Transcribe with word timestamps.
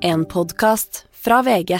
En 0.00 0.24
podkast 0.24 1.04
fra 1.10 1.40
VG. 1.42 1.78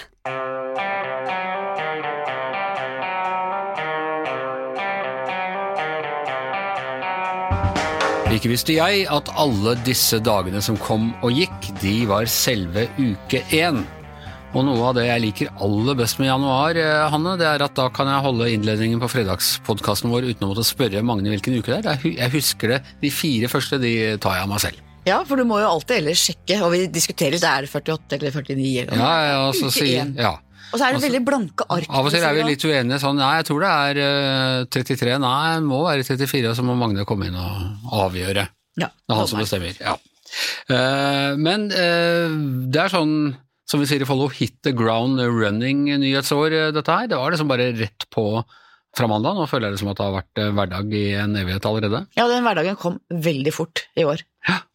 Ikke 8.34 8.50
visste 8.50 8.74
jeg 8.74 9.04
at 9.06 9.30
alle 9.38 9.76
disse 9.86 10.18
dagene 10.18 10.58
som 10.64 10.78
kom 10.82 11.12
og 11.22 11.30
gikk, 11.30 11.70
de 11.78 11.94
var 12.10 12.26
selve 12.32 12.88
uke 12.98 13.44
én. 13.54 13.84
Og 14.56 14.64
noe 14.64 14.90
av 14.90 14.98
det 14.98 15.06
jeg 15.06 15.24
liker 15.26 15.54
aller 15.62 15.98
best 15.98 16.18
med 16.18 16.32
januar, 16.32 16.74
eh, 16.74 17.06
Hanne, 17.12 17.36
det 17.38 17.46
er 17.46 17.62
at 17.68 17.76
da 17.76 17.86
kan 17.92 18.10
jeg 18.10 18.24
holde 18.24 18.50
innledningen 18.50 18.98
på 18.98 19.12
fredagspodkasten 19.14 20.10
vår 20.10 20.32
uten 20.32 20.48
å 20.48 20.52
måtte 20.54 20.66
spørre 20.66 21.04
Magne 21.06 21.30
hvilken 21.36 21.60
uke 21.60 21.76
det 21.76 21.94
er. 21.94 22.10
Jeg 22.24 22.34
husker 22.34 22.74
det. 22.74 22.82
De 23.04 23.14
fire 23.14 23.52
første 23.52 23.78
de 23.78 23.94
tar 24.18 24.40
jeg 24.40 24.48
av 24.48 24.54
meg 24.56 24.64
selv. 24.64 24.87
Ja, 25.08 25.22
for 25.28 25.40
du 25.40 25.44
må 25.48 25.58
jo 25.62 25.68
alltid 25.70 26.02
ellers 26.02 26.22
sjekke, 26.28 26.58
og 26.66 26.72
vi 26.74 26.82
diskuterer 26.92 27.38
det 27.40 27.48
er 27.48 27.64
det 27.66 27.72
48 27.72 28.18
eller 28.18 28.36
49 28.36 28.68
eller. 28.84 29.00
Ja, 29.00 29.14
ja, 29.30 29.40
og 29.48 29.56
så 29.58 29.70
sier 29.74 30.12
ja. 30.18 30.34
Og 30.68 30.76
så 30.76 30.84
er 30.84 30.92
det 30.92 30.98
Altså, 30.98 31.06
veldig 31.08 31.20
blanke 31.24 31.64
ark. 31.72 31.86
Av 31.88 32.04
og 32.04 32.12
til 32.12 32.24
er 32.28 32.34
vi 32.36 32.42
litt 32.44 32.64
uenige 32.68 32.98
sånn, 33.00 33.16
nei, 33.16 33.30
jeg 33.38 33.46
tror 33.48 33.62
det 33.64 33.70
er 33.72 34.00
eh, 34.04 34.66
33, 34.76 35.14
nei, 35.22 35.38
det 35.56 35.64
må 35.64 35.78
være 35.86 36.04
34, 36.04 36.50
og 36.52 36.58
så 36.58 36.64
må 36.68 36.76
Magne 36.76 37.06
komme 37.08 37.30
inn 37.30 37.38
og 37.40 37.96
avgjøre. 38.04 38.44
Ja, 38.78 38.90
Det 38.92 39.14
er 39.16 39.20
han 39.22 39.30
som 39.30 39.40
bestemmer, 39.40 39.80
ja. 39.80 39.96
Eh, 40.68 41.32
men 41.40 41.70
eh, 41.72 42.36
det 42.68 42.82
er 42.84 42.92
sånn, 42.92 43.14
som 43.68 43.80
vi 43.80 43.88
sier 43.88 44.04
i 44.04 44.08
Follow, 44.08 44.28
hit 44.32 44.58
the 44.66 44.74
ground 44.76 45.20
running 45.24 45.86
nyhetsår, 46.02 46.52
eh, 46.52 46.70
dette 46.76 46.92
her. 47.00 47.08
Det 47.10 47.16
var 47.20 47.32
liksom 47.32 47.48
bare 47.50 47.70
rett 47.78 48.04
på 48.12 48.28
fra 48.96 49.06
mandag. 49.10 49.36
Nå 49.36 49.44
føler 49.48 49.68
jeg 49.68 49.76
det 49.76 49.80
som 49.82 49.90
at 49.92 49.98
det 50.00 50.04
har 50.06 50.14
vært 50.16 50.40
eh, 50.42 50.52
hverdag 50.56 50.94
i 50.96 51.02
en 51.20 51.36
evighet 51.38 51.66
allerede. 51.68 52.04
ja, 52.18 52.28
den 52.28 52.44
hverdagen 52.44 52.76
kom 52.80 53.00
veldig 53.08 53.52
fort 53.56 53.86
i 53.96 54.04
år. 54.08 54.20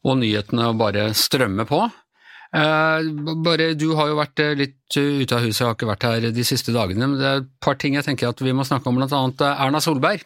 Og 0.04 0.18
nyhetene 0.20 0.72
bare 0.78 1.10
strømmer 1.18 1.68
på. 1.70 1.84
Eh, 2.54 3.08
bare, 3.42 3.72
du 3.74 3.88
har 3.98 4.12
jo 4.12 4.20
vært 4.20 4.42
eh, 4.44 4.52
litt 4.60 4.98
eh, 5.00 5.24
ute 5.24 5.34
av 5.34 5.42
huset, 5.42 5.64
jeg 5.64 5.66
har 5.72 5.78
ikke 5.78 5.90
vært 5.90 6.06
her 6.06 6.28
de 6.36 6.44
siste 6.46 6.76
dagene, 6.76 7.08
men 7.10 7.18
det 7.18 7.26
er 7.26 7.42
et 7.42 7.50
par 7.66 7.80
ting 7.82 7.98
jeg 7.98 8.06
tenker 8.06 8.30
at 8.30 8.44
vi 8.46 8.54
må 8.54 8.66
snakke 8.68 8.92
om, 8.92 9.00
blant 9.00 9.16
annet 9.18 9.42
Erna 9.56 9.82
Solberg. 9.82 10.22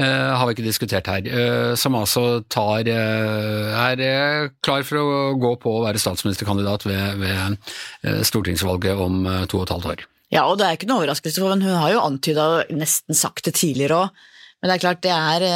eh, 0.00 0.30
har 0.32 0.46
vi 0.48 0.54
ikke 0.56 0.64
diskutert 0.64 1.10
her, 1.12 1.28
eh, 1.28 1.74
som 1.76 1.98
altså 1.98 2.40
tar 2.48 2.88
eh, 2.88 3.76
er 3.76 4.48
klar 4.64 4.86
for 4.88 5.02
å 5.02 5.36
gå 5.36 5.52
på 5.60 5.76
å 5.76 5.84
være 5.84 6.00
statsministerkandidat 6.00 6.86
ved, 6.88 7.20
ved 7.20 8.24
stortingsvalget 8.24 8.96
om 8.96 9.20
to 9.44 9.60
og 9.60 9.66
et 9.66 9.74
halvt 9.76 9.90
år. 9.92 10.06
Ja, 10.32 10.46
og 10.48 10.56
det 10.56 10.64
er 10.64 10.78
ikke 10.78 10.88
noe 10.88 11.02
overraskelse, 11.02 11.42
for 11.42 11.52
hun 11.52 11.60
har 11.68 11.92
jo 11.92 12.00
antyda, 12.00 12.64
nesten 12.72 13.12
sagt 13.12 13.44
det 13.44 13.58
tidligere 13.60 14.06
òg, 14.06 14.22
men 14.62 14.70
det 14.70 14.78
er 14.78 14.86
klart 14.86 15.04
det 15.04 15.12
er 15.12 15.50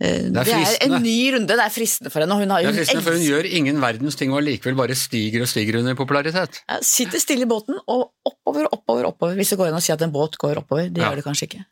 eh, 0.00 0.26
er, 0.26 0.30
Det 0.30 0.56
er 0.56 0.74
en 0.88 1.02
ny 1.02 1.16
runde, 1.36 1.46
det 1.56 1.64
er 1.66 1.72
fristende 1.72 2.10
for 2.12 2.20
henne. 2.24 2.36
Hun, 2.40 2.50
har, 2.50 2.62
Det 2.62 2.68
hun 2.68 2.74
er 2.74 2.80
fristende, 2.82 3.02
for 3.06 3.12
hun 3.16 3.22
gjør 3.26 3.48
ingen 3.60 3.80
verdens 3.80 4.16
ting 4.16 4.32
og 4.34 4.42
allikevel 4.42 4.76
bare 4.76 4.94
stiger 4.98 5.42
og 5.46 5.48
stiger 5.48 5.78
under 5.80 5.94
popularitet. 5.98 6.60
ja, 6.68 6.80
sitter 6.82 7.18
stille 7.22 7.46
i 7.46 7.50
båten 7.50 7.78
og 7.86 8.10
oppover, 8.26 8.68
oppover, 8.72 9.06
oppover. 9.12 9.34
Hvis 9.40 9.50
det 9.54 9.58
går 9.58 9.68
an 9.72 9.80
å 9.80 9.82
si 9.82 9.92
at 9.92 10.02
en 10.02 10.12
båt 10.12 10.36
går 10.38 10.58
oppover. 10.64 10.90
Det 10.92 11.00
Ja. 11.02 11.10
gjør 11.10 11.16
det 11.22 11.24
kanskje 11.30 11.48
ikke. 11.50 11.64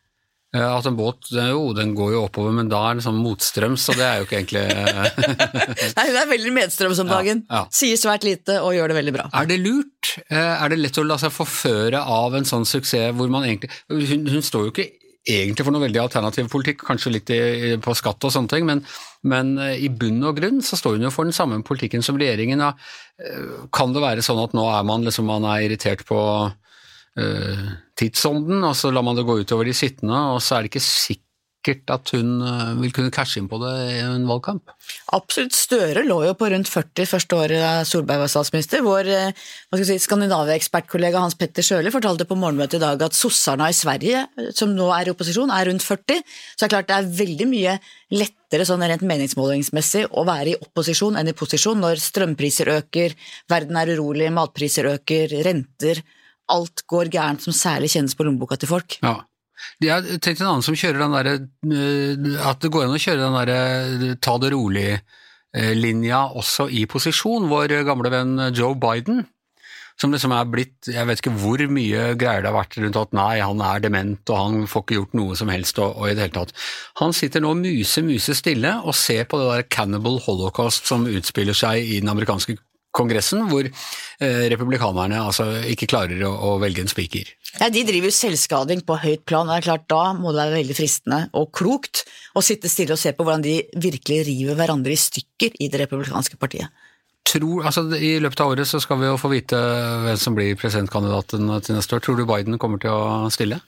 Eh, 0.55 0.63
At 0.79 0.87
en 0.87 0.95
båt, 0.97 1.19
jo, 1.35 1.73
den 1.75 1.97
går 1.99 2.13
jo 2.15 2.21
oppover, 2.29 2.53
men 2.55 2.69
da 2.71 2.79
er 2.91 2.95
den 2.95 3.03
sånn 3.03 3.17
motstrøms, 3.19 3.83
så 3.89 3.93
det 3.99 4.05
er 4.07 4.21
jo 4.21 4.27
ikke 4.29 4.39
egentlig 4.39 4.63
Nei, 5.97 6.05
Hun 6.09 6.19
er 6.21 6.29
veldig 6.31 6.53
medstrøms 6.55 7.01
om 7.03 7.09
dagen. 7.11 7.41
ja. 7.51 7.65
Sier 7.75 7.97
svært 7.99 8.23
lite 8.23 8.61
og 8.63 8.71
gjør 8.77 8.93
det 8.93 8.97
veldig 9.01 9.15
bra. 9.17 9.25
Er 9.35 9.47
det 9.51 9.59
lurt? 9.65 10.13
Eh, 10.31 10.37
Er 10.65 10.69
det 10.71 10.79
lett 10.79 10.99
å 11.03 11.05
la 11.07 11.17
seg 11.19 11.33
forføre 11.35 11.99
av 12.07 12.35
en 12.39 12.45
sånn 12.47 12.65
suksess 12.69 13.13
hvor 13.19 13.29
man 13.29 13.43
egentlig 13.49 13.71
Hun, 13.91 14.27
hun 14.31 14.43
står 14.47 14.69
jo 14.69 14.71
ikke 14.77 14.87
egentlig 15.25 15.65
for 15.65 15.73
noe 15.75 15.85
veldig 15.87 16.03
alternativ 16.03 16.51
politikk, 16.53 16.85
kanskje 16.85 17.13
litt 17.15 17.33
i, 17.33 17.41
på 17.83 17.95
skatt 17.97 18.27
og 18.27 18.33
sånne 18.35 18.53
ting, 18.53 18.67
men, 18.69 18.83
men 19.25 19.55
eh, 19.63 19.87
i 19.87 19.89
bunn 19.89 20.21
og 20.29 20.37
grunn 20.39 20.61
så 20.65 20.79
står 20.79 20.99
hun 20.99 21.07
jo 21.09 21.15
for 21.15 21.29
den 21.29 21.37
samme 21.37 21.61
politikken 21.65 22.05
som 22.05 22.19
regjeringen. 22.21 22.61
Eh, 22.61 23.65
Kan 23.75 23.97
det 23.97 24.05
være 24.05 24.25
sånn 24.25 24.43
at 24.43 24.57
nå 24.57 24.67
er 24.69 24.85
man 24.87 25.07
liksom 25.07 25.29
man 25.31 25.47
er 25.49 25.65
irritert 25.65 26.05
på 26.09 26.19
uh, 26.51 27.69
tidsånden, 27.97 28.65
og 28.67 28.75
så 28.77 28.91
lar 28.93 29.07
man 29.07 29.17
det 29.17 29.27
gå 29.27 29.39
utover 29.41 29.69
de 29.69 29.77
sittende, 29.77 30.19
og 30.35 30.43
så 30.43 30.59
er 30.59 30.65
det 30.65 30.75
ikke 30.75 30.85
sikkert 30.85 31.24
at 31.73 32.11
hun 32.15 32.43
eh, 32.45 32.73
vil 32.81 32.93
kunne 32.95 33.13
cashe 33.15 33.41
inn 33.41 33.49
på 33.51 33.59
det 33.63 33.73
i 33.95 34.01
en 34.05 34.27
valgkamp? 34.29 34.73
Absolutt. 35.17 35.57
Støre 35.57 36.05
lå 36.07 36.19
jo 36.27 36.35
på 36.39 36.49
rundt 36.53 36.71
40 36.71 37.09
første 37.09 37.39
året 37.39 37.89
Solberg 37.89 38.25
var 38.25 38.33
statsminister. 38.33 38.85
Vår 38.85 39.11
eh, 39.11 39.45
si, 39.81 39.99
Skandinavia-ekspertkollega 40.05 41.23
Hans 41.23 41.39
Petter 41.41 41.67
Sjøli 41.67 41.93
fortalte 41.95 42.27
på 42.29 42.39
morgenmøtet 42.39 42.79
i 42.81 42.85
dag 42.85 43.05
at 43.07 43.17
sossarna 43.17 43.71
i 43.73 43.77
Sverige, 43.77 44.27
som 44.57 44.75
nå 44.77 44.91
er 44.97 45.09
i 45.09 45.15
opposisjon, 45.15 45.53
er 45.55 45.71
rundt 45.71 45.87
40. 45.87 46.25
Så 46.55 46.65
det 46.65 46.69
er 46.69 46.75
klart 46.77 46.91
det 46.91 46.99
er 46.99 47.15
veldig 47.23 47.49
mye 47.51 47.79
lettere 48.15 48.67
sånn 48.69 48.85
rent 48.85 49.07
meningsmålingsmessig 49.07 50.05
å 50.13 50.27
være 50.29 50.53
i 50.53 50.59
opposisjon 50.61 51.17
enn 51.21 51.33
i 51.33 51.37
posisjon 51.37 51.81
når 51.83 52.03
strømpriser 52.03 52.71
øker, 52.77 53.17
verden 53.51 53.81
er 53.81 53.95
urolig, 53.97 54.29
matpriser 54.35 54.93
øker, 54.93 55.41
renter 55.47 56.05
Alt 56.53 56.83
går 56.91 57.09
gærent 57.13 57.45
som 57.45 57.55
særlig 57.57 57.89
kjennes 57.95 58.13
på 58.17 58.27
lommeboka 58.27 58.59
til 58.61 58.69
folk. 58.69 58.99
Ja. 59.01 59.23
Jeg 59.83 59.93
har 59.93 60.23
tenkt 60.23 60.41
en 60.43 60.51
annen 60.53 60.65
som 60.67 60.77
kjører 60.79 61.03
den 61.03 61.15
derre 61.17 61.35
eh, 61.37 62.41
At 62.49 62.63
det 62.63 62.73
går 62.75 62.87
an 62.87 62.97
å 62.97 63.01
kjøre 63.01 63.23
den 63.23 63.39
derre 63.39 63.61
eh, 63.85 64.17
ta 64.23 64.37
det 64.43 64.53
rolig-linja 64.55 66.25
også 66.41 66.69
i 66.71 66.85
posisjon. 66.91 67.49
Vår 67.51 67.79
gamle 67.87 68.13
venn 68.13 68.37
Joe 68.55 68.77
Biden, 68.79 69.25
som 70.01 70.11
liksom 70.15 70.35
er 70.35 70.49
blitt 70.51 70.91
Jeg 70.91 71.07
vet 71.07 71.21
ikke 71.23 71.35
hvor 71.39 71.63
mye 71.71 72.07
greier 72.19 72.43
det 72.43 72.51
har 72.51 72.59
vært 72.59 72.79
rundt 72.83 72.99
at 72.99 73.15
nei, 73.17 73.39
han 73.43 73.63
er 73.63 73.83
dement 73.85 74.35
og 74.35 74.41
han 74.41 74.69
får 74.71 74.85
ikke 74.85 74.99
gjort 74.99 75.19
noe 75.21 75.39
som 75.39 75.53
helst 75.53 75.79
og, 75.79 75.95
og 75.95 76.11
i 76.11 76.17
det 76.17 76.27
hele 76.27 76.39
tatt. 76.41 76.55
Han 77.03 77.15
sitter 77.17 77.45
nå 77.45 77.55
muse, 77.61 78.03
muse 78.07 78.37
stille 78.39 78.77
og 78.83 78.97
ser 78.99 79.27
på 79.31 79.41
det 79.41 79.51
der 79.51 79.67
cannibal 79.71 80.21
holocaust 80.27 80.91
som 80.91 81.07
utspiller 81.11 81.57
seg 81.57 81.83
i 81.83 82.01
den 82.03 82.13
amerikanske 82.13 82.59
kongressen, 82.95 83.49
hvor 83.51 83.67
eh, 83.67 84.45
republikanerne 84.53 85.23
altså 85.23 85.49
ikke 85.71 85.89
klarer 85.91 86.23
å, 86.29 86.33
å 86.33 86.57
velge 86.63 86.85
en 86.85 86.91
spiker. 86.91 87.33
Ja, 87.61 87.69
De 87.71 87.85
driver 87.87 88.11
selvskading 88.11 88.83
på 88.87 88.97
høyt 88.99 89.23
plan, 89.29 89.47
og 89.47 89.55
det 89.55 89.63
er 89.63 89.69
klart 89.69 89.87
da 89.91 90.13
må 90.17 90.33
det 90.33 90.43
være 90.43 90.57
veldig 90.59 90.77
fristende 90.77 91.21
og 91.39 91.53
klokt 91.55 92.03
å 92.35 92.43
sitte 92.43 92.71
stille 92.71 92.97
og 92.97 93.01
se 93.01 93.13
på 93.15 93.27
hvordan 93.27 93.45
de 93.45 93.61
virkelig 93.79 94.25
river 94.27 94.59
hverandre 94.59 94.95
i 94.95 94.99
stykker 94.99 95.61
i 95.63 95.71
det 95.71 95.85
republikanske 95.85 96.41
partiet. 96.41 96.69
tror, 97.25 97.65
altså 97.65 97.87
I 97.95 98.19
løpet 98.21 98.41
av 98.41 98.53
året 98.53 98.69
så 98.69 98.81
skal 98.83 98.99
vi 99.01 99.07
jo 99.07 99.21
få 99.21 99.31
vite 99.33 99.57
hvem 100.05 100.19
som 100.19 100.35
blir 100.35 100.59
presidentkandidaten 100.59 101.47
til 101.63 101.79
neste 101.79 101.97
år. 101.97 102.03
Tror 102.05 102.19
du 102.19 102.27
Biden 102.27 102.59
kommer 102.59 102.83
til 102.83 102.91
å 102.91 103.31
stille? 103.31 103.61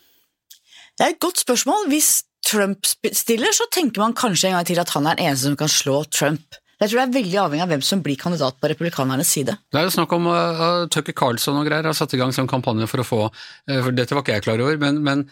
Det 0.96 1.04
er 1.04 1.14
et 1.14 1.22
godt 1.22 1.40
spørsmål. 1.40 1.88
Hvis 1.92 2.24
Trump 2.46 2.86
stiller, 2.86 3.52
så 3.52 3.66
tenker 3.72 4.02
man 4.02 4.14
kanskje 4.16 4.50
en 4.50 4.58
gang 4.58 4.68
til 4.68 4.80
at 4.80 4.92
han 4.94 5.06
er 5.06 5.18
den 5.18 5.30
eneste 5.30 5.48
som 5.48 5.58
kan 5.58 5.72
slå 5.72 6.04
Trump. 6.10 6.58
Jeg 6.76 6.90
tror 6.90 6.98
det 7.00 7.04
er 7.06 7.14
veldig 7.14 7.38
avhengig 7.40 7.64
av 7.64 7.70
hvem 7.72 7.82
som 7.88 8.02
blir 8.04 8.18
kandidat 8.20 8.58
på 8.60 8.68
republikanernes 8.68 9.30
side. 9.32 9.54
Det 9.72 9.80
er 9.80 9.86
jo 9.86 9.94
snakk 9.94 10.10
om 10.12 10.28
uh, 10.28 10.84
Tucker 10.92 11.16
Carlson 11.16 11.56
og 11.56 11.64
greier 11.68 11.88
har 11.88 11.96
satt 11.96 12.12
i 12.12 12.20
gang 12.20 12.34
sånn 12.36 12.50
kampanje 12.50 12.88
for 12.90 13.00
å 13.00 13.06
få 13.06 13.20
uh, 13.30 13.78
for 13.80 13.96
Dette 13.96 14.12
var 14.12 14.24
ikke 14.24 14.36
jeg 14.36 14.44
klar 14.44 14.60
over, 14.60 14.76
men, 14.82 15.00
men 15.06 15.24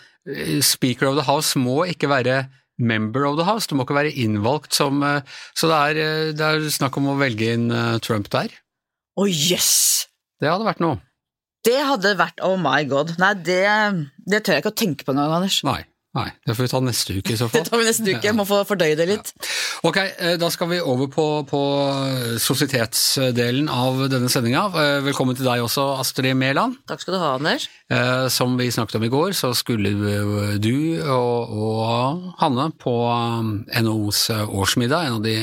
Speaker 0.65 1.11
of 1.11 1.19
the 1.21 1.27
House 1.29 1.61
må 1.61 1.83
ikke 1.93 2.09
være 2.09 2.47
member 2.81 3.29
of 3.29 3.37
the 3.37 3.45
House, 3.47 3.69
du 3.69 3.77
må 3.77 3.85
ikke 3.85 3.99
være 4.01 4.15
innvalgt 4.25 4.75
som 4.75 5.05
uh, 5.05 5.21
Så 5.53 5.69
det 5.69 5.81
er, 5.93 6.33
det 6.35 6.49
er 6.49 6.69
snakk 6.73 6.97
om 6.99 7.13
å 7.13 7.19
velge 7.21 7.53
inn 7.59 7.69
uh, 7.69 8.01
Trump 8.01 8.33
der. 8.33 8.55
Å 9.21 9.29
jøss! 9.29 9.75
Det 10.41 10.49
hadde 10.49 10.67
vært 10.67 10.81
noe. 10.83 10.99
Det 11.65 11.81
hadde 11.81 12.17
vært 12.19 12.41
oh 12.45 12.57
my 12.61 12.83
god. 12.89 13.15
Nei, 13.21 13.33
det, 13.47 13.65
det 14.29 14.43
tør 14.45 14.57
jeg 14.57 14.65
ikke 14.65 14.73
å 14.73 14.81
tenke 14.81 15.07
på 15.07 15.15
engang, 15.15 15.33
Anders. 15.39 15.61
Nei. 15.65 15.83
Nei, 16.15 16.29
det 16.47 16.55
får 16.55 16.63
vi 16.63 16.71
ta 16.71 16.79
neste 16.85 17.15
uke 17.19 17.33
i 17.35 17.37
så 17.41 17.49
fall. 17.51 17.65
Det 17.65 17.71
tar 17.73 17.81
vi 17.81 17.87
neste 17.89 18.05
uke. 18.07 18.21
Jeg 18.29 18.37
må 18.39 18.45
få 18.47 18.61
fordøye 18.69 18.95
det 18.99 19.07
litt. 19.09 19.33
Ok, 19.89 19.97
eh, 19.99 20.37
da 20.39 20.47
skal 20.55 20.69
vi 20.71 20.77
over 20.79 21.09
på, 21.11 21.25
på 21.51 21.63
sosietetsdelen 22.39 23.67
av 23.73 24.05
denne 24.13 24.31
sendinga. 24.31 24.63
Eh, 24.79 24.99
Velkommen 25.09 25.35
til 25.35 25.49
deg 25.49 25.65
også, 25.65 25.89
Astrid 25.99 26.37
Mæland. 26.39 26.77
Takk 26.87 27.03
skal 27.03 27.17
du 27.17 27.21
ha, 27.23 27.33
Anders. 27.39 27.67
Eh, 27.91 28.29
Som 28.31 28.55
vi 28.61 28.69
snakket 28.75 29.01
om 29.01 29.09
i 29.09 29.11
går, 29.13 29.35
så 29.35 29.51
skulle 29.59 29.91
eh, 29.91 30.55
du 30.63 31.03
og, 31.03 31.57
og 31.59 32.31
Hanne 32.43 32.69
på 32.79 32.95
eh, 33.11 33.83
NHOs 33.83 34.29
årsmiddag. 34.47 35.09
En 35.11 35.19
av 35.19 35.27
de 35.27 35.37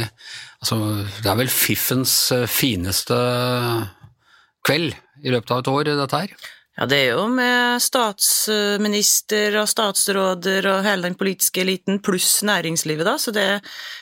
altså, 0.62 0.80
Det 1.20 1.28
er 1.34 1.42
vel 1.44 1.52
fiffens 1.52 2.16
eh, 2.36 2.48
fineste 2.48 3.20
kveld 4.68 4.96
i 5.26 5.32
løpet 5.34 5.52
av 5.54 5.62
et 5.66 5.70
år, 5.76 5.92
dette 6.00 6.24
her. 6.24 6.34
Ja, 6.80 6.88
det 6.88 6.98
er 7.02 7.18
jo 7.18 7.26
med 7.28 7.82
statsminister 7.84 9.58
og 9.60 9.68
statsråder 9.70 10.70
og 10.72 10.86
hele 10.86 11.10
den 11.10 11.18
politiske 11.20 11.62
eliten, 11.66 12.00
pluss 12.04 12.40
næringslivet, 12.48 13.06
da, 13.06 13.18
så 13.20 13.34
det, 13.36 13.46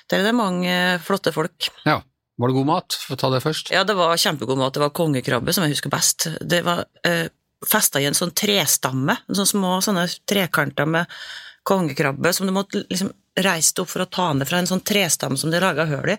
det 0.07 0.19
er 0.19 0.30
det 0.30 0.36
mange 0.38 0.75
flotte 1.04 1.33
folk. 1.36 1.71
Ja. 1.88 2.00
Var 2.39 2.48
det 2.48 2.56
god 2.56 2.68
mat? 2.69 2.95
Få 3.04 3.18
ta 3.19 3.27
det 3.33 3.42
først. 3.44 3.74
Ja, 3.75 3.81
det 3.83 3.98
var 4.00 4.16
kjempegod 4.16 4.56
mat. 4.62 4.71
Det 4.71 4.80
var 4.80 4.94
kongekrabbe, 4.95 5.51
som 5.51 5.66
jeg 5.66 5.74
husker 5.74 5.92
best. 5.92 6.30
Det 6.39 6.62
var 6.63 6.86
eh, 7.04 7.25
festa 7.68 8.00
i 8.00 8.07
en 8.07 8.16
sånn 8.16 8.31
trestamme, 8.31 9.18
en 9.27 9.39
sånn 9.42 9.50
små 9.50 9.74
sånne 9.83 10.06
trekanter 10.30 10.88
med 10.88 11.10
kongekrabbe 11.68 12.31
som 12.33 12.48
du 12.48 12.54
måtte 12.56 12.86
liksom 12.86 13.12
reise 13.44 13.75
deg 13.75 13.83
opp 13.83 13.92
for 13.92 14.06
å 14.06 14.10
ta 14.12 14.30
ned 14.33 14.48
fra 14.48 14.62
en 14.62 14.69
sånn 14.69 14.86
trestamme 14.88 15.36
som 15.39 15.51
de 15.51 15.60
laga 15.60 15.83
hull 15.89 16.13
i. 16.13 16.18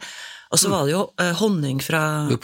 Og 0.51 0.59
så 0.59 0.71
var 0.73 0.87
det 0.87 0.95
jo 0.97 1.05
eh, 1.23 1.31
honning 1.39 1.79
fra 1.83 2.03
Du 2.27 2.35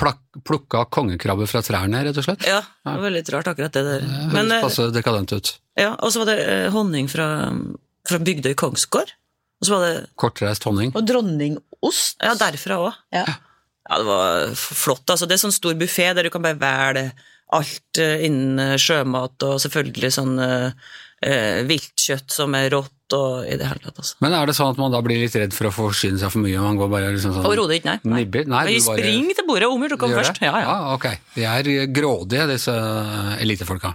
plukka 0.47 0.85
kongekrabbe 0.95 1.49
fra 1.51 1.63
trærne, 1.67 2.05
rett 2.07 2.19
og 2.21 2.27
slett? 2.27 2.47
Ja, 2.47 2.61
det 2.63 2.93
var 2.95 3.05
veldig 3.09 3.23
rart 3.35 3.51
akkurat 3.51 3.75
det 3.75 3.83
der. 3.83 4.05
Det 4.07 4.29
Men, 4.31 4.47
høres 4.47 4.59
eh, 4.59 4.67
passe 4.69 4.89
dekadent 4.95 5.35
ut. 5.35 5.53
Ja, 5.79 5.93
og 5.99 6.15
så 6.15 6.23
var 6.23 6.31
det 6.31 6.37
eh, 6.45 6.69
honning 6.75 7.11
fra, 7.11 7.27
fra 8.07 8.21
Bygdøy 8.23 8.55
Kongsgård. 8.59 9.11
Og 9.59 9.67
så 9.67 9.75
var 9.75 9.87
det 9.87 9.95
Kortreist 10.21 10.69
honning. 10.69 10.93
Og 10.95 11.07
dronningost. 11.09 12.21
Ja, 12.23 12.37
derfra 12.39 12.79
òg. 12.85 13.01
Ja. 13.17 13.25
Ja, 13.87 13.99
det 13.99 14.07
var 14.07 14.55
flott. 14.59 15.07
Altså, 15.11 15.27
det 15.27 15.37
er 15.37 15.43
sånn 15.45 15.55
stor 15.55 15.75
buffé 15.79 16.09
der 16.15 16.27
du 16.27 16.33
kan 16.35 16.45
bare 16.45 16.59
velge 16.63 17.11
alt 17.55 18.01
eh, 18.03 18.25
innen 18.27 18.59
eh, 18.63 18.79
sjømat, 18.81 19.39
og 19.47 19.61
selvfølgelig 19.63 20.13
sånn 20.17 20.39
eh, 20.43 20.87
eh, 21.27 21.63
viltkjøtt 21.69 22.35
som 22.35 22.55
er 22.59 22.71
rått, 22.75 22.96
og 23.15 23.47
i 23.47 23.57
det 23.57 23.67
hele 23.69 23.79
tatt, 23.85 23.99
altså. 24.03 24.15
Men 24.21 24.33
er 24.33 24.47
det 24.47 24.55
sånn 24.57 24.71
at 24.73 24.79
man 24.79 24.91
da 24.91 25.01
blir 25.05 25.21
litt 25.23 25.35
redd 25.39 25.53
for 25.55 25.69
å 25.69 25.73
forsyne 25.75 26.19
seg 26.19 26.33
for 26.33 26.41
mye? 26.43 26.59
Man 26.59 26.77
går 26.81 26.89
bare 26.91 27.13
liksom 27.15 27.35
sånn 27.37 27.47
Overhodet 27.47 27.79
ikke, 27.83 27.93
nei. 28.05 28.25
Nibber? 28.25 28.47
Nei, 28.47 28.65
Vi 28.67 28.79
du 28.81 28.87
bare- 28.87 28.99
springer 29.05 29.35
til 29.35 29.47
bordet, 29.47 29.69
om 29.71 29.89
Du 29.89 29.97
kommer 29.97 30.23
først. 30.23 30.41
Ja, 30.43 30.59
ja. 30.59 30.67
Ah, 30.67 30.95
ok. 30.95 31.07
De 31.35 31.45
er 31.45 31.87
grådige, 31.87 32.47
disse 32.49 32.75
elitefolka. 33.41 33.95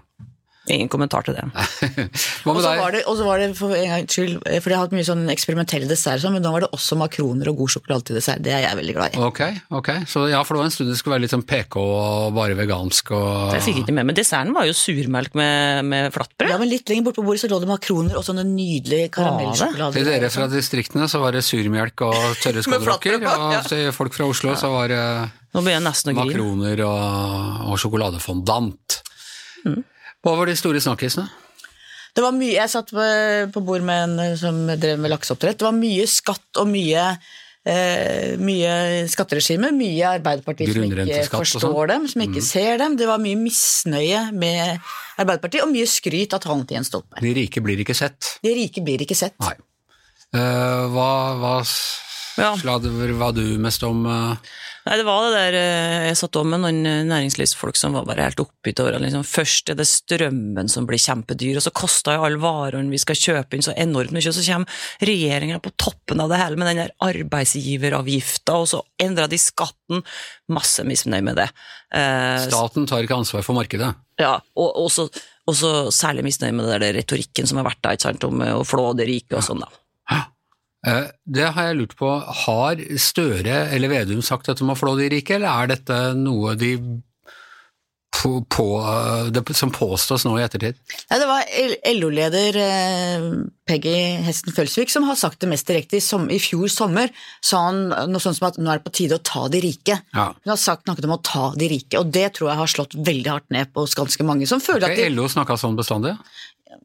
Ingen 0.70 0.90
kommentar 0.94 1.26
til 1.26 1.34
det. 1.34 1.42
Hva 1.50 2.52
Og 2.52 2.54
med 2.54 2.62
så 2.62 2.70
deg? 2.70 2.80
var 2.84 2.94
det, 2.94 3.00
og 3.10 3.16
så 3.18 3.26
var 3.26 3.40
det 3.42 3.48
for 3.58 3.74
en 3.74 3.88
gangs 3.90 4.14
skyld, 4.14 4.36
for 4.46 4.70
jeg 4.70 4.78
har 4.78 4.84
hatt 4.86 4.92
mye 4.94 5.06
sånn 5.08 5.24
eksperimentelle 5.34 5.88
desserter, 5.90 6.30
men 6.30 6.44
nå 6.46 6.52
var 6.54 6.62
det 6.62 6.70
også 6.78 6.98
makroner 7.02 7.50
og 7.50 7.58
god 7.64 7.72
sjokolade 7.74 8.06
til 8.06 8.20
dessert. 8.20 8.44
Det 8.46 8.54
er 8.54 8.62
jeg 8.68 8.78
veldig 8.78 8.94
glad 8.94 9.18
i. 9.18 9.24
Ok, 9.26 9.42
ok. 9.80 9.90
Så 10.06 10.28
ja, 10.30 10.44
for 10.46 10.54
det 10.54 10.62
var 10.62 10.70
en 10.70 10.76
stund 10.76 10.92
det 10.94 11.00
skulle 11.00 11.16
være 11.16 11.26
litt 11.26 11.34
sånn 11.34 11.46
PK 11.50 11.80
og 11.82 12.38
bare 12.38 12.58
vegansk 12.60 13.10
og 13.18 13.56
Jeg 13.58 13.66
fikk 13.66 13.82
ikke 13.82 13.96
med, 13.98 14.12
men 14.12 14.20
desserten 14.22 14.54
var 14.54 14.70
jo 14.70 14.76
surmelk 14.78 15.34
med, 15.42 15.82
med 15.90 16.14
flatbrød. 16.14 16.54
Ja, 16.54 16.60
men 16.62 16.70
litt 16.70 16.94
lenger 16.94 17.10
bort 17.10 17.18
på 17.18 17.26
bordet 17.26 17.42
så 17.42 17.50
lå 17.50 17.58
det 17.64 17.72
makroner 17.72 18.22
og 18.22 18.28
sånne 18.30 18.46
nydelige 18.46 19.10
karamellsjokolader. 19.18 19.98
Til 19.98 20.10
dere 20.12 20.30
fra 20.30 20.46
distriktene 20.52 21.10
så 21.10 21.24
var 21.26 21.34
det 21.40 21.42
surmelk 21.48 22.06
og 22.06 22.20
tørre 22.44 22.62
flatbrød 22.70 23.26
og 23.26 23.48
ja. 23.58 23.64
til 23.66 23.90
folk 23.98 24.14
fra 24.14 24.30
Oslo 24.30 24.54
så 24.62 24.70
var 24.78 24.94
det 24.94 25.04
makroner 25.58 26.86
og, 26.86 27.72
og 27.72 27.82
sjokoladefondant. 27.82 29.02
Mm. 29.66 29.82
Hva 30.22 30.36
var 30.38 30.46
de 30.52 30.56
store 30.60 30.82
snakkisene? 30.84 31.28
Det 32.14 32.22
var 32.26 32.34
mye, 32.36 32.52
Jeg 32.58 32.70
satt 32.74 32.90
på, 32.92 33.62
bord 33.64 33.82
med 33.88 34.04
en 34.10 34.20
eh, 34.20 34.34
som 34.40 34.66
drev 34.68 35.00
med 35.00 35.14
lakseoppdrett. 35.14 35.58
Det 35.62 35.66
var 35.68 35.78
mye 35.78 36.04
skatt 36.12 36.60
og 36.60 36.68
mye, 36.68 37.06
eh, 37.66 38.34
mye 38.38 38.74
skatteregime. 39.10 39.72
Mye 39.78 40.10
Arbeiderpartiet 40.20 40.74
som 40.76 40.84
ikke 40.84 41.40
forstår 41.40 41.64
sånn? 41.64 41.88
dem, 41.94 42.08
som 42.12 42.26
ikke 42.28 42.44
ser 42.44 42.78
dem. 42.84 42.98
Det 43.00 43.08
var 43.08 43.22
mye 43.24 43.40
misnøye 43.40 44.26
med 44.36 44.78
Arbeiderpartiet, 45.18 45.64
og 45.64 45.72
mye 45.72 45.88
skryt 45.88 46.36
av 46.36 46.44
talen 46.44 46.68
til 46.68 46.78
Jens 46.82 46.92
Stoltenberg. 46.92 47.24
De 47.24 47.34
rike 47.40 47.64
blir 47.64 47.80
ikke 47.86 47.96
sett. 47.96 48.34
De 48.44 48.54
rike 48.60 48.84
blir 48.84 49.06
ikke 49.08 49.16
sett. 49.18 49.38
Nei. 49.40 49.56
Uh, 50.36 50.88
hva 50.92 51.10
hva 51.40 51.56
s- 51.64 52.00
Ja. 52.40 52.54
sladver 52.56 53.12
var 53.20 53.34
du 53.36 53.58
mest 53.60 53.84
om? 53.84 54.06
eh? 54.06 54.36
Nei, 54.82 54.96
det 54.98 55.06
var 55.06 55.28
det 55.28 55.32
der 55.36 55.56
eh, 55.60 56.04
Jeg 56.08 56.18
satt 56.18 56.38
om 56.40 56.48
med 56.50 56.64
noen 56.64 56.80
eh, 56.90 57.04
næringslivsfolk 57.06 57.78
som 57.78 57.94
var 57.94 58.08
bare 58.08 58.26
helt 58.26 58.42
oppgitt 58.42 58.80
over 58.82 58.98
at 58.98 59.04
liksom, 59.04 59.26
først 59.28 59.70
er 59.70 59.78
det 59.78 59.86
strømmen 59.90 60.72
som 60.72 60.88
blir 60.90 61.02
kjempedyr, 61.02 61.60
og 61.60 61.66
så 61.68 61.74
koster 61.76 62.18
jo 62.18 62.26
alle 62.26 62.42
varene 62.42 62.90
vi 62.94 63.02
skal 63.02 63.20
kjøpe 63.20 63.58
inn 63.58 63.66
så 63.66 63.76
enormt 63.78 64.16
mye, 64.16 64.26
og 64.32 64.38
så 64.38 64.46
kommer 64.48 64.82
regjeringa 65.06 65.60
på 65.62 65.74
toppen 65.78 66.24
av 66.24 66.34
det 66.34 66.40
hele 66.42 66.58
med 66.58 66.72
den 66.72 66.82
der 66.82 66.96
arbeidsgiveravgifta, 67.12 68.58
og 68.58 68.72
så 68.74 68.82
endrer 69.02 69.30
de 69.30 69.42
skatten. 69.42 70.02
Masse 70.52 70.86
misnøye 70.88 71.24
med 71.30 71.38
det. 71.38 71.52
Eh, 71.94 72.48
Staten 72.48 72.90
tar 72.90 73.06
ikke 73.06 73.22
ansvar 73.22 73.46
for 73.46 73.58
markedet. 73.58 73.94
ja, 74.22 74.34
og 74.58 74.82
og 74.82 74.90
så 74.94 75.08
og 75.50 75.58
så 75.58 75.72
særlig 75.94 76.26
misnøye 76.28 76.54
med 76.56 76.70
det 76.84 76.92
retorikken 76.96 77.50
som 77.50 77.60
har 77.60 77.72
vært 77.72 77.82
der, 77.84 78.18
om 78.28 78.44
eh, 78.46 78.56
å 78.56 78.66
flå 78.68 78.92
det 78.98 79.08
rike 79.10 79.38
og 79.38 79.46
sånn, 79.46 79.64
da. 79.64 79.81
Eh, 80.88 81.08
Det 81.26 81.54
har 81.54 81.70
jeg 81.70 81.78
lurt 81.78 81.96
på, 82.00 82.10
har 82.46 82.82
Støre 82.98 83.68
eller 83.76 83.92
Vedum 83.92 84.22
sagt 84.26 84.50
at 84.50 84.62
de 84.62 84.68
må 84.68 84.78
flå 84.78 84.96
de 85.00 85.12
rike, 85.14 85.38
eller 85.38 85.50
er 85.52 85.74
dette 85.76 86.02
noe 86.18 86.58
de 86.60 86.76
på, 88.22 88.46
på, 88.50 88.66
det, 89.32 89.42
som 89.56 89.72
påstås 89.72 90.26
nå 90.28 90.34
i 90.38 90.44
ettertid? 90.44 90.78
Ja, 91.10 91.18
det 91.18 91.28
var 91.30 91.48
LO-leder 91.96 92.58
eh, 92.60 93.28
Peggy 93.66 93.94
Hesten 94.26 94.54
Følsvik 94.54 94.92
som 94.92 95.08
har 95.08 95.18
sagt 95.18 95.40
det 95.42 95.50
mest 95.50 95.70
direkte. 95.70 95.98
I, 95.98 96.04
som, 96.04 96.28
I 96.30 96.38
fjor 96.42 96.70
sommer 96.70 97.10
sa 97.40 97.64
han 97.70 97.88
noe 98.12 98.22
sånt 98.22 98.38
som 98.38 98.50
at 98.50 98.60
nå 98.60 98.70
er 98.70 98.82
det 98.82 98.86
på 98.90 98.94
tide 99.00 99.18
å 99.18 99.24
ta 99.26 99.48
de 99.54 99.64
rike. 99.64 99.98
Ja. 100.14 100.28
Hun 100.36 100.54
har 100.54 100.60
sagt 100.62 100.90
noe 100.90 101.08
om 101.08 101.16
å 101.16 101.22
ta 101.26 101.48
de 101.58 101.72
rike, 101.72 102.02
og 102.02 102.12
det 102.14 102.28
tror 102.38 102.52
jeg 102.52 102.62
har 102.62 102.74
slått 102.76 102.98
veldig 103.00 103.32
hardt 103.32 103.50
ned 103.56 103.72
på 103.74 103.88
hos 103.88 103.98
ganske 103.98 104.28
mange 104.28 104.50
som 104.50 104.62
føler 104.64 104.92
at 104.92 105.00
de, 105.00 105.10
LO 105.16 105.30
snakka 105.32 105.58
sånn 105.62 105.80
bestandig? 105.80 106.18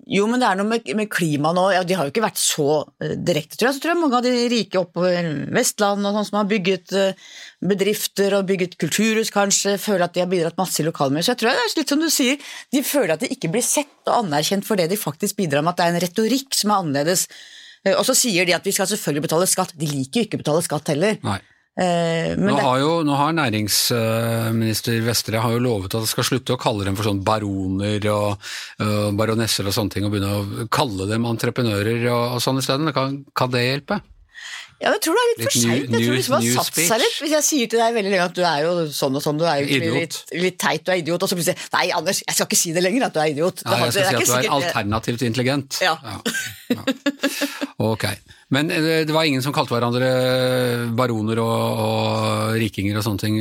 Jo, 0.06 0.26
men 0.30 0.38
det 0.42 0.46
er 0.48 0.58
noe 0.58 0.66
med, 0.70 0.86
med 0.98 1.08
klima 1.10 1.50
nå. 1.54 1.64
Ja, 1.74 1.80
de 1.86 1.94
har 1.98 2.06
jo 2.06 2.12
ikke 2.12 2.22
vært 2.24 2.38
så 2.38 2.66
eh, 3.02 3.14
direkte, 3.18 3.58
tror 3.58 3.68
jeg. 3.68 3.76
Så 3.76 3.82
tror 3.82 3.92
jeg 3.94 4.00
mange 4.02 4.18
av 4.20 4.26
de 4.26 4.32
rike 4.52 4.78
oppover 4.80 5.28
Vestland 5.54 6.06
og 6.06 6.14
sånn 6.16 6.28
som 6.28 6.38
har 6.40 6.48
bygget 6.50 6.94
eh, 6.98 7.24
bedrifter 7.72 8.36
og 8.38 8.46
bygget 8.50 8.76
kulturhus, 8.82 9.32
kanskje, 9.34 9.76
føler 9.82 10.06
at 10.06 10.14
de 10.14 10.22
har 10.22 10.30
bidratt 10.30 10.58
masse 10.60 10.78
i 10.82 10.86
lokalmiljøet. 10.86 11.26
Så 11.28 11.34
jeg 11.34 11.40
tror 11.42 11.50
det 11.52 11.64
er 11.64 11.76
litt 11.80 11.94
som 11.94 12.02
du 12.02 12.08
sier, 12.12 12.38
de 12.74 12.82
føler 12.86 13.14
at 13.16 13.24
de 13.24 13.32
ikke 13.34 13.50
blir 13.54 13.66
sett 13.66 14.10
og 14.10 14.24
anerkjent 14.26 14.66
for 14.68 14.78
det 14.78 14.88
de 14.92 14.98
faktisk 15.00 15.38
bidrar 15.40 15.66
med, 15.66 15.74
at 15.74 15.82
det 15.82 15.88
er 15.88 15.94
en 15.96 16.04
retorikk 16.06 16.54
som 16.58 16.70
er 16.74 16.82
annerledes. 16.84 17.26
Eh, 17.86 17.94
Og 17.96 18.04
så 18.08 18.14
sier 18.18 18.46
de 18.46 18.54
at 18.58 18.66
vi 18.66 18.74
skal 18.76 18.90
selvfølgelig 18.90 19.26
betale 19.28 19.50
skatt. 19.50 19.74
De 19.78 19.90
liker 19.90 20.22
jo 20.22 20.28
ikke 20.28 20.40
å 20.40 20.44
betale 20.46 20.66
skatt 20.66 20.94
heller. 20.94 21.18
Nei. 21.26 21.40
Eh, 21.76 22.32
Men 22.40 22.54
Nå 22.54 22.56
har 22.56 22.78
jo 22.80 22.92
nå 23.04 23.16
har 23.20 23.34
næringsminister 23.36 25.02
Vestre 25.04 25.42
har 25.44 25.52
jo 25.52 25.60
lovet 25.60 25.92
at 25.92 26.00
han 26.00 26.08
skal 26.08 26.24
slutte 26.24 26.54
å 26.56 26.60
kalle 26.60 26.86
dem 26.88 26.96
for 26.96 27.04
sånn 27.10 27.20
baroner 27.26 28.00
og 28.14 28.38
øh, 28.80 29.10
baronesser 29.18 29.68
og 29.68 29.76
sånne 29.76 29.92
ting, 29.92 30.06
og 30.08 30.14
begynne 30.14 30.32
å 30.32 30.68
kalle 30.72 31.08
dem 31.10 31.28
entreprenører 31.28 32.06
og, 32.08 32.36
og 32.38 32.44
sånn 32.44 32.62
isteden. 32.62 32.92
Kan, 32.96 33.24
kan 33.36 33.52
det 33.52 33.66
hjelpe? 33.66 34.00
ja, 34.76 34.90
jeg 34.92 35.00
tror 35.06 35.16
det 35.16 35.20
er 35.22 35.28
litt, 35.28 35.38
Litt 35.38 35.46
for 35.46 35.56
seint. 35.56 35.92
Jeg 35.96 36.06
tror 36.06 36.16
liksom 36.18 36.34
det 36.36 36.48
har 36.48 36.56
satt 36.58 36.68
speech. 36.68 36.88
seg 36.90 37.00
litt. 37.00 37.14
Hvis 37.24 37.34
jeg 37.36 37.44
sier 37.46 37.70
til 37.72 37.80
deg 37.80 37.94
veldig 37.96 38.10
lenge 38.12 38.26
at 38.28 38.34
du 38.36 38.42
er 38.44 38.64
jo 38.66 38.72
sånn 38.92 39.16
og 39.16 39.24
sånn, 39.24 39.38
du 39.40 39.46
er 39.48 39.62
jo 39.62 39.92
litt, 39.94 40.18
litt 40.36 40.58
teit, 40.60 40.84
du 40.84 40.92
er 40.92 41.00
idiot, 41.00 41.24
og 41.24 41.32
så 41.32 41.38
plutselig 41.38 41.56
Nei, 41.72 41.86
Anders, 41.96 42.20
jeg 42.20 42.36
skal 42.36 42.48
ikke 42.50 42.60
si 42.60 42.72
det 42.76 42.82
lenger, 42.84 43.06
at 43.08 43.16
du 43.16 43.20
er 43.22 43.32
idiot. 43.32 43.64
Ja, 43.64 43.78
jeg 43.86 43.94
skal 43.96 44.20
det 44.20 44.28
si 44.28 44.36
at 44.36 44.42
du 44.44 44.50
er 44.50 44.56
alternativt 44.58 45.24
intelligent. 45.28 45.80
Ja. 45.84 45.96
ja. 46.04 46.84
Ok. 47.80 48.04
Men 48.54 48.70
eh, 48.70 49.02
det 49.06 49.10
var 49.14 49.26
ingen 49.26 49.42
som 49.42 49.52
kalte 49.54 49.74
hverandre 49.74 50.08
baroner 50.96 51.40
og, 51.42 51.80
og 51.82 52.56
rikinger 52.60 52.98
og 53.00 53.02
sånne 53.06 53.22
ting 53.22 53.38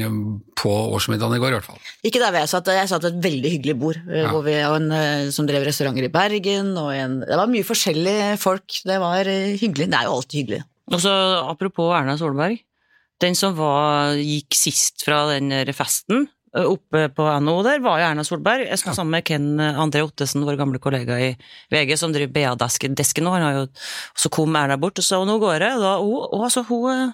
på 0.58 0.72
årsmiddagen 0.98 1.38
i 1.38 1.42
går, 1.44 1.54
i 1.54 1.58
hvert 1.60 1.68
fall. 1.70 1.82
Ikke 2.08 2.22
der 2.24 2.32
hvor 2.34 2.42
jeg 2.42 2.50
satt, 2.50 2.72
jeg 2.74 2.90
satt 2.90 3.06
ved 3.06 3.14
et 3.20 3.26
veldig 3.28 3.52
hyggelig 3.54 3.76
bord, 3.82 4.00
eh, 4.10 4.24
Ja. 4.24 4.32
hvor 4.34 4.46
vi 4.48 4.56
og 4.66 4.78
en 4.80 4.92
eh, 4.98 5.30
som 5.36 5.46
drev 5.50 5.68
restauranter 5.68 6.08
i 6.08 6.14
Bergen, 6.14 6.74
og 6.82 6.90
en 6.96 7.20
Det 7.22 7.38
var 7.38 7.52
mye 7.52 7.68
forskjellige 7.68 8.38
folk, 8.42 8.80
det 8.86 9.00
var 9.04 9.30
hyggelig. 9.30 9.90
Det 9.92 10.00
er 10.00 10.10
jo 10.10 10.16
alltid 10.18 10.40
hyggelig. 10.42 10.64
Og 10.94 11.02
så 11.02 11.14
apropos 11.50 11.94
Erna 11.98 12.18
Solberg. 12.18 12.60
Den 13.22 13.34
som 13.38 13.54
var, 13.56 14.18
gikk 14.20 14.54
sist 14.58 15.06
fra 15.06 15.22
den 15.32 15.54
festen 15.74 16.26
oppe 16.64 17.10
på 17.16 17.26
NHO 17.44 17.58
der, 17.68 17.82
var 17.84 18.00
jo 18.00 18.08
Erna 18.08 18.24
Solberg. 18.24 18.68
Jeg 18.70 18.80
sto 18.80 18.90
Ja. 18.92 18.96
sammen 18.96 19.12
med 19.18 19.26
Ken 19.28 19.60
André 19.60 20.04
Ottesen, 20.06 20.46
vår 20.48 20.56
gamle 20.58 20.80
kollega 20.80 21.18
i 21.20 21.36
VG, 21.74 21.98
som 22.00 22.14
driver 22.16 22.32
BA-desken 22.32 22.96
nå. 22.96 23.32
Han 23.36 23.42
har 23.44 23.54
jo, 23.60 23.68
så 24.16 24.32
kom 24.32 24.56
Erna 24.56 24.78
bort 24.78 24.98
og 25.00 25.04
sa 25.04 25.20
nå 25.26 25.40
går 25.42 25.60
jeg. 25.60 25.76
Og 25.76 25.82
da, 25.84 25.94
og, 26.00 26.34
og 26.34 26.44
altså, 26.48 26.64
hun 26.70 27.14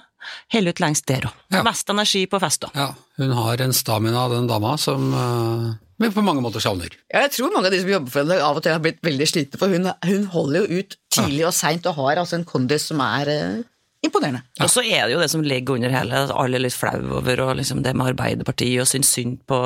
holder 0.54 0.70
ut 0.76 0.80
lengst 0.84 1.08
der 1.10 1.26
òg. 1.26 1.34
Ja. 1.52 1.64
Mest 1.66 1.90
energi 1.90 2.28
på 2.30 2.40
fest, 2.40 2.62
da. 2.62 2.70
Ja, 2.78 2.90
hun 3.18 3.32
har 3.34 3.62
en 3.66 3.74
stamina, 3.74 4.28
den 4.30 4.46
dama, 4.48 4.76
som 4.78 5.08
uh, 5.14 5.72
vi 6.02 6.10
på 6.14 6.22
mange 6.26 6.42
måter 6.46 6.62
savner. 6.62 6.94
Ja, 7.14 7.24
jeg 7.26 7.32
tror 7.38 7.52
mange 7.54 7.70
av 7.70 7.74
de 7.74 7.82
som 7.82 7.90
jobber 7.90 8.14
for 8.14 8.22
henne 8.24 8.38
av 8.42 8.58
og 8.58 8.64
til 8.66 8.74
har 8.74 8.82
blitt 8.84 9.02
veldig 9.06 9.28
slitne, 9.30 9.58
for 9.62 9.74
hun, 9.74 9.90
hun 10.06 10.24
holder 10.34 10.66
jo 10.68 10.82
ut 10.82 10.96
tidlig 11.14 11.46
og 11.50 11.54
seint 11.58 11.86
og 11.90 11.98
har 11.98 12.22
altså 12.22 12.38
en 12.40 12.46
kondis 12.46 12.86
som 12.90 13.02
er 13.06 13.30
eh, 13.34 13.60
imponerende. 14.06 14.42
Og 14.62 14.70
så 14.74 14.82
er 14.82 15.06
det 15.06 15.14
jo 15.14 15.22
det 15.22 15.30
som 15.32 15.44
ligger 15.46 15.78
under 15.78 15.94
hele, 15.94 16.24
at 16.26 16.34
alle 16.34 16.58
er 16.58 16.64
litt 16.66 16.76
flau 16.76 16.98
over 17.20 17.44
og 17.46 17.54
liksom 17.60 17.84
det 17.86 17.94
med 17.98 18.14
Arbeiderpartiet 18.14 18.82
og 18.82 18.90
syns 18.90 19.12
synd 19.14 19.38
på, 19.50 19.60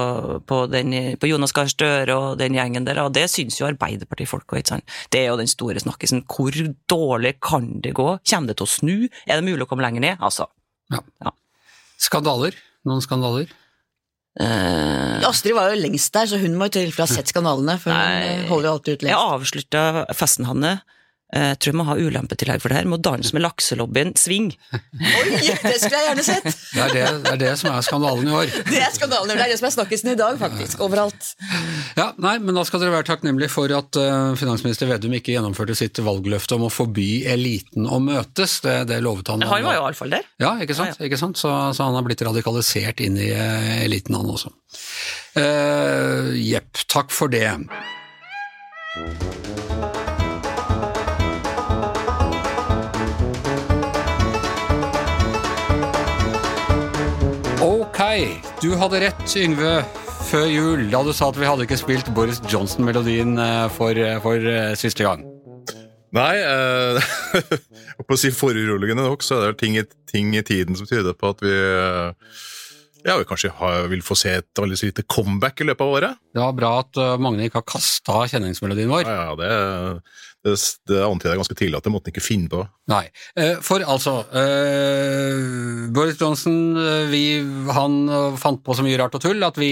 på, 0.48 0.60
den, 0.72 0.92
på 1.22 1.30
Jonas 1.30 1.56
Gahr 1.56 1.72
Støre 1.72 2.16
og 2.16 2.40
den 2.42 2.58
gjengen 2.58 2.88
der, 2.88 3.00
og 3.06 3.14
det 3.16 3.28
syns 3.32 3.62
jo 3.62 3.70
Arbeiderpartifolk 3.70 4.48
òg, 4.52 4.62
ikke 4.62 4.74
sant. 4.76 4.96
Det 5.14 5.24
er 5.24 5.32
jo 5.32 5.40
den 5.40 5.52
store 5.52 5.82
snakkisen. 5.84 6.26
Hvor 6.28 6.56
dårlig 6.92 7.36
kan 7.44 7.70
det 7.86 7.96
gå? 7.96 8.10
Kommer 8.28 8.52
det 8.52 8.60
til 8.60 8.68
å 8.68 8.74
snu? 8.76 8.96
Er 9.26 9.40
det 9.40 9.48
mulig 9.48 9.68
å 9.68 9.70
komme 9.72 9.86
lenger 9.88 10.04
ned? 10.04 10.24
Altså. 10.24 10.50
Ja. 10.92 11.00
Ja. 11.24 11.36
Skandaler? 12.02 12.58
Noen 12.86 13.04
skandaler? 13.04 13.54
Uh, 14.36 15.24
Astrid 15.24 15.56
var 15.56 15.72
jo 15.72 15.80
lengst 15.80 16.12
der, 16.12 16.28
så 16.28 16.38
hun 16.42 16.58
må 16.60 16.68
jo 16.68 16.76
til 16.76 16.92
for 16.92 17.06
å 17.06 17.08
ha 17.08 17.16
sett 17.22 17.32
skandalene, 17.32 17.78
for 17.80 17.96
Nei. 17.96 18.42
hun 18.42 18.50
holder 18.50 18.68
jo 18.68 18.74
alltid 18.76 18.92
ut 18.92 19.06
jeg 19.06 19.08
lengst. 19.08 19.32
avslutta 19.38 19.84
festen, 20.12 20.50
Hanne. 20.50 20.74
Eh, 20.76 20.95
Jeg 21.36 21.58
tror 21.60 21.72
jeg 21.74 21.78
må 21.78 21.86
ha 21.90 21.96
ulempetillegg 22.00 22.62
for 22.64 22.72
det 22.72 22.78
her. 22.80 22.88
Må 22.90 23.00
danse 23.04 23.36
med 23.36 23.44
lakselobbyen 23.44 24.14
Sving. 24.20 24.52
Oi, 25.20 25.26
det 25.36 25.76
skulle 25.82 26.00
jeg 26.00 26.08
gjerne 26.10 26.24
sett! 26.26 26.48
Det 26.48 26.84
er 26.86 26.94
det, 26.96 27.06
det 27.26 27.34
er 27.34 27.42
det 27.42 27.52
som 27.60 27.72
er 27.74 27.84
skandalen 27.86 28.30
i 28.30 28.36
år. 28.40 28.54
Det 28.72 28.80
er 28.82 28.94
skandalen, 28.96 29.34
det 29.36 29.44
er 29.46 29.52
det 29.52 29.58
som 29.60 29.68
er 29.70 29.74
snakkisen 29.76 30.12
i 30.14 30.16
dag, 30.20 30.38
faktisk. 30.40 30.80
Overalt. 30.84 31.28
Ja, 31.98 32.10
nei, 32.22 32.36
men 32.44 32.58
da 32.58 32.64
skal 32.68 32.82
dere 32.82 32.94
være 32.96 33.08
takknemlige 33.08 33.52
for 33.54 33.72
at 33.76 34.00
eh, 34.00 34.34
finansminister 34.40 34.90
Vedum 34.90 35.16
ikke 35.18 35.36
gjennomførte 35.36 35.76
sitt 35.78 36.00
valgløfte 36.04 36.58
om 36.58 36.68
å 36.68 36.72
forby 36.74 37.26
eliten 37.32 37.88
å 37.88 38.00
møtes. 38.04 38.58
Det, 38.66 38.78
det 38.90 39.02
lovet 39.06 39.32
han. 39.32 39.44
Han 39.46 39.66
var 39.68 39.78
jo 39.78 39.84
iallfall 39.86 40.16
der. 40.16 40.28
Ja, 40.42 40.56
ikke 40.64 40.78
sant? 40.78 41.00
Ikke 41.04 41.20
sant? 41.20 41.40
Så, 41.42 41.52
så 41.76 41.88
han 41.88 41.98
har 41.98 42.06
blitt 42.08 42.24
radikalisert 42.26 43.04
inn 43.06 43.20
i 43.22 43.32
eh, 43.36 43.84
eliten, 43.86 44.18
han 44.18 44.32
også. 44.36 44.54
Eh, 45.40 46.32
Jepp, 46.46 46.86
takk 46.92 47.12
for 47.16 47.32
det. 47.32 47.52
Ok, 58.16 58.46
du 58.64 58.70
hadde 58.80 59.00
rett, 59.04 59.32
Yngve, 59.36 59.72
før 60.30 60.46
jul, 60.48 60.84
da 60.88 61.02
du 61.04 61.10
sa 61.12 61.28
at 61.28 61.36
vi 61.36 61.48
hadde 61.50 61.66
ikke 61.66 61.76
spilt 61.76 62.08
Boris 62.16 62.38
Johnson-melodien 62.48 63.34
eh, 63.44 63.66
for, 63.76 63.98
for 64.24 64.48
eh, 64.48 64.72
siste 64.80 65.04
gang. 65.04 65.26
Nei, 66.16 66.38
eh, 66.40 67.10
på 68.08 68.16
å 68.16 68.20
si 68.22 68.32
foruroligende 68.32 69.04
nok, 69.04 69.26
så 69.26 69.42
er 69.42 69.52
det 69.52 69.60
ting 69.60 69.76
ting 70.08 70.32
i 70.32 70.46
tiden 70.48 70.80
som 70.80 70.88
tyder 70.88 71.12
på 71.12 71.34
at 71.36 71.44
vi, 71.44 71.52
eh, 71.52 72.40
ja, 73.04 73.18
vi 73.20 73.28
kanskje 73.28 73.52
har, 73.60 73.90
vil 73.92 74.06
få 74.08 74.16
se 74.16 74.38
et 74.40 74.64
veldig 74.64 74.80
lite 74.80 75.04
comeback 75.12 75.60
i 75.60 75.68
løpet 75.68 75.84
av 75.84 75.96
året. 76.00 76.24
Det 76.32 76.46
var 76.46 76.56
bra 76.56 76.72
at 76.86 77.04
Magne 77.20 77.50
ikke 77.50 77.66
har 77.66 77.72
kasta 77.76 78.24
kjenningsmelodien 78.32 78.96
vår. 78.96 79.12
Ja, 79.12 79.34
ja, 79.34 79.36
det, 79.44 79.52
det, 80.46 81.00
antyder 81.02 81.40
ganske 81.40 81.58
tidlig 81.58 81.80
at 81.80 81.88
det 81.88 81.92
måtte 81.94 82.10
han 82.10 82.14
ikke 82.14 82.24
finne 82.24 82.52
på. 82.52 82.62
Nei. 82.92 83.04
Eh, 83.40 83.56
For 83.66 83.82
altså 83.82 84.14
uh, 84.30 85.88
Boris 85.96 86.20
Johnson 86.22 86.78
eh, 86.78 87.08
vi, 87.10 87.24
han 87.74 87.98
fant 88.42 88.62
på 88.66 88.76
så 88.78 88.86
mye 88.86 89.00
rart 89.02 89.18
og 89.18 89.24
tull 89.26 89.42
at 89.48 89.58
vi 89.58 89.72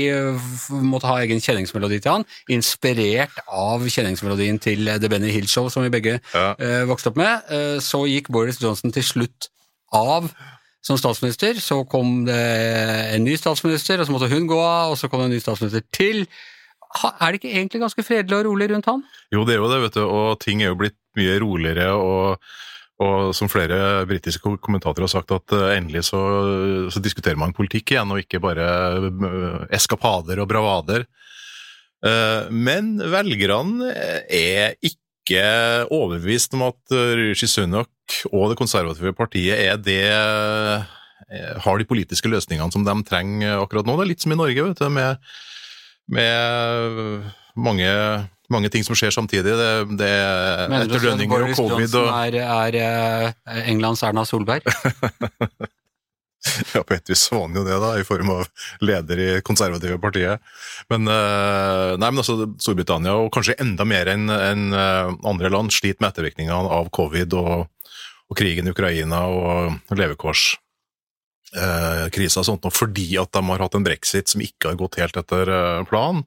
måtte 0.81 1.09
ha 1.09 1.19
egen 1.21 1.43
kjenningsmelodi 1.43 2.01
til 2.01 2.17
han, 2.17 2.25
inspirert 2.53 3.37
av 3.47 3.85
kjenningsmelodien 3.85 4.57
til 4.63 4.89
The 4.89 5.11
Benny 5.11 5.33
Hill 5.35 5.47
Show, 5.51 5.69
som 5.73 5.85
vi 5.85 5.93
begge 5.93 6.17
Ja. 6.33 6.53
uh, 6.57 6.83
vokste 6.89 7.13
opp 7.13 7.21
med. 7.21 7.47
Uh, 7.51 7.77
så 7.83 8.03
gikk 8.09 8.31
Boris 8.33 8.61
Johnson 8.61 8.93
til 8.93 9.05
slutt 9.05 9.49
av 9.93 10.29
som 10.83 10.97
statsminister. 10.99 11.59
Så 11.63 11.83
kom 11.89 12.25
det 12.27 12.39
en 13.15 13.23
ny 13.23 13.37
statsminister, 13.39 14.01
og 14.01 14.07
så 14.07 14.15
måtte 14.15 14.31
hun 14.33 14.49
gå 14.49 14.59
av, 14.59 14.93
og 14.93 14.99
så 14.99 15.09
kom 15.09 15.23
det 15.23 15.29
en 15.31 15.35
ny 15.37 15.43
statsminister 15.43 15.85
til. 15.95 16.25
Er 17.01 17.33
det 17.33 17.39
ikke 17.41 17.53
egentlig 17.57 17.81
ganske 17.81 18.03
fredelig 18.05 18.37
og 18.37 18.45
rolig 18.51 18.67
rundt 18.69 18.85
han? 18.91 19.01
Jo, 19.33 19.41
det 19.47 19.55
er 19.55 19.61
jo 19.63 19.69
det, 19.71 19.79
vet 19.87 19.95
du, 19.97 20.03
og 20.05 20.37
ting 20.43 20.61
er 20.61 20.69
jo 20.71 20.77
blitt 20.77 20.97
mye 21.17 21.39
roligere, 21.41 21.87
og, 21.97 22.43
og 23.01 23.31
som 23.37 23.49
flere 23.49 24.03
britiske 24.09 24.41
ko- 24.43 24.59
kommentatorer 24.61 25.07
har 25.07 25.11
sagt, 25.15 25.33
at 25.33 25.55
eh, 25.57 25.71
endelig 25.79 26.03
så, 26.11 26.21
så 26.93 27.01
diskuterer 27.01 27.39
man 27.41 27.55
politikk 27.57 27.95
igjen, 27.95 28.13
og 28.13 28.21
ikke 28.21 28.41
bare 28.43 28.67
eh, 29.09 29.63
eskapader 29.79 30.43
og 30.45 30.49
bravader. 30.53 31.07
Eh, 32.05 32.51
Men 32.53 32.95
velgerne 32.99 33.89
er 34.29 34.75
ikke 34.85 34.99
overbevist 35.89 36.53
om 36.57 36.65
at 36.67 36.93
Rishi 37.17 37.47
Sunak 37.47 37.89
og 38.29 38.49
det 38.51 38.57
konservative 38.59 39.13
partiet 39.15 39.55
er 39.63 39.77
det 39.79 40.03
har 41.63 41.79
de 41.79 41.85
politiske 41.87 42.27
løsningene 42.29 42.69
som 42.73 42.83
de 42.85 42.93
trenger 43.07 43.61
akkurat 43.63 43.87
nå. 43.87 43.95
Det 43.97 44.03
er 44.03 44.09
litt 44.11 44.21
som 44.25 44.33
i 44.35 44.37
Norge, 44.37 44.65
vet 44.67 44.81
du, 44.83 44.89
med, 44.93 45.17
med 46.11 47.29
mange, 47.55 47.91
mange 48.51 48.71
ting 48.73 48.83
som 48.85 48.97
skjer 48.97 49.13
samtidig. 49.15 49.53
Det, 49.59 49.69
det 49.99 50.09
er 50.09 50.65
at 50.67 50.87
etterdønninger 50.87 51.47
og 51.47 51.55
covid 51.57 51.99
og 52.01 52.09
er, 52.17 52.39
er 52.43 52.79
eh, 52.81 53.63
Englands 53.71 54.03
Erna 54.03 54.25
Solberg? 54.27 54.67
Ja, 56.73 56.81
på 56.83 56.91
et 56.91 57.07
vis 57.07 57.21
var 57.31 57.45
han 57.45 57.55
jo 57.55 57.63
det, 57.63 57.75
da, 57.79 57.93
i 57.95 58.03
form 58.03 58.33
av 58.33 58.47
leder 58.83 59.19
i 59.23 59.27
konservative 59.47 59.95
partiet. 60.03 60.43
Men, 60.91 61.07
eh, 61.07 61.93
nei, 61.95 62.09
men 62.09 62.19
altså, 62.19 62.49
Storbritannia, 62.59 63.15
og 63.15 63.31
kanskje 63.33 63.55
enda 63.63 63.87
mer 63.87 64.11
enn 64.11 64.27
enn, 64.27 64.65
eh, 64.75 65.13
andre 65.23 65.49
land, 65.53 65.71
sliter 65.71 66.03
med 66.03 66.11
ettervirkningene 66.11 66.67
av 66.79 66.91
covid 66.91 67.33
og, 67.39 67.69
og 68.27 68.37
krigen 68.37 68.67
i 68.67 68.75
Ukraina 68.75 69.23
og 69.31 69.79
levekårskrisa 71.51 72.41
og 72.41 72.47
sånt, 72.47 72.67
fordi 72.73 73.17
at 73.21 73.31
de 73.33 73.43
har 73.49 73.65
hatt 73.65 73.75
en 73.75 73.85
brexit 73.85 74.29
som 74.29 74.41
ikke 74.41 74.71
har 74.71 74.79
gått 74.79 74.99
helt 75.01 75.17
etter 75.17 75.49
eh, 75.49 75.83
planen. 75.89 76.23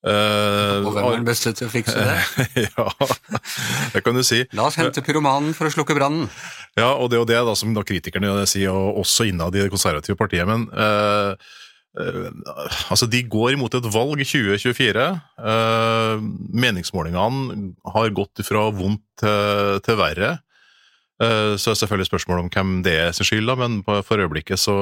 Uh, 0.00 0.80
Og 0.80 0.94
hvem 0.94 1.04
er 1.04 1.18
den 1.18 1.26
beste 1.28 1.50
til 1.52 1.66
å 1.68 1.72
fikse 1.72 1.92
det? 1.92 2.44
ja, 2.70 2.86
det 3.92 4.00
kan 4.00 4.16
du 4.16 4.22
si. 4.24 4.38
La 4.56 4.70
oss 4.70 4.78
hente 4.80 5.02
pyromanen 5.04 5.52
for 5.52 5.68
å 5.68 5.74
slukke 5.74 5.92
brannen. 5.98 6.24
Ja, 6.78 6.94
og 6.94 7.10
det 7.10 7.18
er 7.18 7.20
jo 7.20 7.28
det 7.28 7.40
da, 7.50 7.52
som 7.58 7.74
da 7.76 7.84
kritikerne 7.84 8.46
sier, 8.48 8.72
og 8.72 9.02
også 9.02 9.28
innad 9.28 9.58
i 9.58 9.60
det 9.60 9.72
konservative 9.72 10.16
partiet. 10.16 10.48
Men 10.48 10.70
uh, 10.72 11.36
uh, 12.00 12.30
altså, 12.88 13.10
de 13.12 13.20
går 13.28 13.58
imot 13.58 13.76
et 13.76 13.90
valg 13.92 14.24
i 14.24 14.28
2024. 14.30 15.04
Eh, 15.52 16.24
meningsmålingene 16.64 17.74
har 17.92 18.16
gått 18.16 18.40
fra 18.46 18.70
vondt 18.72 19.04
til, 19.20 19.84
til 19.84 20.00
verre. 20.00 20.38
Eh, 21.20 21.54
så 21.60 21.70
er 21.70 21.74
det 21.74 21.80
selvfølgelig 21.82 22.08
spørsmål 22.08 22.38
om 22.38 22.50
hvem 22.54 22.82
det 22.84 22.94
er 22.96 23.12
sin 23.12 23.28
skyld, 23.28 23.48
da, 23.50 23.54
men 23.60 23.82
for 23.84 24.16
øyeblikket 24.16 24.58
så, 24.58 24.76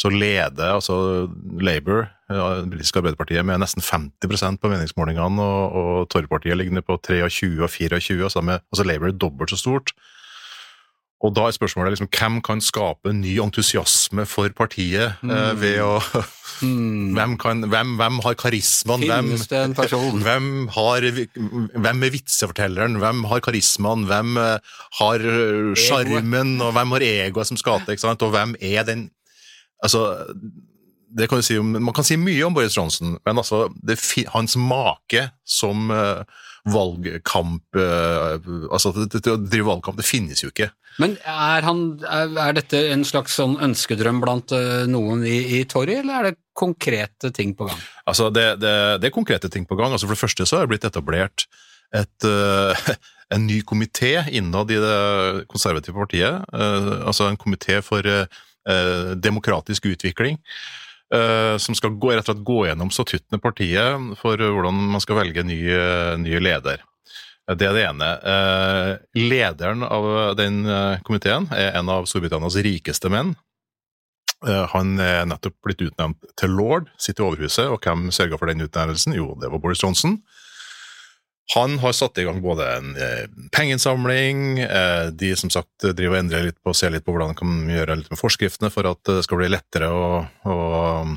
så 0.00 0.08
leder 0.08 0.72
altså 0.74 1.28
Labour, 1.60 2.06
ja, 2.30 2.46
det 2.62 2.70
britiske 2.70 2.98
arbeiderpartiet, 2.98 3.44
med 3.44 3.60
nesten 3.60 3.84
50% 3.84 4.56
på 4.62 4.70
meningsmålingene, 4.72 5.42
og, 5.42 5.72
og 5.72 6.08
Torpartiet 6.08 6.56
ligger 6.56 6.80
på 6.80 6.96
23 7.04 7.62
og 7.62 7.70
24, 7.70 8.30
så 8.30 8.40
med, 8.40 8.64
altså 8.72 8.84
Labour 8.84 9.08
er 9.12 9.18
dobbelt 9.18 9.50
så 9.50 9.60
stort. 9.60 9.92
Og 11.22 11.30
da 11.36 11.46
er 11.46 11.54
spørsmålet 11.54 11.94
liksom, 11.94 12.10
hvem 12.10 12.40
kan 12.42 12.62
skape 12.64 13.12
ny 13.14 13.36
entusiasme 13.42 14.24
for 14.26 14.50
partiet 14.58 15.22
eh, 15.22 15.52
ved 15.58 15.78
å 15.84 15.98
hvem, 16.62 17.36
kan, 17.42 17.64
hvem, 17.70 17.94
hvem 17.98 18.18
har 18.24 18.36
karismaen? 18.38 19.06
Hvem, 19.06 19.30
hvem, 20.26 20.50
har, 20.76 21.06
hvem 21.86 22.04
er 22.06 22.14
vitsefortelleren? 22.14 22.98
Hvem 23.02 23.24
har 23.30 23.42
karismaen? 23.42 24.06
Hvem 24.10 24.36
eh, 24.42 24.76
har 25.00 25.26
eh, 25.34 25.72
sjarmen? 25.78 26.54
Og 26.62 26.74
hvem 26.76 26.94
har 26.96 27.06
egoet 27.06 27.50
som 27.50 27.60
skal 27.60 27.82
til? 27.86 27.98
Og 28.12 28.30
hvem 28.36 28.56
er 28.60 28.86
den 28.88 29.10
Altså, 29.82 30.28
det 31.10 31.26
kan 31.26 31.40
du 31.40 31.42
si 31.42 31.56
om, 31.58 31.66
Man 31.66 31.94
kan 31.94 32.06
si 32.06 32.14
mye 32.14 32.44
om 32.46 32.54
Boris 32.54 32.76
Johnson, 32.76 33.16
men 33.26 33.38
altså, 33.38 33.64
det, 33.82 33.98
hans 34.30 34.54
make 34.56 35.24
som 35.42 35.90
eh, 35.90 36.22
valgkamp 36.70 37.76
eh, 37.76 38.50
Altså, 38.70 38.92
det, 38.94 39.08
det, 39.18 39.32
å 39.32 39.40
drive 39.40 39.66
valgkamp, 39.66 39.98
det 39.98 40.06
finnes 40.06 40.42
jo 40.44 40.52
ikke. 40.52 40.70
Men 41.02 41.16
er, 41.24 41.64
han, 41.64 41.82
er, 42.04 42.52
dette 42.58 42.82
en 42.92 43.04
slags 43.08 43.38
sånn 43.38 43.56
ønskedrøm 43.64 44.20
blant 44.22 44.52
eh, 44.54 44.84
noen 44.90 45.24
i, 45.26 45.38
i 45.58 45.62
Torry, 45.68 45.98
eller 46.02 46.18
er 46.18 46.28
det 46.30 46.40
konkrete 46.58 47.32
ting 47.34 47.56
på 47.58 47.66
gang? 47.70 47.80
Altså, 48.06 48.28
det, 48.34 48.46
det, 48.62 48.74
det 49.02 49.08
er 49.08 49.14
konkrete 49.14 49.50
ting 49.52 49.66
på 49.68 49.78
gang. 49.78 49.94
Altså, 49.94 50.06
for 50.06 50.16
det 50.16 50.22
første 50.22 50.46
så 50.48 50.60
er 50.60 50.66
det 50.66 50.74
blitt 50.74 50.86
etablert 50.88 51.46
et, 51.96 52.28
uh, 52.28 52.92
en 53.34 53.48
ny 53.48 53.58
komité 53.68 54.14
innad 54.32 54.70
i 54.72 54.78
det 54.80 55.00
konservative 55.50 55.96
partiet. 55.96 56.46
altså 56.52 57.26
en 57.28 57.40
komité 57.40 57.80
for 57.84 58.06
demokratisk 59.24 59.88
utvikling. 59.90 60.38
Eh, 61.14 61.56
som 61.62 61.76
skal 61.78 61.94
gå, 62.00 62.12
rett 62.12 62.24
og 62.24 62.32
slett 62.32 62.46
gå 62.48 62.58
gjennom 62.68 62.90
statuttene 62.94 63.40
i 63.40 63.44
partiet 63.44 64.16
for 64.20 64.40
eh, 64.40 64.52
hvordan 64.54 64.80
man 64.94 65.04
skal 65.04 65.20
velge 65.22 65.44
ny, 65.46 65.60
eh, 65.68 66.16
ny 66.20 66.38
leder. 66.42 66.82
Det 67.52 67.66
er 67.66 67.74
det 67.74 67.86
ene. 67.88 68.10
Eh, 68.32 68.90
lederen 69.18 69.82
av 69.82 70.36
den 70.38 70.62
eh, 70.66 71.00
komiteen 71.06 71.48
er 71.52 71.74
en 71.80 71.90
av 71.90 72.06
Storbritannias 72.08 72.56
rikeste 72.64 73.10
menn. 73.12 73.34
Eh, 74.46 74.66
Han 74.72 74.94
er 75.02 75.26
nettopp 75.28 75.56
blitt 75.66 75.82
utnevnt 75.82 76.22
til 76.38 76.54
lord, 76.54 76.88
sitter 77.02 77.24
i 77.24 77.28
Overhuset, 77.30 77.66
og 77.66 77.82
hvem 77.82 78.08
sørga 78.14 78.38
for 78.38 78.50
den 78.50 78.62
utnevnelsen? 78.64 79.16
Jo, 79.18 79.34
det 79.42 79.50
var 79.50 79.62
Boris 79.62 79.82
Johnson. 79.82 80.20
Han 81.54 81.74
har 81.82 81.92
satt 81.92 82.18
i 82.18 82.24
gang 82.24 82.38
både 82.40 82.66
en 82.76 82.92
eh, 82.96 83.26
pengeinnsamling, 83.52 84.60
eh, 84.62 85.08
de 85.12 85.32
som 85.36 85.50
sagt 85.52 85.84
driver 85.84 86.14
og 86.14 86.20
endrer 86.22 86.46
litt 86.46 86.58
på, 86.64 86.72
ser 86.76 86.94
litt 86.94 87.04
på 87.04 87.12
hvordan 87.12 87.34
de 87.34 87.40
kan 87.40 87.58
gjøre 87.74 87.96
litt 87.98 88.12
med 88.12 88.20
forskriftene 88.20 88.70
for 88.72 88.88
at 88.88 89.02
det 89.10 89.24
skal 89.26 89.42
bli 89.42 89.50
lettere 89.52 89.90
å, 89.90 90.22
å 90.48 90.56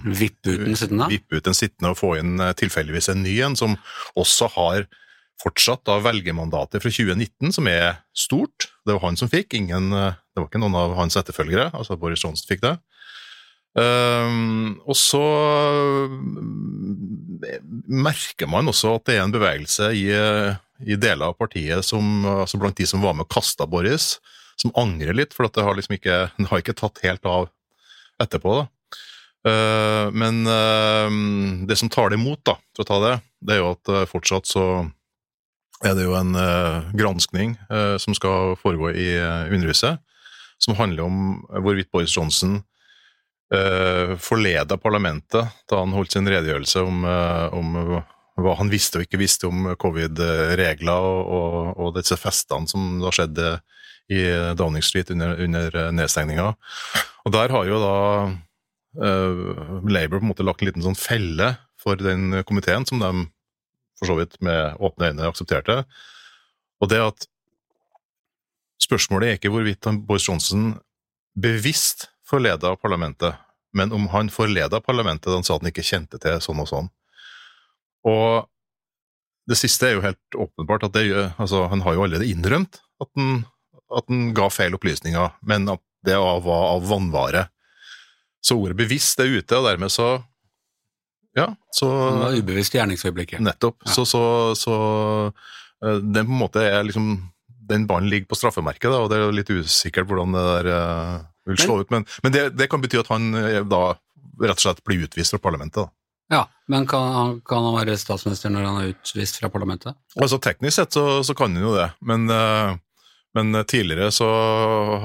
Vippe 0.09 0.57
ut 0.57 0.65
den 0.65 0.79
sittende? 0.81 1.07
vippe 1.13 1.39
ut 1.39 1.47
den 1.47 1.57
sittende 1.57 1.93
og 1.93 1.99
få 2.01 2.15
inn 2.19 2.41
eh, 2.41 2.55
tilfeldigvis 2.57 3.11
en 3.13 3.23
ny 3.23 3.37
en, 3.45 3.57
som 3.59 3.77
også 4.19 4.49
har 4.57 4.89
fortsatt 5.41 5.85
da 5.87 5.99
velgermandatet 6.03 6.83
fra 6.83 6.91
2019, 6.91 7.53
som 7.55 7.69
er 7.69 8.01
stort. 8.15 8.69
Det 8.87 8.95
var 8.95 9.05
han 9.05 9.19
som 9.19 9.31
fikk, 9.31 9.53
ingen, 9.55 9.91
eh, 9.93 10.17
det 10.33 10.41
var 10.41 10.49
ikke 10.49 10.63
noen 10.65 10.79
av 10.79 10.97
hans 10.99 11.15
etterfølgere, 11.21 11.69
altså 11.77 11.99
Boris 12.01 12.25
Johnson 12.25 12.49
fikk 12.49 12.65
det. 12.65 12.75
Um, 13.75 14.77
og 14.87 14.95
så 14.95 15.21
eh, 17.43 17.57
merker 17.91 18.47
man 18.47 18.71
også 18.71 18.93
at 18.95 19.09
det 19.09 19.17
er 19.17 19.25
en 19.25 19.33
bevegelse 19.33 19.89
i, 19.99 20.05
eh, 20.15 20.55
i 20.79 20.95
deler 20.95 21.33
av 21.33 21.35
partiet, 21.35 21.83
som, 21.83 22.23
altså 22.23 22.59
blant 22.61 22.79
de 22.79 22.87
som 22.87 23.03
var 23.03 23.17
med 23.17 23.27
og 23.27 23.33
kasta 23.35 23.67
Boris, 23.67 24.13
som 24.55 24.71
angrer 24.79 25.17
litt, 25.17 25.35
for 25.35 25.49
at 25.49 25.57
det 25.57 25.65
har 25.67 25.75
liksom 25.75 25.97
ikke, 25.97 26.21
det 26.39 26.47
har 26.51 26.63
ikke 26.63 26.77
tatt 26.79 27.03
helt 27.03 27.27
av 27.27 27.49
etterpå. 28.23 28.61
da. 28.61 28.69
Uh, 29.45 30.07
men 30.15 30.39
uh, 30.49 31.11
det 31.69 31.75
som 31.77 31.91
tar 31.91 32.09
det 32.09 32.17
imot, 32.17 32.39
da, 32.47 32.55
for 32.73 32.81
å 32.85 32.89
ta 32.89 33.01
det, 33.03 33.15
det 33.45 33.57
er 33.57 33.59
jo 33.61 33.73
at 33.75 33.91
uh, 33.91 34.05
fortsatt 34.09 34.47
så 34.49 34.63
er 35.85 35.93
det 35.99 36.07
jo 36.07 36.15
en 36.17 36.31
uh, 36.39 36.87
granskning 36.95 37.57
eh, 37.67 37.97
som 38.01 38.15
skal 38.15 38.55
foregå 38.57 38.93
i 38.95 39.09
Underhuset, 39.51 39.99
som 40.57 40.77
handler 40.79 41.03
om 41.03 41.17
hvorvidt 41.51 41.91
Boris 41.91 42.15
Johnson 42.15 42.61
uh, 43.53 44.15
forleda 44.21 44.77
parlamentet 44.81 45.51
da 45.69 45.81
han 45.81 45.93
holdt 45.95 46.15
sin 46.15 46.29
redegjørelse 46.29 46.81
om, 46.85 47.03
eh, 47.09 47.55
om 47.55 47.75
hva 48.41 48.55
han 48.59 48.71
visste 48.71 48.99
og 48.99 49.05
ikke 49.05 49.19
visste 49.21 49.49
om 49.49 49.71
covid-regler 49.81 51.07
og, 51.09 51.21
og, 51.37 51.59
og 51.79 51.93
disse 51.97 52.17
festene 52.19 52.69
som 52.69 52.97
da 53.03 53.13
skjedde 53.15 53.53
i 54.13 54.21
Downing 54.57 54.83
Street 54.85 55.09
under, 55.15 55.39
under 55.41 55.77
nedstengninga. 55.95 56.51
Og 57.25 57.33
der 57.33 57.53
har 57.55 57.65
jo 57.65 57.79
da 57.81 57.95
uh, 59.01 59.79
Labour 59.89 60.19
på 60.19 60.27
en 60.27 60.29
måte 60.29 60.45
lagt 60.45 60.61
en 60.61 60.69
liten 60.69 60.85
sånn 60.85 60.99
felle 60.99 61.55
for 61.81 61.97
den 61.97 62.43
komiteen, 62.45 62.85
som 62.85 63.01
de 63.01 63.25
for 63.97 64.11
så 64.11 64.17
vidt 64.19 64.35
med 64.45 64.77
åpne 64.83 65.13
øyne 65.13 65.31
aksepterte. 65.31 65.79
Og 66.83 66.91
det 66.91 67.01
at 67.01 67.25
Spørsmålet 68.85 69.29
er 69.29 69.37
ikke 69.39 69.51
hvorvidt 69.53 69.87
Boris 70.07 70.27
Johnson 70.27 70.75
bevisst 71.41 72.09
forleda 72.25 72.75
parlamentet, 72.81 73.37
men 73.75 73.93
om 73.93 74.07
han 74.13 74.31
forleda 74.33 74.81
parlamentet 74.81 75.29
da 75.29 75.37
han 75.37 75.45
sa 75.45 75.57
at 75.57 75.65
han 75.65 75.71
ikke 75.71 75.85
kjente 75.85 76.19
til 76.21 76.37
sånn 76.43 76.61
og 76.63 76.69
sånn. 76.71 76.91
Og 78.05 78.45
det 79.49 79.57
siste 79.59 79.89
er 79.89 79.97
jo 79.97 80.05
helt 80.05 80.37
åpenbart 80.47 80.87
at 80.87 80.95
det, 80.95 81.09
altså, 81.41 81.65
han 81.69 81.83
har 81.85 81.97
jo 81.97 82.05
allerede 82.05 82.29
innrømt 82.29 82.79
at 83.03 83.09
han, 83.17 83.43
at 83.93 84.07
han 84.09 84.31
ga 84.37 84.47
feil 84.53 84.77
opplysninger, 84.77 85.35
men 85.45 85.69
at 85.75 85.83
det 86.05 86.17
var 86.21 86.39
av 86.47 86.87
vannvare. 86.89 87.47
så 88.45 88.57
ordet 88.61 88.77
bevisst 88.77 89.19
er 89.19 89.39
ute, 89.39 89.57
og 89.57 89.65
dermed 89.65 89.89
så 89.91 90.23
Ja, 91.35 91.49
så 91.73 91.85
Det 91.89 92.19
var 92.21 92.35
ubevisst 92.39 92.75
i 92.75 92.77
gjerningsøyeblikket. 92.77 93.41
Nettopp. 93.43 93.81
Ja. 93.83 93.91
Så, 93.91 94.05
så, 94.05 94.21
så 94.55 94.75
eh, 95.83 95.97
den 95.99 96.25
på 96.29 96.31
en 96.31 96.39
måte 96.45 96.61
er 96.63 96.83
liksom 96.83 97.31
Den 97.65 97.87
ballen 97.89 98.09
ligger 98.09 98.29
på 98.29 98.37
straffemerket, 98.37 98.91
da, 98.91 99.01
og 99.01 99.09
det 99.09 99.17
er 99.17 99.33
litt 99.33 99.49
usikkert 99.49 100.05
hvordan 100.07 100.37
det 100.37 100.43
der 100.45 100.69
eh, 100.71 101.23
vil 101.45 101.61
slå 101.61 101.81
ut. 101.81 101.91
Men, 101.93 102.07
men 102.23 102.33
det, 102.35 102.47
det 102.57 102.69
kan 102.71 102.83
bety 102.83 102.99
at 103.01 103.11
han 103.13 103.33
eh, 103.39 103.61
da 103.67 103.83
rett 104.41 104.57
og 104.57 104.65
slett 104.65 104.83
blir 104.87 105.05
utvist 105.07 105.35
fra 105.35 105.41
parlamentet. 105.43 105.85
da. 105.85 105.89
Ja, 106.33 106.49
Men 106.67 106.87
kan 106.89 107.11
han, 107.13 107.35
kan 107.45 107.63
han 107.63 107.75
være 107.77 107.97
statsminister 108.01 108.49
når 108.49 108.63
han 108.65 108.79
er 108.81 108.93
utvist 108.95 109.37
fra 109.37 109.51
parlamentet? 109.53 109.93
Altså 110.17 110.39
Teknisk 110.41 110.79
sett 110.79 110.95
så, 110.97 111.21
så 111.23 111.35
kan 111.37 111.53
han 111.53 111.61
jo 111.61 111.75
det, 111.75 111.91
men, 112.01 112.25
eh, 112.33 112.73
men 113.37 113.59
tidligere 113.69 114.09
så 114.11 114.29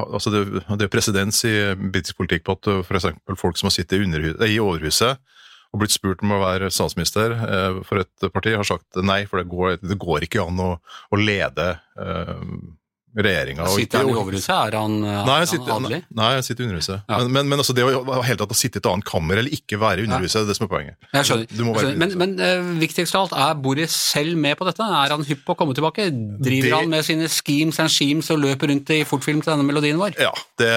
altså 0.07 0.31
Det, 0.33 0.45
det 0.65 0.87
er 0.87 0.93
presedens 0.93 1.45
i 1.45 1.55
britisk 1.77 2.17
politikk 2.23 2.47
på 2.47 2.57
at 2.57 2.71
f.eks. 2.81 3.11
folk 3.37 3.61
som 3.61 3.69
har 3.69 3.77
sittet 3.77 4.01
i, 4.01 4.33
eh, 4.33 4.55
i 4.55 4.61
Overhuset 4.63 5.21
og 5.71 5.83
blitt 5.83 5.95
spurt 5.95 6.23
om 6.25 6.35
å 6.35 6.43
være 6.43 6.71
statsminister 6.75 7.35
eh, 7.37 7.81
for 7.87 8.03
et 8.03 8.31
parti, 8.35 8.57
har 8.57 8.67
sagt 8.67 8.99
nei, 9.07 9.23
for 9.31 9.41
det 9.41 9.51
går, 9.51 9.77
det 9.85 9.99
går 10.01 10.27
ikke 10.27 10.43
an 10.43 10.63
å, 10.63 10.71
å 10.81 11.21
lede 11.21 11.69
eh, 12.01 12.47
regjeringa. 13.17 13.67
Sitter 13.75 14.05
han 14.05 14.11
i 14.13 14.15
overhuset? 14.15 14.51
Er 14.55 14.75
han, 14.79 14.93
er 15.03 15.25
Nei, 15.27 15.35
han 15.35 15.41
jeg 15.43 15.49
sitter, 15.51 15.73
adelig? 15.75 15.99
nei, 16.15 16.29
jeg 16.37 16.45
sitter 16.47 16.63
i 16.63 16.67
Underhuset. 16.69 17.01
Ja. 17.11 17.17
Men, 17.19 17.33
men, 17.35 17.49
men 17.51 17.63
altså 17.63 17.75
det 17.75 17.87
å 17.89 18.21
helt 18.23 18.39
tatt 18.39 18.55
å 18.55 18.59
sitte 18.59 18.79
i 18.79 18.83
et 18.83 18.89
annet 18.91 19.07
kammer 19.09 19.41
eller 19.41 19.57
ikke 19.57 19.81
være 19.83 20.05
i 20.05 20.07
Underhuset, 20.07 20.39
det 20.39 20.45
er 20.45 20.51
det 20.53 20.57
som 20.61 20.67
er 20.69 20.71
poenget. 20.71 20.97
Jeg 21.17 21.27
skjønner. 21.27 21.49
Jeg 21.51 21.75
skjønner. 21.81 21.99
Men, 22.05 22.15
men 22.23 22.37
uh, 22.39 22.71
viktigst 22.85 23.19
av 23.19 23.27
alt, 23.27 23.35
er 23.49 23.59
Boris 23.67 23.97
selv 24.15 24.39
med 24.39 24.55
på 24.61 24.69
dette? 24.69 24.87
Er 25.01 25.17
han 25.17 25.27
hypp 25.27 25.43
på 25.49 25.57
å 25.57 25.59
komme 25.59 25.75
tilbake? 25.79 26.07
Driver 26.39 26.69
Det- 26.69 26.79
han 26.79 26.95
med 26.95 27.05
sine 27.09 27.27
schemes 27.35 27.83
and 27.83 27.91
schemes 27.91 28.31
og 28.31 28.43
løper 28.45 28.71
rundt 28.71 28.95
i 28.95 29.03
fortfilm 29.09 29.43
til 29.43 29.55
denne 29.57 29.67
melodien 29.67 29.99
vår? 29.99 30.15
Ja, 30.23 30.31
det, 30.63 30.71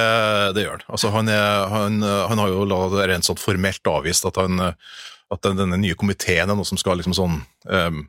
det 0.58 0.66
gjør 0.66 0.80
han. 0.80 0.86
Altså, 0.90 1.14
han, 1.14 1.30
er, 1.30 1.68
han, 1.70 2.02
han 2.02 2.42
har 2.46 2.54
jo 2.56 2.66
la 2.66 2.82
det 2.98 3.10
rent 3.14 3.30
sånn 3.30 3.42
formelt 3.42 3.94
avvist 3.94 4.26
at, 4.26 4.42
han, 4.42 4.58
at 4.64 5.46
den, 5.46 5.62
denne 5.62 5.78
nye 5.86 5.98
komiteen 6.00 6.50
er 6.50 6.58
noe 6.58 6.66
som 6.66 6.82
skal 6.82 6.98
liksom 6.98 7.14
sånn 7.18 7.40
um, 7.70 8.04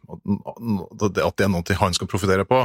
At 0.97 1.37
det 1.37 1.45
er 1.45 1.53
noe 1.53 1.81
han 1.85 1.97
skal 1.97 2.09
profitere 2.11 2.49
på. 2.49 2.65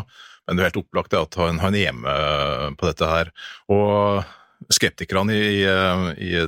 Men 0.49 0.57
det 0.57 0.63
er 0.65 0.71
helt 0.71 0.81
opplagt 0.81 1.13
at 1.13 1.37
han, 1.37 1.61
han 1.61 1.77
er 1.77 1.93
med 1.93 2.77
på 2.79 2.89
dette 2.89 3.05
her. 3.05 3.29
Og 3.69 4.25
skeptikerne 4.73 5.35
i, 5.37 5.61
i, 5.61 6.29
i 6.33 6.43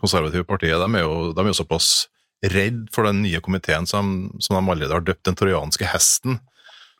konservative 0.00 0.46
partiet 0.48 0.78
de 0.80 0.88
er, 0.96 1.04
jo, 1.04 1.32
de 1.34 1.42
er 1.42 1.50
jo 1.50 1.58
såpass 1.60 1.90
redd 2.54 2.86
for 2.94 3.04
den 3.04 3.20
nye 3.24 3.40
komiteen 3.44 3.88
som, 3.90 4.30
som 4.40 4.56
de 4.56 4.62
allerede 4.62 4.96
har 4.96 5.04
døpt 5.04 5.26
den 5.28 5.36
trojanske 5.36 5.88
hesten, 5.90 6.38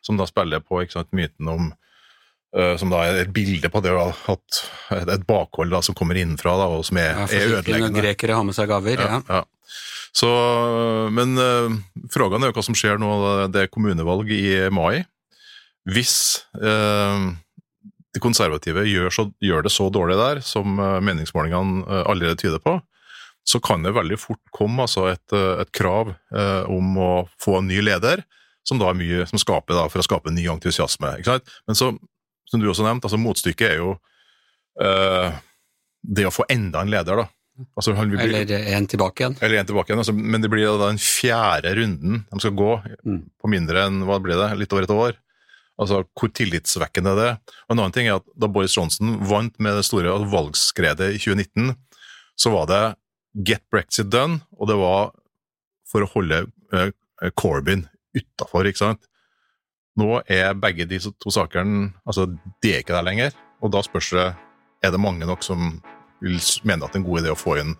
som 0.05 0.19
da 0.19 0.27
spiller 0.29 0.61
på 0.61 0.83
sant, 0.91 1.09
myten 1.17 1.49
om 1.49 1.71
eh, 2.53 2.75
som 2.77 2.93
da 2.93 3.01
er 3.07 3.23
et 3.23 3.33
bilde 3.33 3.71
på 3.73 3.81
det 3.81 3.95
at 3.95 4.61
et 5.01 5.25
bakhold 5.25 5.73
da, 5.73 5.81
som 5.85 5.97
kommer 5.97 6.19
innenfra 6.19 6.53
da, 6.59 6.69
og 6.75 6.85
som 6.85 6.99
er, 7.01 7.15
Ja, 7.15 7.25
er 7.25 7.57
ødeleggende. 7.57 8.03
grekere 8.03 8.37
har 8.37 8.45
med 8.45 8.57
seg 8.57 8.69
gaver. 8.69 9.01
Ja. 9.01 9.21
Ja, 9.25 9.41
ja. 9.41 9.43
Så, 10.11 10.27
men 11.15 11.37
uh, 11.39 11.71
er 11.71 12.49
jo 12.49 12.55
hva 12.57 12.63
som 12.65 12.75
skjer 12.75 12.99
nå, 12.99 13.11
det 13.53 13.63
er 13.63 13.71
kommunevalg 13.71 14.27
i 14.35 14.67
mai. 14.73 15.05
Hvis 15.89 16.13
eh, 16.61 17.23
de 18.13 18.21
konservative 18.21 18.83
gjør, 18.85 19.09
så, 19.13 19.25
gjør 19.41 19.65
det 19.65 19.71
så 19.73 19.87
dårlig 19.93 20.17
der, 20.19 20.41
som 20.45 20.77
eh, 20.79 20.99
meningsmålingene 21.01 21.85
eh, 21.87 22.03
allerede 22.11 22.37
tyder 22.41 22.61
på, 22.61 22.77
så 23.47 23.57
kan 23.63 23.81
det 23.81 23.95
veldig 23.95 24.19
fort 24.21 24.41
komme 24.53 24.83
altså, 24.85 25.07
et, 25.15 25.25
eh, 25.33 25.63
et 25.63 25.71
krav 25.73 26.13
eh, 26.13 26.69
om 26.69 26.97
å 27.01 27.11
få 27.41 27.57
en 27.59 27.69
ny 27.71 27.81
leder, 27.81 28.21
som 28.67 28.77
da 28.77 28.91
er 28.91 28.99
mye 28.99 29.25
som 29.25 29.41
skaper 29.41 29.73
da, 29.73 29.87
for 29.89 30.03
å 30.03 30.05
skape 30.05 30.29
ny 30.33 30.45
entusiasme. 30.51 31.15
Men 31.65 31.77
så, 31.77 31.89
som 32.51 32.61
du 32.61 32.67
også 32.69 32.85
nevnte, 32.85 33.09
altså, 33.09 33.17
motstykket 33.21 33.71
er 33.71 33.79
jo 33.81 33.95
eh, 34.85 35.39
det 36.01 36.27
å 36.29 36.33
få 36.33 36.45
enda 36.51 36.83
en 36.85 36.93
leder, 36.93 37.23
da. 37.23 37.27
Altså, 37.77 37.93
bli, 37.93 38.17
Eller 38.21 38.53
en 38.77 38.85
tilbake 38.89 39.21
igjen. 39.21 39.35
eller 39.43 39.59
en 39.59 39.67
tilbake 39.69 39.91
igjen, 39.91 39.99
altså, 40.01 40.13
men 40.15 40.41
det 40.41 40.49
blir 40.49 40.69
da 40.69 40.87
den 40.91 41.01
fjerde 41.01 41.73
runden 41.77 42.23
de 42.29 42.39
skal 42.41 42.55
gå, 42.57 42.71
Mm. 43.05 43.19
på 43.41 43.49
mindre 43.49 43.87
enn 43.87 44.03
hva 44.05 44.21
blir 44.21 44.37
det, 44.37 44.51
litt 44.61 44.73
over 44.73 44.85
et 44.85 44.93
år. 44.95 45.17
Altså, 45.79 46.03
Hvor 46.17 46.29
tillitsvekkende 46.35 47.13
det 47.17 47.27
er. 47.29 47.37
Og 47.67 47.75
En 47.75 47.79
annen 47.79 47.95
ting 47.95 48.09
er 48.09 48.19
at 48.19 48.27
da 48.37 48.49
Boris 48.51 48.75
Johnson 48.77 49.15
vant 49.27 49.55
med 49.59 49.77
det 49.79 49.85
store 49.87 50.17
valgskredet 50.31 51.13
i 51.15 51.21
2019, 51.21 51.75
så 52.37 52.51
var 52.53 52.67
det 52.69 52.81
get 53.47 53.63
Brexit 53.71 54.11
done, 54.11 54.41
og 54.59 54.67
det 54.69 54.77
var 54.79 55.13
for 55.89 56.03
å 56.03 56.11
holde 56.13 56.45
eh, 56.73 56.91
Corbyn 57.37 57.85
utafor, 58.17 58.67
ikke 58.67 58.83
sant. 58.83 59.07
Nå 59.99 60.21
er 60.31 60.55
begge 60.55 60.87
de 60.87 60.99
to 61.01 61.31
sakene 61.33 61.91
altså, 62.07 62.27
de 62.63 62.73
er 62.73 62.83
ikke 62.83 62.95
der 62.95 63.07
lenger, 63.07 63.35
og 63.61 63.73
da 63.73 63.81
spørs 63.83 64.11
det 64.15 64.27
er 64.81 64.93
det 64.93 65.01
mange 65.01 65.27
nok 65.27 65.43
som 65.45 65.75
vil 66.21 66.39
mene 66.67 66.85
at 66.85 66.93
det 66.93 66.99
er 66.99 67.03
en 67.03 67.07
god 67.09 67.21
idé 67.21 67.33
å 67.33 67.39
få 67.39 67.57
inn 67.61 67.75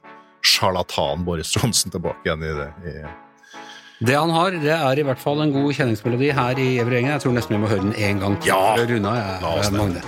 sjarlatan 0.46 1.26
Boris 1.26 1.54
Johnson 1.56 1.94
tilbake 1.94 2.26
igjen 2.26 2.46
i 2.46 2.54
det. 2.58 2.70
I, 2.90 2.94
Det 4.02 4.16
han 4.18 4.32
har, 4.34 4.56
det 4.58 4.72
er 4.74 4.98
i 4.98 5.04
hvert 5.06 5.20
fall 5.22 5.44
en 5.44 5.52
god 5.54 5.76
kjenningsmelodi 5.78 6.32
her 6.34 6.58
i 6.58 6.80
Evergjengen. 6.82 7.12
Jeg 7.14 7.22
tror 7.22 7.36
nesten 7.38 7.54
vi 7.54 7.62
må 7.62 7.70
høre 7.70 7.86
den 7.86 7.94
én 7.94 8.18
gang 8.18 8.40
Ja! 8.48 8.74
Runa, 8.74 9.14
jeg, 9.14 9.38
La 9.44 9.54
oss 9.62 9.70
det. 9.70 9.78
Magne. 9.78 10.02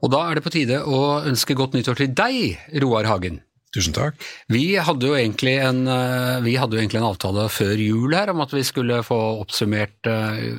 Og 0.00 0.14
da 0.14 0.22
er 0.30 0.38
det 0.38 0.46
på 0.46 0.54
tide 0.54 0.84
å 0.86 1.20
ønske 1.26 1.58
godt 1.58 1.74
nyttår 1.74 1.98
til 1.98 2.14
deg, 2.14 2.60
Roar 2.78 3.10
Hagen. 3.10 3.42
Tusen 3.70 3.94
takk. 3.94 4.18
Vi 4.50 4.74
hadde 4.82 5.06
jo 5.06 5.14
egentlig 5.14 5.54
en, 5.62 5.84
eh, 5.86 6.56
hadde 6.58 6.74
jo 6.74 6.82
egentlig 6.82 6.98
en 6.98 7.10
avtale 7.12 7.46
før 7.48 7.78
jul 7.78 8.16
her 8.16 8.32
om 8.32 8.42
at 8.42 8.50
vi 8.50 8.64
skulle 8.66 9.02
få 9.06 9.18
oppsummert 9.44 10.10
eh, 10.10 10.56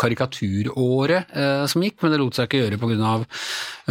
karikaturåret 0.00 1.30
eh, 1.30 1.66
som 1.70 1.84
gikk, 1.84 2.00
men 2.02 2.10
det 2.10 2.18
lot 2.18 2.34
seg 2.34 2.48
ikke 2.48 2.64
gjøre 2.64 2.80
pga. 2.80 3.14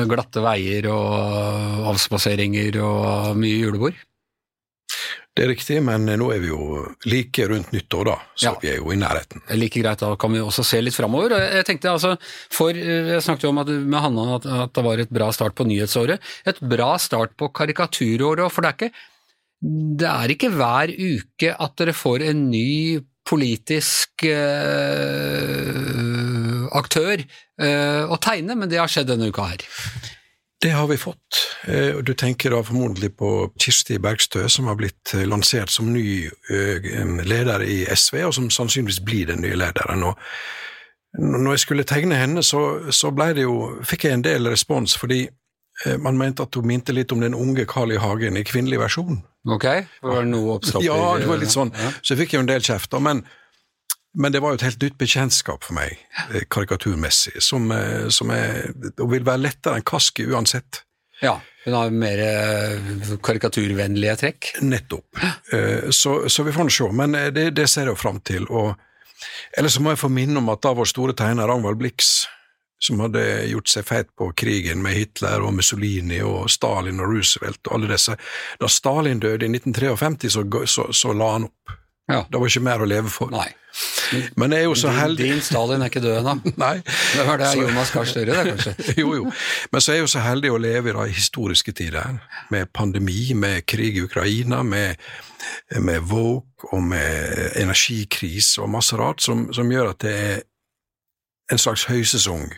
glatte 0.10 0.44
veier 0.44 0.90
og 0.92 1.88
avspaseringer 1.94 2.82
og 2.84 3.40
mye 3.40 3.64
julebord. 3.64 3.96
Det 5.40 5.46
er 5.46 5.54
riktig, 5.54 5.76
men 5.88 6.04
nå 6.20 6.26
er 6.36 6.42
vi 6.44 6.50
jo 6.50 6.82
like 7.08 7.46
rundt 7.48 7.70
nyttår, 7.72 8.10
da, 8.10 8.16
så 8.36 8.50
Ja. 8.50 8.56
vi 8.60 8.68
er 8.74 8.82
jo 8.82 8.92
i 8.92 8.98
nærheten. 9.00 9.40
Det 9.46 9.54
er 9.56 9.60
Like 9.62 9.80
greit, 9.80 10.02
da 10.04 10.10
kan 10.20 10.34
vi 10.36 10.40
også 10.44 10.66
se 10.68 10.82
litt 10.84 10.98
framover. 10.98 11.32
Jeg 11.32 11.64
tenkte 11.70 11.94
altså, 11.94 12.18
for 12.52 12.76
eh, 12.76 13.14
Jeg 13.14 13.24
snakket 13.24 13.46
jo 13.48 13.52
om 13.54 13.62
at, 13.64 13.68
med 13.72 14.02
Hanna 14.04 14.36
at, 14.36 14.46
at 14.46 14.74
det 14.76 14.84
var 14.84 15.00
et 15.00 15.10
bra 15.16 15.32
start 15.32 15.56
på 15.56 15.64
nyhetsåret. 15.64 16.20
Et 16.46 16.60
bra 16.60 16.98
start 17.00 17.38
på 17.40 17.48
karikaturåret, 17.56 18.52
for 18.52 18.62
det 18.68 18.68
er 18.68 18.76
ikke 18.76 18.92
det 20.00 20.08
er 20.08 20.32
ikke 20.32 20.52
hver 20.56 20.92
uke 20.92 21.56
at 21.56 21.74
dere 21.80 21.92
får 21.96 22.22
en 22.30 22.46
ny 22.52 23.00
politisk 23.28 24.24
eh, 25.30 26.68
aktør 26.80 27.20
eh, 27.24 28.04
å 28.08 28.18
tegne, 28.24 28.56
men 28.56 28.70
det 28.72 28.80
har 28.80 28.92
skjedd 28.92 29.12
denne 29.12 29.28
uka 29.32 29.48
her. 29.52 29.64
Det 30.62 30.70
har 30.70 30.88
vi 30.88 30.98
fått. 30.98 31.56
Eh, 31.68 31.96
Du 31.96 32.14
tenker 32.14 32.52
da 32.52 32.64
formodentlig 32.64 33.14
på 33.18 33.52
Kirsti 33.60 34.00
Bergstø, 34.00 34.48
som 34.50 34.68
har 34.68 34.76
blitt 34.76 35.14
eh, 35.14 35.26
lansert 35.28 35.70
som 35.72 35.94
ny 35.94 36.26
eh, 36.28 36.90
leder 37.24 37.64
i 37.64 37.86
SV, 37.96 38.26
og 38.28 38.34
som 38.36 38.50
sannsynligvis 38.52 39.00
blir 39.06 39.30
den 39.32 39.42
nye 39.46 39.56
lederen. 39.56 40.04
Og 40.04 40.20
når 41.20 41.56
jeg 41.56 41.60
skulle 41.64 41.88
tegne 41.88 42.20
henne, 42.20 42.44
så, 42.44 42.92
så 42.92 43.12
det 43.16 43.46
jo, 43.48 43.80
fikk 43.88 44.06
jeg 44.06 44.20
en 44.20 44.26
del 44.26 44.48
respons, 44.52 44.98
fordi 45.00 45.28
man 46.04 46.18
mente 46.20 46.44
at 46.44 46.56
hun 46.60 46.68
minte 46.68 46.92
litt 46.92 47.12
om 47.16 47.22
den 47.24 47.34
unge 47.34 47.64
Carl 47.66 47.94
I. 47.94 47.96
Hagen 47.96 48.36
i 48.36 48.44
kvinnelig 48.44 48.82
versjon. 48.82 49.22
Ok? 49.48 49.64
Var 50.04 50.18
det 50.26 50.28
noe 50.28 50.58
oppstopper? 50.58 50.86
Ja, 50.90 51.16
det 51.18 51.30
var 51.30 51.40
litt 51.40 51.56
sånn. 51.56 51.72
Så 52.02 52.14
jeg 52.14 52.26
fikk 52.26 52.36
jo 52.36 52.42
en 52.44 52.50
del 52.52 52.60
kjeft, 52.62 52.92
men, 53.00 53.24
men 54.18 54.34
det 54.34 54.42
var 54.42 54.54
jo 54.54 54.60
et 54.60 54.66
helt 54.66 54.82
nytt 54.84 54.98
bekjentskap 54.98 55.66
for 55.68 55.78
meg, 55.78 56.00
eh, 56.34 56.46
karikaturmessig, 56.50 57.38
som, 57.46 57.70
eh, 57.72 58.10
som 58.10 58.32
er, 58.34 58.72
vil 58.98 59.26
være 59.26 59.44
lettere 59.44 59.80
enn 59.80 59.86
Kaski 59.86 60.26
uansett. 60.30 60.84
ja. 61.22 61.40
Hun 61.66 61.74
har 61.76 61.90
mer 61.92 62.20
eh, 62.24 63.18
karikaturvennlige 63.22 64.14
trekk. 64.22 64.48
Nettopp. 64.64 65.20
Så, 65.92 66.14
så 66.32 66.44
vi 66.48 66.54
får 66.56 66.66
nå 66.66 66.72
se, 66.72 66.88
men 66.96 67.18
det, 67.36 67.50
det 67.54 67.66
ser 67.68 67.84
jeg 67.84 67.92
jo 67.92 68.00
fram 68.00 68.22
til. 68.24 68.48
Og, 68.48 68.72
eller 69.60 69.70
så 69.70 69.84
må 69.84 69.92
jeg 69.92 70.00
få 70.00 70.10
minne 70.10 70.40
om 70.40 70.48
at 70.50 70.64
da 70.64 70.72
vår 70.74 70.88
store 70.88 71.14
tegner 71.20 71.52
Ragnvald 71.52 71.78
Blix, 71.78 72.24
som 72.80 73.04
hadde 73.04 73.26
gjort 73.52 73.70
seg 73.70 73.86
feit 73.86 74.10
på 74.18 74.32
krigen 74.40 74.80
med 74.82 74.96
Hitler 74.96 75.44
og 75.44 75.58
Mussolini 75.60 76.22
og 76.24 76.48
Stalin 76.50 77.04
og 77.04 77.12
Roosevelt 77.12 77.60
og 77.68 77.76
alle 77.76 77.92
disse, 77.92 78.16
da 78.64 78.72
Stalin 78.72 79.20
døde 79.20 79.46
i 79.46 79.52
1953, 79.52 80.32
så, 80.32 80.46
så, 80.64 80.88
så 80.96 81.14
la 81.14 81.34
han 81.36 81.50
opp. 81.52 81.76
Ja. 82.10 82.24
Det 82.30 82.40
var 82.42 82.50
ikke 82.50 82.64
mer 82.66 82.82
å 82.82 82.88
leve 82.90 83.12
for. 83.14 83.30
Nei. 83.34 83.48
Men 84.42 84.52
jeg 84.56 84.64
er 84.64 84.66
jo 84.66 84.76
så 84.78 84.90
heldig 84.90 85.26
din 85.30 85.42
Stalin 85.46 85.84
er 85.86 85.92
ikke 85.92 86.02
død 86.02 86.16
ennå. 86.24 86.52
Nei. 86.64 86.76
Det 86.82 87.26
var 87.28 87.38
det 87.38 87.52
Så- 87.52 87.62
Jonas 87.62 87.92
Gahr 87.94 88.08
Støre, 88.10 88.38
det, 88.38 88.54
kanskje. 88.56 88.74
jo, 89.04 89.12
jo. 89.20 89.32
Men 89.72 89.84
så 89.86 89.92
er 89.94 90.00
jeg 90.00 90.06
jo 90.08 90.12
så 90.16 90.24
heldig 90.26 90.52
å 90.56 90.62
leve 90.62 90.90
i 90.90 90.96
de 90.98 91.06
historiske 91.14 91.76
tider, 91.78 92.18
med 92.50 92.72
pandemi, 92.74 93.34
med 93.38 93.66
krig 93.70 94.00
i 94.00 94.06
Ukraina, 94.08 94.64
med, 94.66 94.98
med 95.78 96.02
Vogue 96.10 96.74
og 96.74 96.82
med 96.84 97.54
energikrise 97.62 98.64
og 98.66 98.74
masse 98.74 98.98
rart, 99.00 99.22
som, 99.22 99.48
som 99.54 99.70
gjør 99.72 99.94
at 99.94 100.02
det 100.08 100.16
er 100.24 100.42
en 101.54 101.62
slags 101.62 101.86
høysesong 101.90 102.50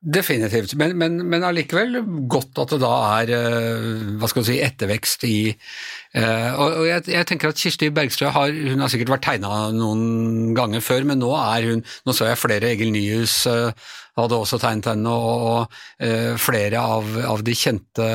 Definitivt, 0.00 0.72
men, 0.80 0.94
men, 0.96 1.18
men 1.28 1.42
allikevel 1.44 1.98
godt 2.32 2.56
at 2.62 2.70
det 2.72 2.78
da 2.80 2.92
er 3.18 3.32
eh, 3.36 3.88
hva 4.16 4.30
skal 4.32 4.46
si, 4.48 4.54
ettervekst 4.64 5.26
i 5.28 5.50
eh, 5.50 6.54
Og, 6.56 6.86
jeg, 6.88 7.04
jeg, 7.12 7.26
tenker 7.28 7.52
at 7.52 7.60
Kirsti 7.60 7.90
Bergstø 7.92 8.30
har, 8.32 8.48
hun 8.48 8.80
har 8.80 8.88
sikkert 8.88 9.12
vært 9.12 9.26
tegna 9.28 9.68
noen 9.76 10.54
ganger 10.56 10.80
før, 10.80 11.04
men 11.10 11.20
nå 11.20 11.34
er 11.36 11.68
hun 11.68 11.84
Nå 12.08 12.16
så 12.16 12.30
jeg 12.30 12.40
flere 12.40 12.72
Egil 12.72 12.94
Nyhus 12.96 13.42
uh, 13.52 13.76
hadde 14.16 14.40
også 14.40 14.62
tegnet 14.62 14.88
henne, 14.88 15.12
og, 15.12 15.68
og 15.68 16.40
flere 16.40 16.80
av, 16.80 17.12
av, 17.20 17.44
de 17.44 17.52
kjente 17.56 18.08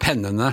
pennene. 0.00 0.52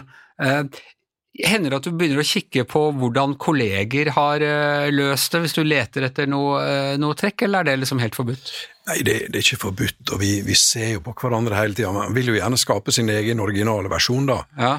Hender 1.39 1.71
det 1.71 1.77
at 1.77 1.85
du 1.87 1.93
begynner 1.95 2.23
å 2.23 2.27
kikke 2.27 2.65
på 2.67 2.81
hvordan 2.99 3.37
kolleger 3.39 4.11
har 4.17 4.43
løst 4.91 5.35
det, 5.35 5.43
hvis 5.45 5.55
du 5.55 5.61
leter 5.63 6.09
etter 6.09 6.27
noe, 6.27 6.59
noe 6.99 7.15
trekk, 7.19 7.45
eller 7.47 7.61
er 7.61 7.71
det 7.71 7.85
liksom 7.85 8.03
helt 8.03 8.19
forbudt? 8.19 8.51
Nei, 8.89 9.03
det, 9.05 9.17
det, 9.29 9.37
er 9.37 9.43
ikke 9.43 9.65
forbudt, 9.67 10.15
og 10.15 10.21
vi, 10.21 10.39
vi, 10.41 10.55
ser 10.57 10.95
jo 10.95 11.03
på 11.05 11.13
hverandre 11.21 11.57
hele 11.59 11.77
tida. 11.77 11.91
Man 11.93 12.15
vil 12.15 12.31
jo 12.31 12.39
gjerne 12.39 12.57
skape 12.57 12.93
sin 12.95 13.11
egen 13.13 13.41
originale 13.43 13.91
versjon, 13.91 14.25
da. 14.29 14.39
Ja. 14.57 14.71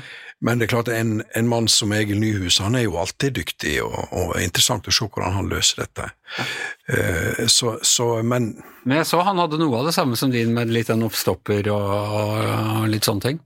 Men 0.43 0.59
det 0.59 0.67
er 0.67 0.73
klart, 0.73 0.89
en, 0.91 1.21
en 1.37 1.49
mann 1.51 1.69
som 1.69 1.93
Egil 1.93 2.19
Nyhus, 2.19 2.59
han 2.65 2.75
er 2.75 2.87
jo 2.87 2.97
alltid 2.99 3.37
dyktig, 3.37 3.75
og, 3.85 3.99
og 4.17 4.33
interessant 4.41 4.89
å 4.89 4.95
se 4.95 5.07
hvordan 5.07 5.37
han 5.37 5.51
løser 5.53 5.85
dette. 5.85 6.09
Ja. 6.39 6.47
Uh, 6.91 7.45
så, 7.47 7.77
så, 7.87 8.09
men 8.27 8.55
Men 8.83 9.03
jeg 9.03 9.11
så 9.13 9.21
han 9.23 9.39
hadde 9.39 9.61
noe 9.61 9.79
av 9.79 9.91
det 9.91 9.95
samme 9.95 10.17
som 10.19 10.33
din, 10.33 10.55
med 10.57 10.73
litt 10.73 10.91
en 10.91 11.05
oppstopper 11.07 11.69
og, 11.71 12.17
og 12.25 12.89
litt 12.91 13.07
sånne 13.07 13.27
ting? 13.29 13.41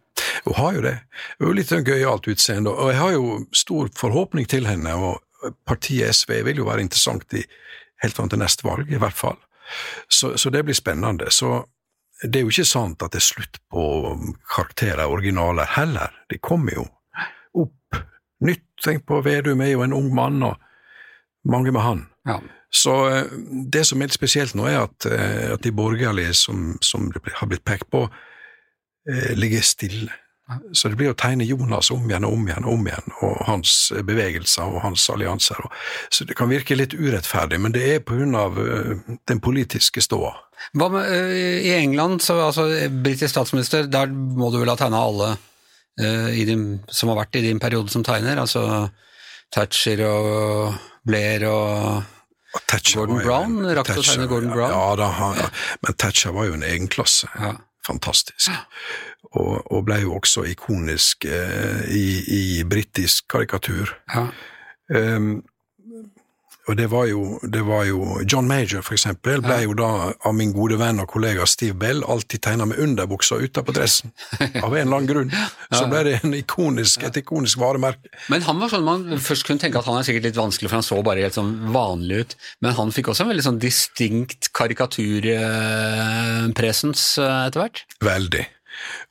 Hun 0.46 0.56
har 0.60 0.78
jo 0.78 0.84
det. 0.86 0.94
Hun 1.40 1.50
er 1.50 1.58
litt 1.58 1.72
sånn 1.74 1.84
gøyalt 1.84 2.30
utseende, 2.30 2.72
og 2.72 2.92
jeg 2.94 3.02
har 3.02 3.16
jo 3.18 3.40
stor 3.52 3.90
forhåpning 3.98 4.46
til 4.48 4.70
henne. 4.70 4.94
og 4.94 5.52
Partiet 5.66 6.14
SV 6.14 6.38
vil 6.46 6.62
jo 6.62 6.70
være 6.70 6.86
interessant 6.86 7.36
i, 7.36 7.42
helt 8.04 8.16
fram 8.16 8.30
til 8.30 8.40
neste 8.40 8.64
valg, 8.64 8.88
i 8.88 9.02
hvert 9.02 9.18
fall. 9.18 9.40
Så, 10.08 10.36
så, 10.36 10.50
det 10.50 10.64
blir 10.64 10.76
spennende. 10.76 11.30
Så 11.30 11.64
det 12.22 12.40
er 12.40 12.46
jo 12.46 12.52
ikke 12.52 12.68
sant 12.68 13.02
at 13.02 13.14
det 13.14 13.20
er 13.20 13.28
slutt 13.28 13.60
på 13.72 13.84
karakterer, 14.54 15.06
originaler, 15.10 15.68
heller. 15.76 16.14
De 16.30 16.38
kommer 16.38 16.78
jo 16.78 16.86
opp 17.64 18.02
nytt. 18.44 18.66
Tenk 18.84 19.06
på 19.08 19.20
Vedum 19.24 19.62
er 19.64 19.74
jo 19.74 19.84
en 19.84 19.96
ung 19.96 20.10
mann, 20.14 20.42
og 20.42 20.60
mange 21.48 21.72
med 21.72 21.84
han. 21.84 22.06
Ja. 22.28 22.40
Så 22.74 22.94
eh, 23.10 23.30
det 23.70 23.84
som 23.86 24.00
er 24.00 24.10
litt 24.10 24.16
spesielt 24.16 24.56
nå, 24.58 24.66
er 24.66 24.84
at, 24.88 25.06
eh, 25.06 25.52
at 25.54 25.62
de 25.62 25.72
borgerlige 25.74 26.34
som, 26.36 26.74
som 26.82 27.06
har 27.12 27.50
blitt 27.50 27.64
pekt 27.66 27.86
på, 27.94 28.06
eh, 29.10 29.32
ligger 29.38 29.62
stille. 29.64 30.10
Så 30.76 30.90
det 30.92 30.98
blir 31.00 31.08
å 31.14 31.16
tegne 31.16 31.46
Jonas 31.48 31.88
om 31.94 32.02
igjen 32.04 32.26
og 32.28 32.34
om 32.36 32.48
igjen 32.48 32.66
og 32.66 32.74
om 32.76 32.88
igjen, 32.88 33.12
og 33.24 33.36
hans 33.48 33.76
bevegelser 34.04 34.74
og 34.76 34.82
hans 34.84 35.06
allianser. 35.12 35.62
Så 36.12 36.26
det 36.28 36.36
kan 36.36 36.50
virke 36.52 36.76
litt 36.76 36.92
urettferdig, 36.92 37.60
men 37.64 37.72
det 37.72 37.84
er 37.94 38.34
av 38.36 38.58
uh, 38.60 38.92
den 39.24 39.40
politiske 39.40 40.04
ståa. 40.04 40.34
Hva 40.76 40.90
med 40.92 41.08
uh, 41.08 41.32
i 41.64 41.72
England, 41.78 42.20
så 42.22 42.36
altså 42.44 42.66
britisk 42.92 43.32
statsminister, 43.32 43.88
der 43.88 44.12
må 44.12 44.50
du 44.52 44.60
vel 44.60 44.68
ha 44.68 44.76
tegna 44.76 45.00
alle 45.00 45.30
uh, 45.32 46.28
din, 46.36 46.82
som 46.92 47.14
har 47.14 47.22
vært 47.22 47.40
i 47.40 47.46
din 47.46 47.62
periode 47.62 47.88
som 47.94 48.04
tegner? 48.04 48.36
Altså 48.44 48.90
Thatcher 49.54 50.04
og 50.10 50.76
Blair 51.08 51.48
og 51.48 52.60
Thatcher 52.68 53.00
Gordon 53.00 53.24
Brown? 53.24 53.56
Rakk 53.80 53.94
du 53.94 53.96
å 53.96 54.06
tegne 54.10 54.28
Gordon 54.28 54.52
Brown? 54.52 54.76
Ja, 54.76 54.92
da, 55.00 55.08
han, 55.22 55.42
men 55.80 55.96
Thatcher 55.96 56.36
var 56.36 56.52
jo 56.52 56.60
en 56.60 56.68
egen 56.68 56.92
klasse. 56.92 57.32
Ja. 57.40 57.56
Fantastisk. 57.84 58.52
Ja 58.52 58.60
og, 59.34 59.72
og 59.72 59.86
ble 59.88 60.02
jo 60.04 60.14
også 60.18 60.46
ikonisk 60.50 61.26
eh, 61.26 61.82
i, 61.90 62.06
i 62.38 62.42
britisk 62.68 63.26
karikatur. 63.30 63.96
Ja. 64.14 64.28
Um, 64.94 65.42
og 66.64 66.78
det 66.78 66.86
var, 66.88 67.04
jo, 67.10 67.40
det 67.42 67.60
var, 67.60 67.84
jo, 67.84 68.22
John 68.24 68.46
Major, 68.48 68.80
for 68.80 68.94
eksempel, 68.96 69.42
ble 69.44 69.58
ja. 69.58 69.64
jo 69.66 69.74
da 69.76 69.88
av 70.24 70.32
min 70.36 70.52
gode 70.54 70.78
venn 70.80 71.00
og 71.02 71.08
kollega 71.12 71.44
Steve 71.48 71.74
Bell 71.76 72.02
alltid 72.08 72.40
tegna 72.46 72.64
med 72.70 72.78
underbuksa 72.80 73.36
utapå 73.44 73.72
dressen. 73.76 74.12
Av 74.40 74.72
en 74.72 74.86
eller 74.86 74.96
annen 74.96 75.10
grunn. 75.10 75.30
Så 75.76 75.84
ble 75.92 76.00
det 76.08 76.14
ikonisk, 76.38 77.02
et 77.04 77.16
ikonisk 77.20 77.60
varemerke. 77.60 78.08
Men 78.32 78.40
han 78.48 78.56
var 78.62 78.68
sånn 78.72 78.86
man 78.86 79.04
først 79.20 79.44
kunne 79.44 79.60
tenke 79.60 79.78
at 79.82 79.88
han 79.90 79.98
er 80.00 80.04
sikkert 80.08 80.26
litt 80.30 80.40
vanskelig, 80.40 80.68
for 80.70 80.78
han 80.80 80.88
så 80.88 80.96
bare 81.04 81.24
helt 81.26 81.36
sånn 81.36 81.54
vanlig 81.74 82.14
ut. 82.24 82.32
Men 82.64 82.70
han 82.80 82.88
fikk 82.96 83.06
også 83.12 83.22
en 83.26 83.32
veldig 83.34 83.48
sånn 83.50 83.60
distinkt 83.60 84.42
karikaturpresens 84.56 87.02
eh, 87.20 87.46
etter 87.50 87.60
hvert? 87.60 87.84
Veldig. 88.04 88.44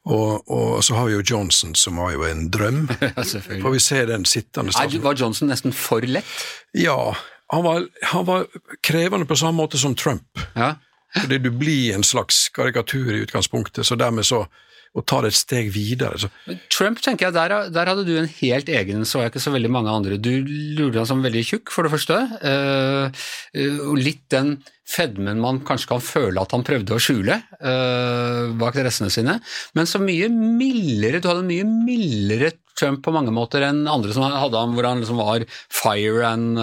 Og, 0.06 0.52
og, 0.52 0.84
så 0.84 0.96
har 0.98 1.08
vi 1.08 1.14
jo 1.18 1.24
Johnson, 1.34 1.76
som 1.76 2.00
var 2.02 2.14
jo 2.16 2.26
en 2.28 2.48
drøm. 2.52 2.88
ja, 3.02 3.24
Får 3.62 3.76
vi 3.76 3.80
se 3.80 4.02
den 4.10 4.26
sittende 4.26 4.74
statsministeren. 4.74 5.04
Var 5.04 5.20
Johnson 5.22 5.54
nesten 5.54 5.76
for 5.76 6.06
lett? 6.08 6.34
Ja. 6.78 7.16
Han 7.54 7.64
var, 7.64 7.88
han 8.12 8.26
var 8.26 8.48
krevende 8.84 9.28
på 9.30 9.38
samme 9.40 9.58
måte 9.62 9.78
som 9.78 9.96
Trump. 9.96 10.40
Ja. 10.56 10.76
Fordi 11.22 11.38
du 11.38 11.52
blir 11.52 11.94
en 11.94 12.04
slags 12.04 12.48
karikatur 12.50 13.14
i 13.14 13.22
utgangspunktet, 13.26 13.86
så 13.86 13.96
dermed 13.96 14.26
så 14.26 14.46
og 14.94 15.06
tar 15.10 15.26
et 15.26 15.36
steg 15.36 15.72
videre. 15.74 16.30
Trump, 16.74 17.02
tenker 17.02 17.28
jeg, 17.28 17.36
der, 17.36 17.56
der, 17.74 17.90
hadde 17.90 18.06
du 18.06 18.14
en 18.20 18.30
helt 18.30 18.70
egen, 18.70 19.06
så 19.10 19.24
jeg 19.24 19.34
ikke 19.34 19.42
så 19.42 19.54
veldig 19.56 19.72
mange 19.74 19.94
andre. 19.94 20.20
Du 20.22 20.32
lurte 20.78 21.02
ham 21.02 21.10
som 21.10 21.26
veldig 21.26 21.44
tjukk, 21.50 21.74
for 21.74 21.86
det 21.86 21.94
første. 21.96 22.20
Uh, 22.46 23.26
uh, 23.58 23.94
litt 23.98 24.26
den 24.34 24.60
fedmen 24.94 25.40
man 25.42 25.62
kanskje 25.66 25.90
kan 25.94 26.04
føle 26.04 26.42
at 26.42 26.54
han 26.54 26.66
prøvde 26.68 26.94
å 26.94 27.02
skjule 27.02 27.40
uh, 27.64 28.52
bak 28.60 28.78
dressene 28.78 29.10
sine, 29.14 29.40
men 29.74 29.90
så 29.90 30.02
mye 30.04 30.30
mildere. 30.30 31.24
Du 31.24 31.30
hadde 31.32 31.48
mye 31.48 31.66
mildere 31.66 32.54
Trump 32.84 33.04
på 33.06 33.14
mange 33.16 33.34
måter 33.36 33.64
enn 33.66 33.86
andre 33.90 34.14
som 34.16 34.28
hadde 34.28 34.60
ham, 34.60 34.76
hvor 34.76 34.90
han 34.90 35.04
liksom 35.04 35.22
var 35.22 35.46
fire 35.72 36.28
and 36.28 36.60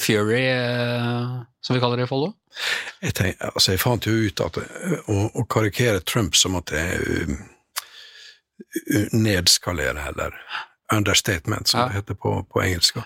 fury, 0.00 0.44
som 1.62 1.76
vi 1.76 1.82
kaller 1.82 2.00
det 2.00 2.06
i 2.06 2.10
Follo. 2.10 2.32
Jeg, 3.02 3.34
altså 3.38 3.74
jeg 3.74 3.80
fant 3.80 4.06
jo 4.06 4.12
ut 4.28 4.42
at 4.44 4.58
å, 4.60 5.16
å 5.40 5.44
karikere 5.50 6.02
Trump 6.06 6.36
som 6.38 6.58
at 6.60 6.68
det 6.70 6.82
er 6.82 7.06
um, 7.24 7.38
nedskalere, 9.12 10.08
eller 10.12 10.36
understatement, 10.92 11.68
som 11.68 11.80
ja. 11.80 11.86
det 11.88 12.00
heter 12.00 12.14
på, 12.14 12.34
på, 12.52 12.62
engelsk. 12.62 13.00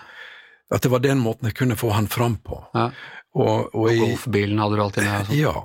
At 0.73 0.83
det 0.83 0.91
var 0.91 1.03
den 1.03 1.23
måten 1.23 1.47
jeg 1.47 1.57
kunne 1.57 1.79
få 1.79 1.93
han 1.95 2.09
fram 2.11 2.37
på. 2.43 2.59
Ja. 2.75 2.89
Og, 3.37 3.73
og, 3.75 3.87
og 3.87 3.99
golfbilen 4.01 4.59
hadde 4.59 4.77
du 4.77 4.83
alltid 4.83 5.05
med? 5.05 5.15
Altså. 5.19 5.37
Ja, 5.37 5.55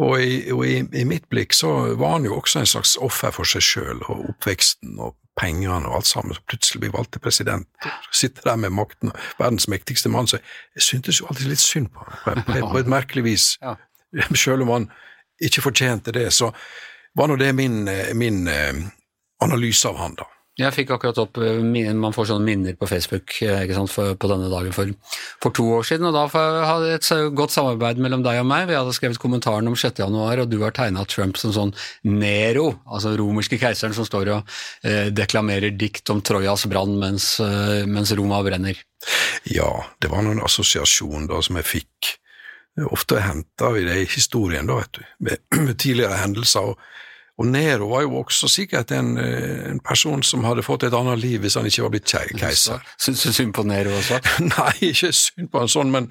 og, 0.00 0.14
i, 0.20 0.36
og 0.52 0.64
i, 0.66 0.78
i, 0.98 1.04
mitt 1.08 1.28
blikk 1.32 1.54
så 1.56 1.70
var 2.00 2.16
han 2.16 2.26
jo 2.26 2.38
også 2.40 2.62
en 2.62 2.68
slags 2.68 2.96
offer 3.00 3.34
for 3.34 3.48
seg 3.48 3.64
sjøl 3.64 4.00
og 4.08 4.32
oppveksten 4.32 4.96
og 4.98 5.16
pengene 5.40 5.88
og 5.88 5.96
alt 5.96 6.06
sammen, 6.06 6.34
så 6.36 6.44
plutselig 6.48 6.82
blir 6.82 6.92
valgt 6.94 7.14
til 7.16 7.22
president, 7.24 7.68
og 7.84 8.16
sitter 8.16 8.50
der 8.50 8.58
med 8.60 8.74
makten, 8.76 9.12
verdens 9.38 9.68
mektigste 9.68 10.10
mann, 10.12 10.28
så 10.28 10.40
jeg 10.76 10.86
syntes 10.88 11.20
jo 11.20 11.28
alltid 11.30 11.48
litt 11.48 11.62
synd 11.62 11.88
på 11.94 12.04
ham, 12.04 12.42
på, 12.44 12.58
på, 12.58 12.78
et 12.78 12.90
merkelig 12.90 13.24
vis. 13.24 13.46
Ja. 13.62 13.76
Selv 14.36 14.66
om 14.66 14.74
han 14.74 14.90
ikke 15.42 15.64
fortjente 15.64 16.12
det, 16.12 16.28
så 16.36 16.50
var 17.16 17.28
nå 17.28 17.38
det 17.40 17.52
min, 17.56 17.84
min 18.16 18.44
eh, 18.48 18.84
analyse 19.44 19.88
av 19.88 19.98
han, 20.00 20.16
da. 20.20 20.28
Jeg 20.60 20.74
fikk 20.76 20.90
akkurat 20.92 21.16
opp 21.22 21.38
eh, 21.40 21.62
Man 21.96 22.12
får 22.12 22.28
sånne 22.28 22.44
minner 22.44 22.74
på 22.76 22.84
Facebook 22.90 23.38
eh, 23.46 23.62
sant, 23.72 23.88
for, 23.88 24.12
på 24.20 24.28
denne 24.28 24.50
dagen 24.52 24.74
for, 24.76 24.90
for, 25.40 25.54
to 25.56 25.64
år 25.78 25.86
siden, 25.88 26.10
og 26.10 26.16
da 26.16 26.26
hadde 26.28 26.90
jeg 26.90 27.00
et 27.00 27.36
godt 27.38 27.54
samarbeid 27.54 28.00
mellom 28.02 28.24
deg 28.24 28.42
og 28.42 28.48
meg. 28.50 28.66
Vi 28.68 28.76
hadde 28.76 28.92
skrevet 28.92 29.20
kommentaren 29.22 29.70
om 29.70 29.78
6. 29.78 30.02
januar, 30.04 30.42
og 30.42 30.50
du 30.52 30.58
har 30.60 30.74
tegna 30.76 31.06
Trump 31.08 31.40
som 31.40 31.54
sånn 31.56 31.72
Nero, 32.04 32.68
altså 32.84 33.14
romerske 33.16 33.56
keiseren 33.62 33.96
som 33.96 34.04
står 34.08 34.34
og 34.34 34.56
eh, 34.84 35.08
deklamerer 35.14 35.72
dikt 35.72 36.12
om 36.12 36.20
Trojas 36.20 36.66
brann 36.68 36.98
mens, 37.00 37.34
eh, 37.40 37.88
mens, 37.88 38.12
Roma 38.18 38.42
brenner. 38.44 38.76
Ja, 39.48 39.70
det 40.04 40.12
var 40.12 40.26
noen 40.26 40.44
assosiasjon 40.44 41.30
da 41.32 41.40
som 41.40 41.56
jeg 41.62 41.70
fikk. 41.70 42.12
Ofte 42.92 43.24
henta 43.24 43.72
vi 43.72 43.86
det 43.88 43.96
i 44.02 44.10
historien, 44.18 44.68
da, 44.68 44.82
vet 44.82 45.00
du, 45.00 45.08
med, 45.30 45.46
med 45.64 45.80
tidligere 45.80 46.20
hendelser. 46.20 46.74
og 46.74 47.00
og 47.42 47.48
Nero 47.50 47.88
var 47.90 48.04
jo 48.04 48.20
også 48.20 48.46
sikkert 48.50 48.92
en, 48.94 49.16
eh, 49.18 49.66
en, 49.72 49.80
person 49.82 50.22
som 50.22 50.44
hadde 50.46 50.62
fått 50.62 50.86
et 50.86 50.94
annet 50.94 51.18
liv 51.18 51.42
hvis 51.42 51.58
han 51.58 51.66
ikke 51.66 51.82
var 51.88 51.92
blitt 51.96 52.14
keiser. 52.38 52.84
Syns 53.02 53.24
du 53.26 53.32
synd 53.34 53.54
på 53.56 53.66
Nero 53.66 53.96
også? 53.98 54.20
Nei, 54.52 54.72
ikke 54.92 55.10
synd 55.10 55.50
på 55.50 55.64
han 55.64 55.72
sånn, 55.72 55.90
men, 55.90 56.06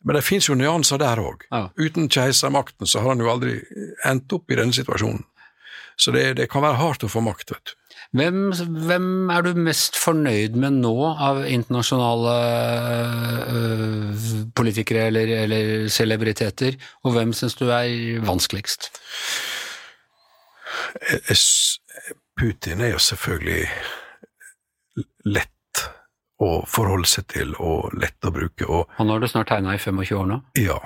men 0.00 0.16
det 0.16 0.24
fins 0.24 0.48
jo 0.48 0.56
nyanser 0.56 1.02
der 1.02 1.20
òg. 1.20 1.44
Ja. 1.52 1.66
Uten 1.76 2.08
keisermakten 2.08 2.88
så 2.88 3.04
har 3.04 3.12
han 3.12 3.20
jo 3.20 3.28
aldri 3.34 3.58
endt 4.08 4.32
opp 4.32 4.48
i 4.48 4.56
denne 4.56 4.76
situasjonen. 4.76 5.26
Så 6.00 6.12
det, 6.12 6.38
det 6.40 6.48
kan 6.52 6.64
være 6.64 6.80
hardt 6.80 7.04
å 7.04 7.12
få 7.12 7.22
makt, 7.24 7.52
vet 7.52 7.68
du. 7.72 7.76
Hvem, 8.16 8.40
hvem, 8.86 9.06
er 9.32 9.44
du 9.44 9.58
mest 9.58 9.96
fornøyd 9.98 10.56
med 10.60 10.78
nå 10.84 10.94
av 11.10 11.42
internasjonale 11.50 12.34
øh, 13.52 14.26
politikere 14.56 15.08
eller, 15.10 15.32
eller, 15.42 15.72
celebriteter, 15.92 16.78
og 17.04 17.16
hvem 17.16 17.34
syns 17.36 17.58
du 17.58 17.66
er 17.66 18.22
vanskeligst? 18.24 18.92
Putin 22.40 22.82
er 22.84 22.94
jo 22.94 23.02
selvfølgelig 23.02 23.68
lett 25.24 25.52
å 26.42 26.50
forholde 26.68 27.08
seg 27.08 27.28
til 27.32 27.54
og 27.56 27.94
lett 27.96 28.26
å 28.28 28.32
bruke. 28.34 28.66
Og, 28.68 28.90
han 28.98 29.12
har 29.12 29.22
det 29.22 29.30
snart 29.32 29.48
tegna 29.52 29.76
i 29.76 29.80
25 29.80 30.18
år 30.18 30.26
nå? 30.32 30.40
Ja, 30.60 30.76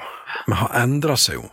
men 0.46 0.60
han 0.62 0.76
endra 0.84 1.16
seg 1.18 1.40
jo 1.40 1.48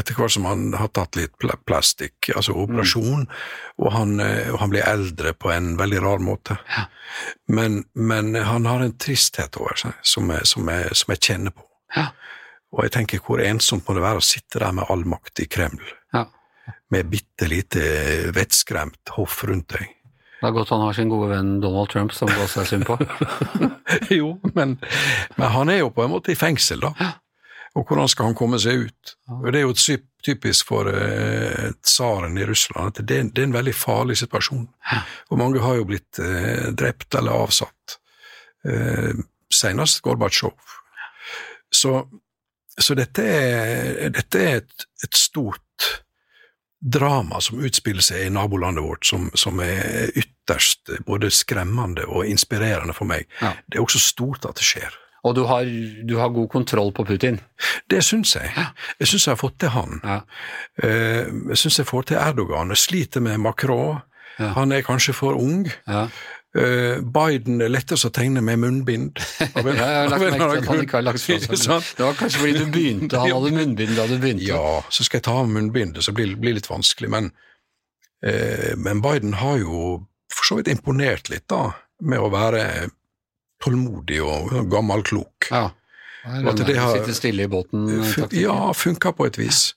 etter 0.00 0.16
hvert 0.16 0.32
som 0.32 0.46
han 0.48 0.70
har 0.78 0.88
tatt 0.96 1.18
litt 1.18 1.34
plastikk, 1.66 2.30
altså 2.32 2.54
operasjon, 2.62 3.26
mm. 3.26 3.74
og, 3.82 3.88
han, 3.92 4.14
og, 4.22 4.58
han, 4.62 4.70
blir 4.72 4.86
eldre 4.88 5.34
på 5.36 5.50
en 5.52 5.74
veldig 5.76 6.00
rar 6.00 6.22
måte. 6.24 6.56
Ja. 6.72 6.86
Men, 7.52 7.82
men, 7.92 8.32
han 8.34 8.68
har 8.68 8.84
en 8.84 8.96
tristhet 8.96 9.58
over 9.60 9.76
seg 9.76 9.98
som 10.14 10.30
jeg, 10.32 10.48
som 10.48 10.70
jeg, 10.72 10.94
som 10.96 11.12
jeg 11.12 11.22
kjenner 11.28 11.56
på. 11.56 11.66
Ja. 11.96 12.08
Og 12.72 12.86
jeg 12.86 12.94
tenker 12.94 13.20
hvor 13.26 13.42
ensomt 13.44 13.84
må 13.84 13.96
det 13.98 14.04
være 14.06 14.22
å 14.22 14.24
sitte 14.24 14.62
der 14.62 14.72
med 14.76 14.88
all 14.88 15.04
makt 15.08 15.44
i 15.44 15.48
Kreml. 15.52 15.84
Ja. 16.16 16.24
Med 16.92 17.08
bitte 17.12 17.48
lite 17.48 17.82
vettskremt 18.36 19.14
hoff 19.16 19.42
rundt 19.48 19.72
deg. 19.72 19.90
Det 20.42 20.48
er 20.48 20.54
godt 20.56 20.72
han 20.74 20.82
har 20.82 20.94
sin 20.96 21.10
gode 21.10 21.28
venn 21.30 21.50
Donald 21.62 21.92
Trump 21.92 22.12
som 22.16 22.30
går 22.30 22.48
seg 22.50 22.64
er 22.64 22.70
synd 22.72 22.86
på. 22.88 22.96
jo, 24.18 24.32
men, 24.56 24.74
men, 25.36 25.48
han 25.54 25.70
er 25.70 25.84
jo 25.84 25.92
på 25.94 26.02
en 26.02 26.10
måte 26.10 26.34
i 26.34 26.38
fengsel, 26.38 26.82
da. 26.82 27.12
Og 27.78 27.86
hvordan 27.86 28.10
skal 28.10 28.28
han 28.28 28.36
komme 28.36 28.58
seg 28.60 28.88
ut? 28.88 29.12
Og 29.38 29.46
Det 29.54 29.60
er 29.60 29.64
jo 29.68 30.00
typisk 30.26 30.68
for 30.68 30.90
uh, 30.90 31.70
tsaren 31.86 32.34
i 32.42 32.48
Russland 32.48 32.90
at 32.90 33.00
det, 33.06 33.20
det, 33.30 33.38
er 33.38 33.48
en 33.48 33.54
veldig 33.54 33.74
farlig 33.74 34.18
situasjon. 34.20 34.66
Og 35.30 35.38
mange 35.40 35.62
har 35.62 35.78
jo 35.78 35.86
blitt 35.88 36.20
uh, 36.20 36.68
drept 36.74 37.14
eller 37.16 37.46
avsatt. 37.46 38.00
Uh, 38.66 39.22
senest 39.52 40.02
Gorbatsjov. 40.02 40.58
Så, 41.72 42.00
så 42.74 42.98
dette 42.98 43.24
er, 43.24 44.10
dette 44.12 44.42
er 44.42 44.60
et, 44.60 44.88
et 45.06 45.16
stort 45.16 45.62
drama 46.82 47.40
som 47.40 47.62
utspiller 47.62 48.02
seg 48.02 48.26
i 48.26 48.32
nabolandet 48.34 48.84
vårt, 48.84 49.06
som, 49.06 49.30
som 49.38 49.60
er 49.62 50.10
ytterst 50.18 50.90
både 51.06 51.30
skremmende 51.30 52.08
og 52.10 52.26
inspirerende 52.26 52.94
for 52.96 53.08
meg. 53.08 53.28
Ja. 53.40 53.54
Det 53.66 53.78
er 53.78 53.86
også 53.86 54.02
stort 54.02 54.48
at 54.48 54.58
det 54.58 54.66
skjer. 54.66 54.98
Og 55.22 55.36
du 55.38 55.44
har, 55.46 55.68
du 56.08 56.16
har 56.18 56.32
god 56.34 56.48
kontroll 56.50 56.90
på 56.92 57.04
Putin? 57.06 57.38
Det 57.90 58.00
syns 58.02 58.34
jeg. 58.34 58.50
Jeg 58.98 59.08
syns 59.08 59.26
jeg 59.26 59.36
har 59.36 59.38
fått 59.38 59.60
til 59.62 59.70
han. 59.70 60.00
Ja. 60.02 60.16
Eh, 60.82 61.30
jeg 61.52 61.60
syns 61.60 61.78
jeg 61.78 61.86
får 61.86 62.08
til 62.10 62.18
Erdogan. 62.18 62.74
Jeg 62.74 62.82
sliter 62.82 63.22
med 63.22 63.38
Macron. 63.38 64.02
Han 64.42 64.72
er 64.72 64.82
kanskje 64.82 65.14
for 65.14 65.38
ung. 65.38 65.68
Uh, 66.52 67.00
Biden 67.00 67.62
er 67.64 67.70
lettest 67.72 68.04
å 68.04 68.10
tegne 68.12 68.42
med 68.44 68.60
munnbind. 68.60 69.20
Av 69.56 69.68
en, 69.72 69.78
han 69.80 70.82
ikke 70.82 70.98
har 70.98 71.06
lagt 71.06 71.22
fra 71.24 71.56
seg 71.56 71.86
Det 71.96 72.04
var 72.04 72.18
kanskje 72.18 72.42
fordi 72.42 72.58
du 72.58 72.66
begynte, 72.74 73.22
han 73.22 73.32
hadde 73.32 73.52
munnbind 73.56 73.96
da 73.96 74.04
du 74.10 74.18
begynte. 74.18 74.50
Ja, 74.50 74.82
så 74.92 75.06
skal 75.06 75.22
jeg 75.22 75.28
ta 75.30 75.38
av 75.40 75.48
munnbindet, 75.48 76.04
så 76.04 76.12
blir 76.16 76.34
det 76.36 76.56
litt 76.58 76.68
vanskelig. 76.68 77.08
Men, 77.14 77.30
eh, 78.20 78.74
men, 78.76 79.00
Biden 79.04 79.38
har 79.40 79.62
jo 79.62 80.02
for 80.32 80.48
så 80.50 80.58
vidt 80.60 80.68
imponert 80.72 81.32
litt, 81.32 81.46
da, 81.48 81.70
med 82.04 82.20
å 82.20 82.28
være 82.32 82.90
tålmodig 83.62 84.20
og 84.24 84.52
gammel 84.72 85.04
klok. 85.08 85.48
Ja. 85.48 85.70
Sitte 86.22 87.14
stille 87.16 87.48
i 87.48 87.50
båten? 87.50 87.88
Fun 88.06 88.28
ja, 88.36 88.72
funka 88.76 89.10
på 89.16 89.26
et 89.26 89.40
vis. 89.40 89.72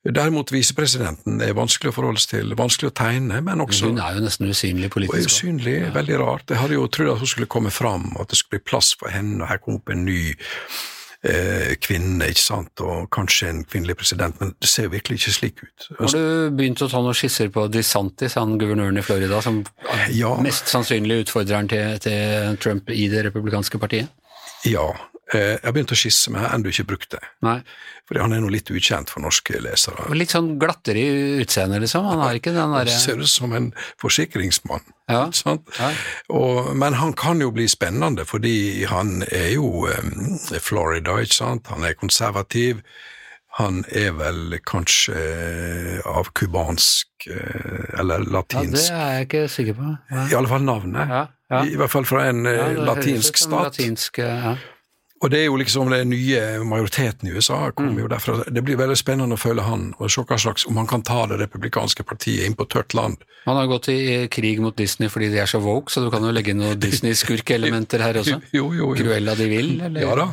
Derimot 0.00 0.48
visepresidenten 0.48 1.42
er 1.44 1.52
vanskelig 1.52 1.90
å 1.90 1.92
forholde 1.92 2.22
seg 2.22 2.38
til, 2.38 2.54
vanskelig 2.56 2.88
å 2.88 2.94
tegne, 2.96 3.42
men 3.44 3.60
også 3.60 3.90
Hun 3.90 4.00
er 4.00 4.16
jo 4.16 4.22
nesten 4.24 4.48
usynlig 4.48 4.88
politisk. 4.94 5.28
Usynlig, 5.28 5.74
ja. 5.82 5.90
veldig 5.92 6.16
rart. 6.22 6.46
Jeg 6.48 6.56
hadde 6.62 6.78
jo 6.78 6.86
trodd 6.88 7.12
at 7.12 7.20
hun 7.20 7.28
skulle 7.28 7.50
komme 7.52 7.72
fram, 7.74 8.08
at 8.16 8.32
det 8.32 8.40
skulle 8.40 8.56
bli 8.56 8.70
plass 8.72 8.94
for 8.96 9.12
henne, 9.12 9.42
og 9.42 9.50
her 9.50 9.60
kom 9.60 9.76
opp 9.76 9.92
en 9.92 10.06
ny 10.06 10.22
eh, 10.32 11.74
kvinne, 11.84 12.30
ikke 12.32 12.44
sant, 12.46 12.80
og 12.80 13.10
kanskje 13.12 13.50
en 13.52 13.60
kvinnelig 13.68 13.98
president, 14.00 14.40
men 14.40 14.54
det 14.56 14.70
ser 14.72 14.88
jo 14.88 14.94
virkelig 14.94 15.20
ikke 15.20 15.34
slik 15.36 15.60
ut. 15.66 15.90
Har 15.98 16.16
du 16.16 16.56
begynt 16.56 16.80
å 16.80 16.88
ta 16.88 17.04
noen 17.04 17.20
skisser 17.20 17.52
på 17.52 17.66
DeSantis, 17.68 18.38
han 18.40 18.56
guvernøren 18.62 19.02
i 19.02 19.04
Florida, 19.04 19.42
som 19.44 19.60
ja. 20.16 20.32
mest 20.40 20.72
sannsynlig 20.72 21.26
utfordreren 21.26 21.68
til, 21.68 22.00
til 22.00 22.56
Trump 22.64 22.88
i 22.88 23.04
det 23.12 23.26
republikanske 23.28 23.82
partiet? 23.84 24.08
Ja, 24.68 24.90
Eh, 25.30 25.56
jeg 25.62 25.74
begynte 25.74 25.94
å 25.94 25.98
skisse, 25.98 26.30
men 26.30 26.40
jeg 26.40 26.48
har 26.48 26.56
ennå 26.56 26.70
ikke 26.72 26.86
brukt 26.90 27.12
det. 27.14 27.20
Nei. 27.46 27.60
Fordi 28.08 28.22
han 28.24 28.32
er 28.34 28.40
noe 28.42 28.50
litt 28.50 28.70
ukjent 28.74 29.12
for 29.12 29.22
norske 29.22 29.60
lesere. 29.62 30.08
Og 30.08 30.16
litt 30.18 30.32
sånn 30.34 30.56
glattere 30.58 31.02
i 31.04 31.42
utseendet, 31.44 31.84
liksom? 31.84 32.08
Han 32.10 32.22
har 32.24 32.38
ikke 32.38 32.54
den 32.56 32.74
derre 32.74 32.96
ser 32.98 33.22
ut 33.22 33.30
som 33.30 33.54
en 33.54 33.68
forsikringsmann. 34.02 34.82
Ja. 35.10 35.28
ja. 35.30 35.90
Og, 36.34 36.72
men 36.78 36.98
han 36.98 37.14
kan 37.18 37.42
jo 37.42 37.52
bli 37.54 37.68
spennende, 37.70 38.26
fordi 38.26 38.88
han 38.90 39.20
er 39.28 39.52
jo 39.54 39.86
um, 39.86 40.34
Florida, 40.58 41.20
ikke 41.22 41.38
sant. 41.38 41.70
Han 41.70 41.86
er 41.86 41.98
konservativ. 41.98 42.82
Han 43.58 43.82
er 43.90 44.12
vel 44.14 44.54
kanskje 44.62 45.16
uh, 45.16 45.96
av 46.06 46.30
cubansk 46.38 47.26
uh, 47.26 47.98
eller 47.98 48.22
latinsk 48.30 48.78
Ja, 48.78 48.94
Det 48.94 49.00
er 49.00 49.16
jeg 49.16 49.26
ikke 49.26 49.42
sikker 49.50 49.78
på. 49.80 49.94
Ja. 50.12 50.26
I 50.30 50.36
alle 50.38 50.52
fall 50.52 50.62
navnet. 50.66 51.00
Ja, 51.10 51.24
ja. 51.50 51.62
I, 51.66 51.74
hvert 51.80 51.90
fall 51.90 52.06
fra 52.06 52.28
en 52.30 52.46
uh, 52.46 52.78
latinsk 52.86 53.40
stat. 53.42 53.72
Latinsk, 53.72 54.22
ja. 54.22 54.54
Og 55.20 55.28
det 55.28 55.42
er 55.42 55.50
jo 55.50 55.58
liksom 55.60 55.90
den 55.92 56.08
nye 56.08 56.40
majoriteten 56.64 57.28
i 57.28 57.32
USA 57.34 57.58
kommer 57.76 57.92
mm. 57.92 57.98
jo 58.00 58.08
derfra. 58.08 58.36
Det 58.48 58.62
blir 58.64 58.78
veldig 58.80 58.96
spennende 58.96 59.36
å 59.36 59.40
følge 59.40 59.66
han, 59.66 59.90
og 59.98 60.08
se 60.12 60.24
hva 60.24 60.38
slags, 60.40 60.64
om 60.70 60.80
han 60.80 60.88
kan 60.88 61.04
ta 61.04 61.26
det 61.28 61.36
republikanske 61.42 62.06
partiet 62.08 62.46
inn 62.48 62.56
på 62.56 62.64
tørt 62.72 62.96
land. 62.96 63.20
Han 63.44 63.58
har 63.60 63.68
gått 63.68 63.90
i 63.92 63.98
krig 64.32 64.62
mot 64.64 64.76
Disney 64.76 65.12
fordi 65.12 65.28
de 65.34 65.42
er 65.42 65.50
så 65.50 65.60
woke, 65.60 65.92
så 65.92 66.00
du 66.00 66.08
kan 66.12 66.24
jo 66.24 66.32
legge 66.32 66.54
inn 66.54 66.62
noen 66.64 66.80
Disney-skurkelementer 66.80 68.00
her 68.00 68.22
også? 68.22 68.40
jo, 68.56 68.70
jo, 68.72 68.80
jo. 68.80 68.90
Cruella 68.96 69.36
de 69.36 69.50
Vil, 69.52 69.74
eller? 69.90 70.00
Ja 70.06 70.16
da. 70.16 70.28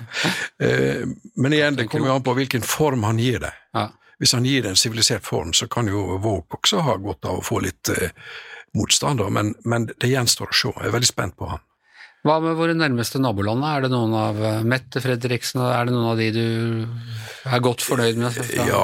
Eh, 0.64 1.04
men 1.36 1.60
igjen, 1.60 1.82
det 1.82 1.90
kommer 1.92 2.14
jo 2.14 2.18
an 2.22 2.28
på 2.28 2.38
hvilken 2.40 2.64
form 2.64 3.04
han 3.08 3.20
gir 3.20 3.44
det. 3.44 3.52
Ja. 3.76 3.90
Hvis 4.24 4.34
han 4.40 4.48
gir 4.48 4.64
det 4.64 4.72
en 4.72 4.80
sivilisert 4.80 5.28
form, 5.28 5.52
så 5.54 5.68
kan 5.68 5.92
jo 5.92 6.16
woke 6.24 6.62
også 6.62 6.86
ha 6.88 6.96
godt 7.02 7.28
av 7.28 7.42
å 7.42 7.46
få 7.46 7.60
litt 7.68 7.92
eh, 7.92 8.16
motstand, 8.78 9.20
men, 9.36 9.52
men 9.68 9.92
det 9.92 10.16
gjenstår 10.16 10.48
å 10.48 10.62
se. 10.64 10.72
Jeg 10.80 10.88
er 10.88 10.96
veldig 10.96 11.12
spent 11.12 11.36
på 11.36 11.52
han. 11.52 11.67
Hva 12.26 12.40
med 12.44 12.58
våre 12.58 12.74
nærmeste 12.76 13.22
naboland? 13.22 13.64
Er 13.68 13.86
det 13.86 13.92
noen 13.94 14.16
av 14.18 14.40
eh, 14.42 14.64
Mette 14.68 15.02
Fredriksen, 15.04 15.62
er 15.62 15.88
det 15.88 15.94
noen 15.94 16.10
av 16.12 16.20
de 16.20 16.28
du 16.34 16.48
er 17.48 17.64
godt 17.64 17.86
fornøyd 17.86 18.20
med? 18.20 18.40
Ja, 18.58 18.82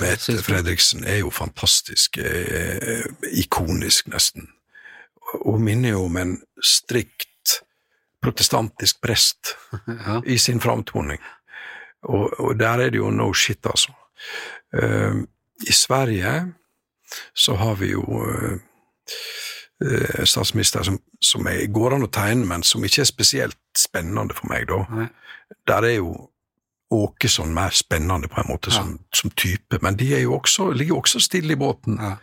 Mette 0.00 0.38
Fredriksen 0.42 1.04
er 1.06 1.20
jo 1.20 1.32
fantastisk, 1.34 2.18
eh, 2.18 3.04
ikonisk 3.36 4.10
nesten. 4.12 4.48
Hun 5.44 5.64
minner 5.66 5.94
jo 5.94 6.06
om 6.08 6.18
en 6.20 6.34
strikt 6.64 7.60
protestantisk 8.24 9.02
prest 9.04 9.54
ja. 9.86 10.20
i 10.24 10.38
sin 10.40 10.62
framtoning. 10.64 11.20
Og, 12.04 12.28
og, 12.40 12.52
der 12.60 12.86
er 12.86 12.92
det 12.92 13.00
jo 13.00 13.12
no 13.12 13.30
shit, 13.32 13.64
altså. 13.64 13.94
I 14.74 15.72
Sverige 15.72 16.32
så 17.32 17.54
har 17.56 17.76
vi 17.80 17.92
jo 17.92 18.02
Eh, 18.24 18.58
statsminister 20.24 20.84
som, 20.86 21.00
som 21.20 21.48
er, 21.50 21.64
går 21.74 21.96
an 21.96 22.06
å 22.06 22.12
tegne, 22.12 22.46
men 22.46 22.62
som 22.62 22.84
ikke 22.86 23.02
er 23.02 23.08
spesielt 23.10 23.58
spennende 23.78 24.36
for 24.36 24.48
meg, 24.52 24.68
da. 24.70 24.84
Nei. 24.94 25.08
Der 25.68 25.88
er 25.88 25.96
jo 25.98 26.14
Åkesson 26.94 27.50
mer 27.54 27.74
spennende 27.74 28.28
på 28.30 28.40
en 28.40 28.48
måte 28.48 28.70
ja. 28.70 28.78
som, 28.78 28.98
som, 29.14 29.32
type, 29.34 29.80
men 29.82 29.96
de 29.98 30.12
jo 30.20 30.36
også, 30.36 30.70
ligger 30.70 30.94
jo 30.94 31.00
også 31.00 31.20
stille 31.24 31.56
i 31.56 31.58
båten. 31.58 31.98
Ja. 32.00 32.14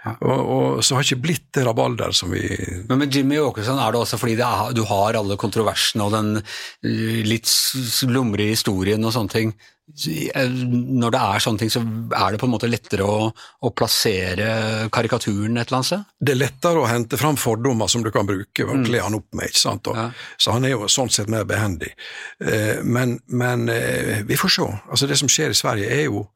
Og, 0.00 0.38
og, 0.40 0.78
så 0.84 0.96
har 0.96 1.04
ikke 1.04 1.20
blitt 1.20 1.48
det 1.52 1.66
rabalder 1.66 2.14
som 2.16 2.30
vi 2.32 2.46
Men 2.88 3.02
med 3.02 3.12
Jimmy 3.12 3.36
Åkesson 3.36 3.76
er 3.76 3.92
det 3.92 4.00
også 4.00 4.16
fordi 4.20 4.38
det 4.38 4.46
er, 4.46 4.72
du 4.72 4.80
har 4.88 5.18
alle 5.18 5.36
kontroversene 5.40 6.06
og 6.06 6.14
den 6.14 6.30
eh, 6.40 7.20
litt 7.26 7.48
slumrige 7.50 8.56
historien 8.56 9.04
og 9.04 9.12
sånne 9.12 9.34
ting. 9.34 9.52
Når 9.90 11.12
det 11.12 11.20
er 11.20 11.42
sånne 11.42 11.60
ting, 11.60 11.72
så 11.74 11.82
er 11.82 12.32
det 12.32 12.40
på 12.40 12.46
en 12.46 12.54
måte 12.54 12.70
lettere 12.70 13.04
å, 13.04 13.28
å 13.28 13.72
plassere 13.76 14.88
karikaturen 14.94 15.58
et 15.58 15.68
eller 15.68 15.80
annet 15.80 15.90
sted? 15.90 16.08
Det 16.16 16.32
er 16.36 16.42
lettere 16.46 16.80
å 16.80 16.88
hente 16.88 17.20
fram 17.20 17.36
fordommer 17.40 17.90
som 17.90 18.04
du 18.06 18.12
kan 18.14 18.28
bruke 18.28 18.64
og 18.64 18.80
mm. 18.80 18.84
kle 18.88 19.04
han 19.04 19.20
opp 19.20 19.28
med. 19.34 19.50
ikke 19.50 19.64
sant? 19.66 19.90
Og, 19.90 20.00
ja. 20.00 20.08
Så 20.40 20.56
han 20.56 20.64
er 20.64 20.76
jo 20.78 20.88
sånn 20.88 21.12
sett 21.12 21.28
mer 21.32 21.44
behendig. 21.48 21.92
Eh, 22.40 22.80
men, 22.86 23.18
men 23.28 23.68
eh, 23.74 24.20
vi 24.24 24.40
får 24.40 24.56
se. 24.56 24.74
Altså 24.88 25.10
Det 25.10 25.20
som 25.20 25.28
skjer 25.28 25.52
i 25.52 25.60
Sverige 25.60 25.92
er 25.92 26.06
jo, 26.06 26.28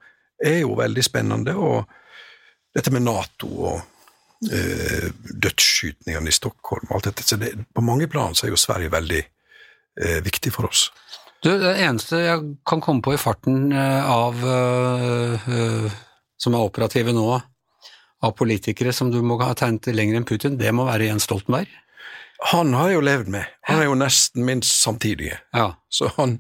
er 0.45 0.65
jo 0.67 0.77
veldig 0.85 1.07
spennende. 1.07 1.57
og 1.57 2.03
dette 2.75 2.91
med 2.95 3.05
Nato 3.07 3.49
og 3.71 4.51
eh, 4.51 5.09
dødsskytningene 5.31 6.31
i 6.31 6.35
Stockholm 6.35 6.89
og 6.91 6.99
alt 6.99 7.11
dette. 7.11 7.27
Så 7.27 7.39
det, 7.41 7.55
på 7.75 7.85
mange 7.85 8.09
plan 8.11 8.35
så 8.35 8.47
er 8.47 8.55
jo 8.55 8.61
Sverige 8.61 8.93
veldig 8.95 9.23
eh, 9.23 10.21
viktig 10.25 10.53
for 10.55 10.71
oss. 10.71 10.89
Du, 11.45 11.53
det 11.61 11.77
eneste 11.85 12.23
jeg 12.25 12.45
kan 12.67 12.83
komme 12.83 13.05
på 13.05 13.15
i 13.15 13.21
farten 13.21 13.69
av 13.77 14.39
av 14.45 14.45
uh, 14.49 15.97
som 16.41 16.55
er 16.57 16.65
operative 16.65 17.13
nå, 17.13 17.27
av 18.25 18.33
politikere 18.39 18.95
som 18.97 19.11
du 19.13 19.19
må 19.21 19.37
ha 19.43 19.51
tegnet 19.53 19.91
lenger 19.93 20.17
enn 20.17 20.25
Putin, 20.25 20.57
det 20.57 20.73
må 20.73 20.87
være 20.89 21.11
Jens 21.11 21.29
Stoltenberg? 21.29 21.69
Han 22.55 22.73
har 22.73 22.89
jeg 22.91 22.97
jo 22.97 23.05
levd 23.05 23.29
med. 23.37 23.53
Han 23.69 23.83
er 23.83 23.91
jo 23.91 23.99
nesten 24.01 24.49
minst 24.49 24.73
samtidige. 24.81 25.37
Ja. 25.53 25.69
Så 25.93 26.09
han 26.17 26.39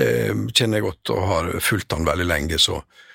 eh, 0.00 0.32
kjenner 0.48 0.80
jeg 0.80 0.86
godt 0.88 1.12
og 1.12 1.28
har 1.28 1.52
fulgt 1.60 1.92
han 1.92 2.08
veldig 2.08 2.28
lenge, 2.32 2.60
så 2.60 2.80
Eh, 2.80 3.11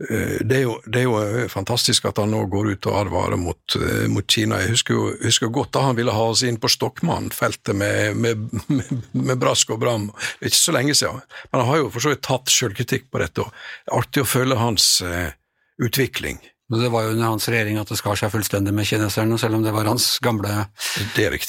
det 0.00 0.56
er, 0.56 0.62
jo, 0.64 0.74
det 0.88 1.02
er, 1.02 1.04
jo, 1.04 1.16
eh, 1.20 1.48
fantastisk 1.52 2.06
at 2.08 2.18
han 2.22 2.30
nå 2.32 2.46
går 2.48 2.70
ut 2.72 2.86
og 2.88 2.94
advarer 3.02 3.36
mot, 3.36 3.74
eh, 3.76 4.06
mot 4.08 4.24
Kina. 4.24 4.62
Jeg 4.62 4.72
husker 4.72 4.96
jo 4.96 5.02
husker 5.20 5.50
godt 5.52 5.74
da 5.76 5.82
han 5.90 5.98
ville 5.98 6.14
ha 6.16 6.22
oss 6.32 6.40
inn 6.46 6.56
på 6.60 6.70
Stokmann-feltet 6.72 7.76
med, 7.76 8.16
med, 8.16 8.46
med, 8.72 8.94
med, 9.12 9.34
brask 9.42 9.74
og 9.74 9.82
bram. 9.82 10.08
Det 10.38 10.48
er 10.48 10.52
ikke 10.54 10.60
så 10.62 10.76
lenge 10.76 10.96
siden. 10.96 11.20
Men 11.50 11.60
han 11.60 11.68
har 11.68 11.82
jo 11.82 11.90
for 11.92 12.06
så 12.06 12.14
vidt 12.14 12.24
tatt 12.24 12.48
sjølkritikk 12.54 13.10
på 13.12 13.20
dette. 13.20 13.44
og 13.44 13.52
Det 13.52 13.98
artig 13.98 14.24
å 14.24 14.30
følge 14.30 14.60
hans 14.62 14.88
uh, 15.04 15.36
utvikling. 15.84 16.40
Det 16.70 16.88
var 16.88 17.02
jo 17.02 17.14
under 17.16 17.32
hans 17.32 17.48
regjering 17.50 17.80
at 17.80 17.90
det 17.90 17.98
skar 17.98 18.18
seg 18.18 18.30
fullstendig 18.30 18.72
med 18.74 18.86
kineserne, 18.86 19.38
selv 19.42 19.58
om 19.58 19.64
det 19.64 19.72
var 19.74 19.88
hans 19.90 20.12
gamle 20.22 20.68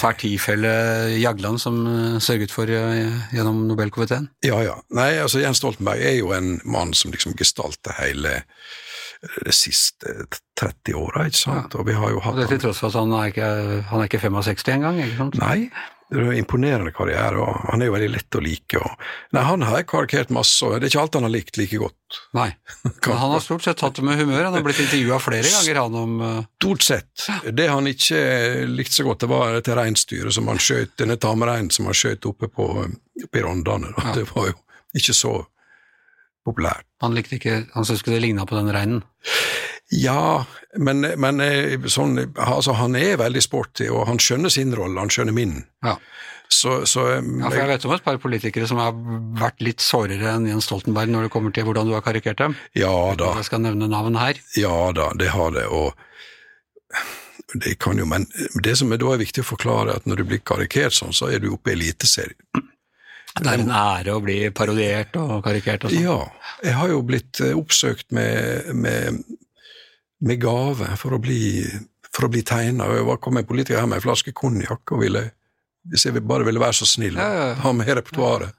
partifelle 0.02 0.72
Jagland 1.22 1.62
som 1.62 1.78
eh, 1.86 2.18
sørget 2.24 2.54
for 2.54 2.66
uh, 2.66 3.34
gjennom 3.34 3.68
Nobelkomiteen. 3.70 4.32
Ja, 4.46 4.64
ja. 4.66 4.80
Nei, 4.98 5.12
altså 5.22 5.44
Jens 5.44 5.62
Stoltenberg 5.62 6.02
er 6.02 6.18
jo 6.18 6.34
en 6.34 6.56
mann 6.66 6.96
som 6.98 7.14
liksom 7.14 7.38
gestalter 7.38 7.94
hele 8.02 8.40
eh, 8.42 9.38
de 9.46 9.54
siste 9.54 10.26
30 10.58 10.98
åra, 10.98 11.28
ikke 11.30 11.44
sant. 11.44 11.76
Ja. 11.76 11.80
Og 11.84 11.90
vi 11.92 11.98
har 12.02 12.14
jo 12.16 12.26
hatt 12.26 12.36
og 12.36 12.42
Det 12.42 12.50
til 12.56 12.66
tross 12.66 12.82
for 12.82 12.90
at 12.90 12.98
han 12.98 13.14
er 13.20 13.30
ikke, 13.30 13.52
han 13.92 14.02
er 14.02 14.10
ikke 14.10 14.24
65 14.26 14.74
engang, 14.74 15.04
ikke 15.06 15.20
sant? 15.22 15.42
Nei, 15.42 15.70
imponerende 16.12 16.92
karriere, 16.92 17.40
og 17.40 17.70
han 17.72 17.82
er 17.82 17.88
jo 17.88 17.94
veldig 17.96 18.10
lett 18.12 18.36
å 18.36 18.42
like. 18.44 18.80
Og, 18.82 19.04
nei, 19.36 19.44
Han 19.48 19.62
har 19.64 19.78
jeg 19.80 19.88
karikert 19.92 20.34
masse, 20.36 20.60
og 20.66 20.76
det 20.76 20.90
er 20.90 20.92
ikke 20.92 21.04
alt 21.06 21.18
han 21.20 21.28
har 21.28 21.34
likt 21.34 21.60
like 21.60 21.80
godt. 21.80 22.20
Nei. 22.36 22.50
Men 23.08 23.18
han 23.22 23.36
har 23.36 23.44
stort 23.44 23.64
sett 23.64 23.80
tatt 23.80 23.96
det 23.96 24.04
med 24.08 24.20
humør. 24.20 24.44
Han 24.50 24.58
har 24.58 24.66
blitt 24.66 24.82
intervjua 24.84 25.22
flere 25.24 25.48
ganger, 25.48 25.80
han 25.86 25.96
om 26.02 26.18
eh, 26.28 26.42
Stort 26.62 26.84
sett. 26.86 27.28
Det 27.52 27.70
han 27.72 27.88
ikke 27.88 28.20
likte 28.70 29.00
så 29.00 29.08
godt, 29.08 29.24
det 29.24 29.32
var 29.32 29.56
dette 29.56 29.78
reinsdyret 29.78 30.36
som 30.36 30.52
han 30.52 30.60
skjøt, 30.62 30.98
denne 31.00 31.18
tamreinen 31.22 31.72
som 31.74 31.88
han 31.90 31.98
skjøt 31.98 32.28
oppe 32.30 32.52
på, 32.52 32.68
oppe 33.24 33.40
i 33.40 33.46
Rondane. 33.46 33.94
da. 33.96 34.12
Ja. 34.12 34.18
Det 34.20 34.28
var 34.34 34.52
jo 34.52 34.58
ikke 34.98 35.16
så 35.16 35.38
populært. 36.46 36.86
Han 37.02 37.16
likte 37.16 37.38
ikke 37.38 37.64
Han 37.74 37.86
syntes 37.86 38.02
ikke 38.04 38.16
det 38.16 38.24
ligna 38.26 38.46
på 38.50 38.58
den 38.58 38.72
reinen. 38.74 39.04
Ja, 39.92 40.46
men, 40.80 41.04
men 41.20 41.44
eh, 41.44 41.76
sånn, 41.92 42.16
altså, 42.40 42.76
han 42.80 42.96
er 42.96 43.18
veldig 43.20 43.44
sporty, 43.44 43.90
og 43.92 44.06
han 44.08 44.22
skjønner 44.24 44.54
sin 44.54 44.72
rolle, 44.78 45.00
han 45.02 45.12
skjønner 45.12 45.36
min. 45.36 45.58
Ja. 45.84 45.98
Så, 46.52 46.82
så 46.90 47.06
eh, 47.14 47.20
Ja, 47.42 47.50
for 47.50 47.60
jeg 47.60 47.72
vet 47.74 47.88
om 47.88 47.96
et 47.96 48.06
par 48.06 48.20
politikere 48.24 48.68
som 48.68 48.80
har 48.80 48.96
vært 49.40 49.64
litt 49.64 49.84
sårere 49.84 50.36
enn 50.36 50.48
Jens 50.50 50.68
Stoltenberg 50.68 51.12
når 51.12 51.28
det 51.28 51.34
kommer 51.34 51.56
til 51.56 51.68
hvordan 51.68 51.88
du 51.88 51.96
har 51.96 52.06
karikert 52.06 52.40
dem. 52.44 52.56
ja 52.78 52.94
da. 53.20 53.34
Jeg 53.40 53.50
skal 53.52 53.64
nevne 53.64 53.92
navn 53.92 54.20
her. 54.20 54.40
Ja 54.60 54.92
da, 54.96 55.12
det 55.20 55.32
har 55.36 55.56
det, 55.56 55.68
og 55.68 55.96
det 57.54 57.78
kan 57.84 58.00
jo, 58.00 58.08
men 58.08 58.28
det 58.64 58.78
som 58.80 58.92
er 58.92 59.00
da 59.02 59.14
er 59.14 59.24
viktig 59.24 59.44
å 59.44 59.48
forklare, 59.48 59.92
er 59.92 60.02
at 60.02 60.08
når 60.08 60.22
du 60.22 60.30
blir 60.32 60.44
karikert 60.44 60.96
sånn, 60.96 61.16
så 61.16 61.32
er 61.32 61.44
du 61.44 61.52
oppe 61.52 61.74
i 61.74 61.76
eliteserien. 61.76 62.68
Det 63.32 63.48
er 63.48 63.62
en 63.64 63.72
ære 63.72 64.16
å 64.16 64.22
bli 64.24 64.38
parodiert 64.56 65.16
og 65.20 65.38
karikert 65.46 65.86
og 65.88 65.94
sånn. 65.94 66.04
Ja, 66.04 66.18
jeg 66.68 66.76
har 66.76 66.92
jo 66.92 67.00
blitt 67.08 67.40
eh, 67.40 67.56
oppsøkt 67.56 68.10
med, 68.16 68.74
med, 68.76 69.22
med 70.22 70.42
gave 70.42 70.96
for 71.02 71.18
å 71.18 71.22
bli, 71.22 71.64
for 72.14 72.28
å 72.28 72.32
bli 72.32 72.44
tegna. 72.46 72.88
Var- 73.08 73.22
kom 73.22 73.38
en 73.38 73.48
politiker 73.48 73.80
her 73.80 73.90
med 73.90 74.02
en 74.02 74.08
flaske 74.08 74.34
konjakk 74.34 74.96
og 74.96 75.06
ville 75.06 75.30
hvis 75.90 76.06
jeg 76.06 76.22
bare 76.22 76.46
ville 76.46 76.62
være 76.62 76.78
så 76.78 76.86
snill 76.86 77.16
ja. 77.18 77.56
ha 77.58 77.72
med 77.74 77.88
repertoaret. 77.90 78.54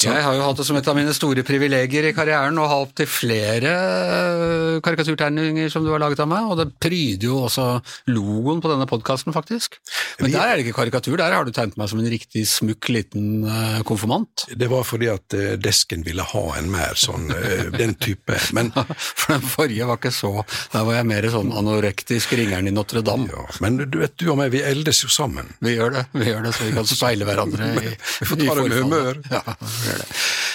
Jeg 0.00 0.22
har 0.24 0.36
jo 0.36 0.44
hatt 0.44 0.60
det 0.60 0.66
som 0.68 0.78
et 0.78 0.88
av 0.88 0.96
mine 0.96 1.12
store 1.16 1.44
privilegier 1.46 2.08
i 2.08 2.14
karrieren 2.16 2.58
å 2.60 2.68
ha 2.70 2.78
opptil 2.84 3.08
flere 3.10 3.72
øh, 3.74 4.76
karikaturtegninger 4.84 5.70
som 5.72 5.84
du 5.84 5.90
har 5.92 6.02
laget 6.02 6.22
av 6.24 6.30
meg, 6.30 6.48
og 6.48 6.60
det 6.60 6.68
pryder 6.80 7.28
jo 7.28 7.42
også 7.46 7.66
logoen 8.10 8.62
på 8.64 8.70
denne 8.72 8.88
podkasten, 8.90 9.34
faktisk. 9.36 9.78
Men 10.20 10.34
der 10.34 10.46
er 10.46 10.56
det 10.56 10.66
ikke 10.66 10.78
karikatur, 10.80 11.18
der 11.20 11.36
har 11.36 11.46
du 11.46 11.52
tegnet 11.54 11.78
meg 11.80 11.90
som 11.92 12.00
en 12.00 12.10
riktig 12.12 12.46
smukk 12.48 12.90
liten 12.92 13.44
øh, 13.44 13.80
konfirmant. 13.88 14.46
Det 14.50 14.70
var 14.72 14.86
fordi 14.88 15.10
at 15.12 15.36
eh, 15.36 15.56
desken 15.60 16.04
ville 16.06 16.24
ha 16.32 16.44
en 16.58 16.70
mer 16.72 16.96
sånn 16.98 17.28
den 17.76 17.94
type. 18.00 18.36
Men, 18.56 18.72
For 19.20 19.34
den 19.34 19.44
forrige 19.44 19.86
var 19.88 19.98
ikke 19.98 20.12
så 20.14 20.30
Der 20.72 20.84
var 20.86 20.96
jeg 20.96 21.08
mer 21.08 21.26
sånn 21.32 21.52
anorektisk 21.56 22.34
ringeren 22.38 22.68
i 22.70 22.74
Notre-Dame. 22.74 23.28
ja, 23.30 23.46
men 23.62 23.78
du 23.82 24.00
vet, 24.00 24.16
du 24.20 24.30
og 24.32 24.38
meg, 24.40 24.52
vi 24.54 24.62
eldes 24.64 25.02
jo 25.04 25.10
sammen. 25.12 25.52
Vi 25.64 25.74
gjør 25.76 25.94
det, 25.98 26.04
vi 26.16 26.30
gjør 26.30 26.46
det, 26.46 26.54
så 26.56 26.66
vi 26.66 26.74
kan 26.76 26.88
speile 26.88 27.28
hverandre 27.28 27.70
i, 27.80 27.94
Vi 28.20 28.28
får 28.28 28.42
i 28.42 28.48
ta 28.48 28.56
det 28.56 28.66
med 28.68 28.82
humør. 28.84 29.20
Ja. 29.30 29.49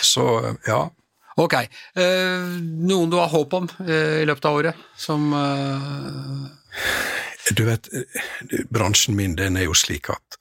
Så 0.05 0.55
ja. 0.67 0.83
Ok. 1.35 1.53
eh, 1.53 2.45
noen 2.87 3.09
du 3.11 3.17
har 3.19 3.27
håp 3.31 3.53
om 3.53 3.67
eh, 3.87 4.21
i 4.21 4.25
løpet 4.27 4.45
av 4.47 4.59
året, 4.61 4.85
som 4.97 5.33
eh, 5.35 6.45
Du 7.51 7.65
vet, 7.67 7.89
bransjen 8.71 9.15
min 9.15 9.35
den 9.35 9.57
er 9.59 9.67
jo 9.67 9.75
slik 9.75 10.09
at 10.13 10.39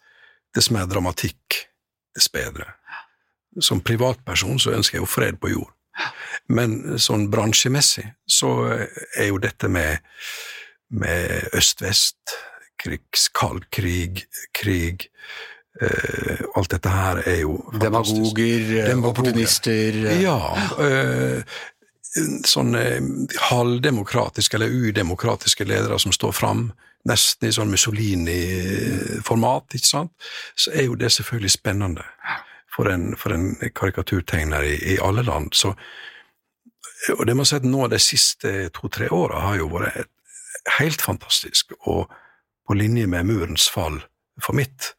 dess 0.55 0.71
mer 0.71 0.87
dramatikk, 0.87 1.67
dess 2.15 2.31
bedre. 2.31 2.77
Som 3.61 3.83
privatperson 3.83 4.59
så 4.63 4.75
ønsker 4.75 4.99
jeg 4.99 5.03
jo 5.03 5.11
fred 5.11 5.41
på 5.43 5.51
jord. 5.51 5.73
Men 6.51 6.99
sånn 6.99 7.29
bransjemessig 7.31 8.07
så 8.27 8.51
er 8.71 9.29
jo 9.29 9.39
dette 9.43 9.69
med, 9.71 9.99
med 10.95 11.55
øst-vest, 11.55 12.35
kald 13.35 13.67
krig, 13.75 14.25
krig 14.53 15.09
eh, 15.81 16.39
Alt 16.55 16.71
dette 16.71 16.89
her 16.89 17.17
er 17.27 17.41
jo 17.41 17.57
fantastisk. 17.73 17.83
Demagoger, 17.83 18.89
Demagoger. 18.89 19.09
opportunister 19.09 20.07
eh, 20.07 20.23
Ja. 20.23 20.57
Uh, 20.79 21.43
eh, 22.17 23.03
halvdemokratiske 23.51 24.57
eller 24.57 24.69
udemokratiske 24.71 25.65
ledere 25.65 25.99
som 25.99 26.13
står 26.13 26.33
fram, 26.33 26.73
nesten 27.05 27.49
i 27.49 27.53
sånn 27.53 27.71
Mussolini-format, 27.73 29.75
ikke 29.75 29.87
sant, 29.89 30.13
så 30.57 30.71
er 30.73 30.83
jo 30.87 30.95
det 30.95 31.13
selvfølgelig 31.13 31.51
spennende 31.51 32.03
for 32.75 32.89
en, 32.91 33.17
for 33.19 33.33
en 33.35 33.57
karikaturtegner 33.75 34.63
i, 34.63 34.79
i 34.95 34.99
alle 35.03 35.23
land. 35.27 35.53
Så, 35.53 35.75
og 37.19 37.27
det 37.27 37.37
må 37.37 37.43
jeg 37.43 37.47
si 37.51 37.57
at 37.61 37.65
nå 37.69 37.89
de 37.91 37.99
siste 38.03 38.69
to-tre 38.75 39.09
åra 39.13 39.41
har 39.49 39.57
jo 39.61 39.69
vært 39.75 40.09
helt 40.79 41.03
fantastisk, 41.03 41.73
og 41.91 42.07
på 42.65 42.75
linje 42.79 43.07
med 43.11 43.25
murens 43.29 43.67
fall 43.71 44.01
for 44.43 44.57
mitt 44.59 44.95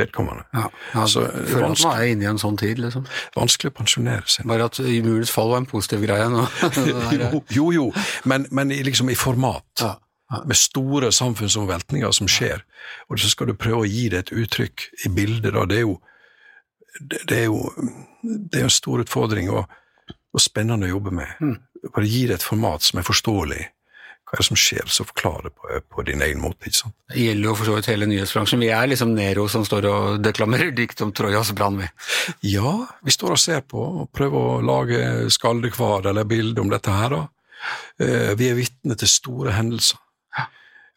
vedkommende. 0.00 0.44
Ja, 0.56 0.68
ja, 0.94 1.04
Så, 1.06 1.20
jeg 1.26 1.48
føler 1.50 1.64
at 1.66 1.70
vanskelig- 1.74 2.10
inne 2.12 2.24
i 2.24 2.28
en 2.30 2.38
sånn 2.40 2.56
tid, 2.58 2.78
liksom. 2.80 3.04
Vanskelig 3.36 3.70
å 3.72 3.76
pensjonere 3.82 4.24
seg. 4.26 4.46
Bare 4.48 4.64
at 4.64 4.78
i 4.80 5.02
murens 5.04 5.30
fall 5.30 5.50
var 5.50 5.58
en 5.60 5.66
positiv 5.68 6.00
greie 6.06 6.28
nå. 6.32 6.46
Jo, 7.28 7.42
jo, 7.50 7.70
jo. 7.72 7.86
men, 8.24 8.46
men 8.50 8.70
i- 8.72 8.82
liksom 8.82 9.10
i 9.10 9.14
format. 9.18 9.64
Ja, 9.80 9.98
ja. 10.32 10.42
Med 10.46 10.56
store 10.56 11.10
samfunnsomveltninger 11.12 12.10
som 12.16 12.26
skjer, 12.28 12.62
og 13.10 13.18
så 13.20 13.28
skal 13.28 13.46
du 13.52 13.54
prøve 13.54 13.84
å 13.84 13.88
gi 13.88 14.08
det 14.12 14.18
et 14.26 14.32
uttrykk 14.32 14.88
i 15.06 15.08
bildet. 15.12 15.52
Da. 15.52 15.64
Det 15.68 15.76
er 15.82 15.84
jo 15.86 15.98
det, 17.00 17.20
det 17.28 17.38
er 17.38 17.44
jo 17.48 17.60
det 18.24 18.58
er 18.60 18.64
en 18.66 18.72
stor 18.74 19.00
utfordring 19.04 19.50
og, 19.52 19.68
og 20.34 20.40
spennende 20.42 20.88
å 20.88 20.94
jobbe 20.96 21.12
med. 21.14 21.28
Mm. 21.40 21.56
Bare 21.94 22.08
gi 22.10 22.24
det 22.26 22.40
et 22.40 22.44
format 22.44 22.82
som 22.82 22.98
er 22.98 23.06
forståelig. 23.06 23.66
Hva 24.28 24.36
er 24.36 24.42
det 24.42 24.46
som 24.50 24.58
skjer, 24.60 24.88
så 24.92 25.06
forklar 25.08 25.46
det 25.46 25.50
på, 25.56 25.78
på 25.88 26.02
din 26.04 26.20
egen 26.20 26.42
måte. 26.42 26.68
ikke 26.68 26.76
sant? 26.82 26.94
Det 27.08 27.22
gjelder 27.22 27.48
jo 27.48 27.54
for 27.56 27.70
så 27.70 27.76
vidt 27.78 27.86
hele 27.88 28.08
nyhetsbransjen. 28.10 28.60
Vi 28.60 28.68
er 28.76 28.90
liksom 28.90 29.14
Nero 29.16 29.46
som 29.48 29.64
står 29.64 29.86
og 29.88 30.18
deklamerer 30.20 30.74
dikt 30.80 31.00
om 31.00 31.14
Trojas 31.16 31.54
brann, 31.56 31.78
vi. 31.80 31.88
Ja, 32.52 32.74
vi 33.00 33.14
står 33.14 33.38
og 33.38 33.40
ser 33.40 33.64
på 33.64 33.80
og 34.02 34.10
prøver 34.12 34.50
å 34.50 34.58
lage 34.60 35.00
skaldekvad 35.32 36.10
eller 36.12 36.28
bilde 36.28 36.60
om 36.60 36.68
dette 36.68 36.92
her. 36.92 37.16
da. 37.16 37.22
Eh, 38.04 38.34
Vi 38.36 38.50
er 38.50 38.58
vitne 38.60 38.98
til 39.00 39.08
store 39.08 39.56
hendelser. 39.56 39.96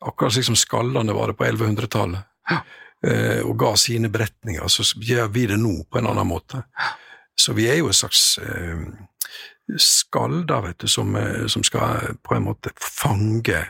Akkurat 0.02 0.34
slik 0.34 0.48
som 0.50 0.58
skaldene 0.58 1.14
var 1.14 1.30
det 1.32 1.38
på 1.38 1.46
1100-tallet, 1.46 2.24
eh, 3.06 3.40
og 3.46 3.54
ga 3.62 3.76
sine 3.78 4.10
beretninger, 4.10 4.66
så 4.68 4.84
gjør 4.98 5.28
vi 5.32 5.44
det 5.52 5.60
nå 5.62 5.76
på 5.88 6.00
en 6.02 6.08
annen 6.10 6.26
måte. 6.28 6.64
Så 7.38 7.54
vi 7.54 7.68
er 7.70 7.78
jo 7.80 7.88
en 7.92 7.98
slags 8.00 8.40
eh, 8.42 8.82
skalder, 9.78 10.66
vet 10.68 10.80
du, 10.84 10.88
som, 10.88 11.16
eh, 11.16 11.46
som 11.48 11.64
skal 11.64 12.18
på 12.24 12.36
en 12.36 12.48
måte 12.50 12.74
fange 12.80 13.66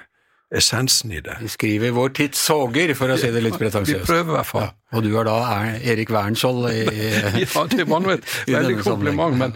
essensen 0.55 1.11
i 1.11 1.21
det. 1.21 1.37
Vi 1.41 1.49
skriver 1.49 1.93
vår 1.95 2.09
tids 2.15 2.41
soger, 2.43 2.93
for 2.99 3.11
å 3.11 3.17
si 3.19 3.29
det 3.31 3.43
litt 3.43 3.55
Vi 3.55 3.99
prøver 4.03 4.33
i 4.33 4.35
hvert 4.35 4.49
fall. 4.49 4.65
Ja, 4.67 4.97
og 4.97 5.05
du 5.05 5.13
er 5.15 5.27
da 5.27 5.37
er 5.55 5.85
Erik 5.93 6.11
Wernskjold 6.11 6.67
i 6.73 6.81
Ja, 7.45 7.63
det 7.71 7.87
var 7.87 8.03
nå 8.03 8.11
et 8.17 8.27
veldig 8.49 8.81
kompliment, 8.83 9.37
men 9.39 9.55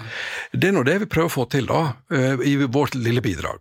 det 0.54 0.70
er 0.70 0.78
nå 0.78 0.86
det 0.88 1.02
vi 1.04 1.10
prøver 1.12 1.32
å 1.32 1.36
få 1.36 1.48
til, 1.52 1.68
da, 1.68 1.82
eh, 2.16 2.40
i 2.48 2.56
vårt 2.64 2.96
lille 2.96 3.24
bidrag 3.26 3.60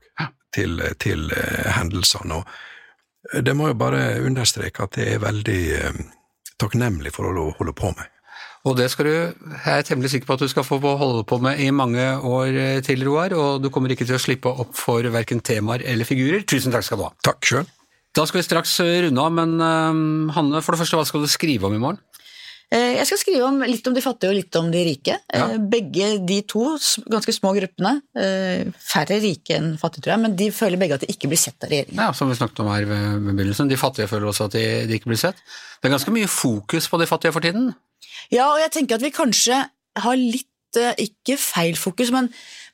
til, 0.55 0.79
til 1.03 1.27
eh, 1.35 1.73
hendelsene. 1.75 2.38
Og 2.38 3.42
det 3.42 3.57
må 3.59 3.73
jeg 3.73 3.81
bare 3.83 4.05
understreke 4.23 4.87
at 4.87 4.94
det 5.01 5.11
er 5.16 5.23
veldig 5.25 5.62
eh, 5.81 6.03
takknemlig 6.61 7.14
for 7.16 7.27
å 7.33 7.51
holde 7.59 7.75
på 7.75 7.90
med. 7.97 8.13
Og 8.64 8.79
det 8.79 8.87
skal 8.92 9.05
du, 9.05 9.12
jeg 9.53 9.74
er 9.77 9.85
temmelig 9.85 10.11
sikker 10.14 10.29
på 10.31 10.37
at 10.38 10.44
du 10.46 10.48
skal 10.48 10.64
få 10.64 10.79
holde 10.81 11.24
på 11.29 11.37
med 11.44 11.61
i 11.61 11.68
mange 11.74 12.00
år 12.24 12.57
eh, 12.57 12.79
til, 12.87 13.05
Roar, 13.05 13.35
og 13.37 13.61
du 13.61 13.68
kommer 13.72 13.92
ikke 13.92 14.07
til 14.09 14.16
å 14.16 14.22
slippe 14.22 14.48
opp 14.48 14.72
for 14.79 15.05
verken 15.12 15.42
temaer 15.44 15.85
eller 15.85 16.09
figurer. 16.09 16.46
Tusen 16.48 16.72
takk 16.72 16.87
skal 16.87 17.03
du 17.03 17.05
ha. 17.09 17.12
Takk 17.29 17.44
sjøl. 17.44 17.68
Da 18.16 18.24
skal 18.31 18.40
vi 18.40 18.46
straks 18.46 18.79
eh, 18.81 19.03
runde 19.05 19.20
av, 19.20 19.37
men 19.37 19.55
eh, 19.61 20.00
Hanne, 20.38 20.64
for 20.64 20.72
det 20.77 20.81
første, 20.85 20.96
hva 20.96 21.05
skal 21.09 21.27
du 21.27 21.29
skrive 21.33 21.68
om 21.68 21.77
i 21.77 21.83
morgen? 21.83 22.00
Eh, 22.72 22.94
Jeg 22.96 23.05
skal 23.11 23.20
skrive 23.20 23.44
om, 23.50 23.61
litt 23.68 23.85
om 23.90 23.94
de 23.98 24.03
fattige 24.03 24.33
og 24.33 24.38
litt 24.38 24.57
om 24.57 24.72
de 24.72 24.81
rike. 24.88 25.18
Ja. 25.29 25.50
Eh, 25.53 25.61
Begge 25.70 26.09
de 26.24 26.40
to 26.48 26.64
ganske 27.12 27.37
små 27.37 27.53
gruppene, 27.59 27.98
eh, 28.16 28.64
færre 28.81 29.20
rike 29.22 29.59
enn 29.59 29.74
fattige, 29.77 30.07
tror 30.07 30.14
jeg, 30.16 30.22
men 30.24 30.37
de 30.40 30.48
føler 30.57 30.81
begge 30.81 30.96
at 30.96 31.05
de 31.05 31.12
ikke 31.12 31.29
blir 31.31 31.42
sett 31.44 31.61
av 31.68 31.68
regjeringen. 31.74 32.00
Ja, 32.00 32.11
Som 32.16 32.33
vi 32.33 32.40
snakket 32.40 32.64
om 32.64 32.72
her 32.72 32.88
ved 32.88 33.29
begynnelsen, 33.29 33.68
de 33.68 33.77
fattige 33.77 34.09
føler 34.09 34.33
også 34.33 34.48
at 34.48 34.57
de, 34.57 34.64
de 34.88 34.96
ikke 34.96 35.12
blir 35.12 35.20
sett. 35.20 35.44
Det 35.83 35.90
er 35.90 35.98
ganske 35.98 36.16
mye 36.16 36.33
fokus 36.33 36.88
på 36.88 37.03
de 37.03 37.11
fattige 37.12 37.37
for 37.37 37.44
tiden. 37.44 37.74
Ja, 38.34 38.50
og 38.52 38.60
jeg 38.62 38.72
tenker 38.74 38.98
at 38.98 39.04
vi 39.04 39.14
kanskje 39.14 39.62
har 40.04 40.18
litt, 40.18 40.78
eh, 40.80 41.06
ikke 41.06 41.36
feil 41.38 41.78
fokus, 41.78 42.10
men, 42.14 42.30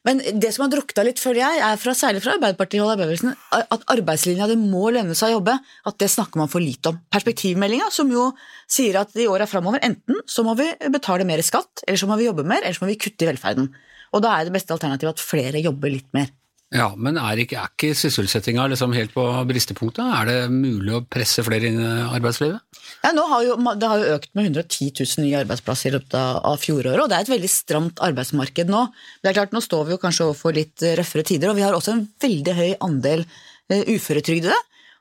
men 0.07 0.23
det 0.41 0.53
som 0.55 0.65
har 0.65 0.73
drukta 0.73 1.05
litt, 1.05 1.21
føler 1.21 1.43
jeg, 1.43 1.61
er 1.67 1.81
fra, 1.81 1.95
særlig 1.97 2.23
fra 2.25 2.37
Arbeiderpartiet 2.39 2.83
og 2.85 2.95
arbeiderbevegelsen, 2.95 3.37
at 3.61 3.87
arbeidslinja, 3.93 4.49
det 4.51 4.59
må 4.61 4.89
lønne 4.95 5.17
seg 5.19 5.33
å 5.33 5.39
jobbe, 5.39 5.59
at 5.91 6.01
det 6.01 6.11
snakker 6.13 6.41
man 6.41 6.51
for 6.53 6.65
lite 6.65 6.95
om. 6.95 7.01
Perspektivmeldinga, 7.13 7.91
som 7.95 8.11
jo 8.13 8.31
sier 8.71 9.03
at 9.03 9.15
i 9.21 9.29
åra 9.31 9.49
framover, 9.51 9.83
enten 9.87 10.23
så 10.25 10.47
må 10.47 10.57
vi 10.59 10.71
betale 10.93 11.29
mer 11.29 11.45
skatt, 11.47 11.85
eller 11.87 12.01
så 12.01 12.09
må 12.11 12.19
vi 12.21 12.31
jobbe 12.31 12.47
mer, 12.47 12.65
eller 12.65 12.79
så 12.79 12.87
må 12.87 12.93
vi 12.95 13.01
kutte 13.01 13.27
i 13.27 13.33
velferden. 13.33 13.71
Og 14.17 14.25
da 14.25 14.35
er 14.35 14.49
det 14.49 14.57
beste 14.57 14.75
alternativet 14.75 15.19
at 15.19 15.23
flere 15.23 15.63
jobber 15.63 15.93
litt 15.93 16.09
mer. 16.17 16.33
Ja, 16.71 16.93
Men 16.95 17.17
er 17.19 17.41
ikke, 17.43 17.59
er 17.59 17.71
ikke 17.73 17.97
sysselsettinga 17.99 18.69
liksom 18.71 18.93
helt 18.95 19.11
på 19.11 19.25
bristepunktet? 19.49 20.07
Er 20.07 20.29
det 20.29 20.37
mulig 20.55 20.93
å 20.95 21.03
presse 21.03 21.43
flere 21.43 21.67
inn 21.67 21.81
i 21.83 21.89
arbeidslivet? 22.15 22.63
Ja, 23.03 23.11
har 23.11 23.43
jo, 23.43 23.57
det 23.81 23.89
har 23.91 23.99
jo 23.99 24.13
økt 24.15 24.31
med 24.39 24.53
110 24.53 24.93
000 25.01 25.25
nye 25.25 25.41
arbeidsplasser 25.41 25.91
i 25.91 25.95
løpet 25.97 26.15
av, 26.21 26.61
fjoråret, 26.63 27.03
og 27.03 27.11
det 27.11 27.19
er 27.19 27.27
et 27.27 27.33
veldig 27.33 27.51
stramt 27.51 28.03
arbeidsmarked 28.07 28.71
nå. 28.71 28.85
Det 29.19 29.33
er 29.33 29.39
klart, 29.41 29.57
Nå 29.57 29.63
står 29.65 29.89
vi 29.89 29.97
jo 29.97 30.03
kanskje 30.03 30.29
overfor 30.29 30.55
litt 30.55 30.87
røffere 31.01 31.27
tider, 31.27 31.51
og 31.51 31.59
vi 31.59 31.67
har 31.67 31.75
også 31.75 31.97
en 31.97 32.05
veldig 32.23 32.55
høy 32.61 32.69
andel 32.87 33.25
eh, 33.27 33.83
uføretrygdede. 33.91 34.59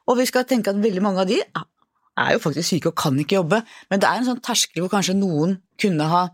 Og 0.09 0.17
vi 0.17 0.26
skal 0.26 0.49
tenke 0.49 0.74
at 0.74 0.82
veldig 0.82 1.05
mange 1.05 1.22
av 1.22 1.30
de 1.30 1.38
er 1.43 2.34
jo 2.34 2.41
faktisk 2.43 2.74
syke 2.74 2.89
og 2.89 2.97
kan 2.97 3.22
ikke 3.22 3.38
jobbe, 3.38 3.61
men 3.93 4.01
det 4.01 4.09
er 4.09 4.20
en 4.20 4.30
sånn 4.32 4.41
terskel 4.43 4.84
hvor 4.84 4.95
kanskje 4.97 5.20
noen 5.20 5.59
kunne 5.80 6.09
ha 6.09 6.26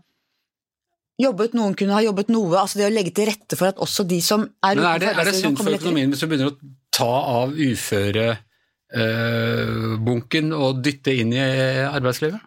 jobbet, 1.20 1.52
noen 1.56 1.74
kunne 1.78 1.94
ha 1.96 2.02
jobbet 2.04 2.28
noe, 2.32 2.58
altså 2.60 2.78
det 2.80 2.88
å 2.88 2.94
legge 2.94 3.12
til 3.16 3.26
rette 3.30 3.54
for 3.58 3.66
at 3.70 3.78
også 3.82 4.02
de 4.08 4.18
som 4.24 4.40
er 4.44 4.74
Men 4.76 4.90
er 4.90 4.98
det, 5.02 5.10
er 5.12 5.24
det 5.28 5.38
sunt 5.38 5.58
for 5.62 5.72
økonomien 5.72 6.10
hvis 6.12 6.22
du 6.22 6.26
begynner 6.30 6.52
å 6.52 6.58
ta 6.96 7.14
av 7.42 7.48
uførebunken 7.56 10.46
og 10.56 10.70
dytte 10.84 11.12
inn 11.22 11.30
i 11.36 11.38
arbeidslivet? 11.86 12.40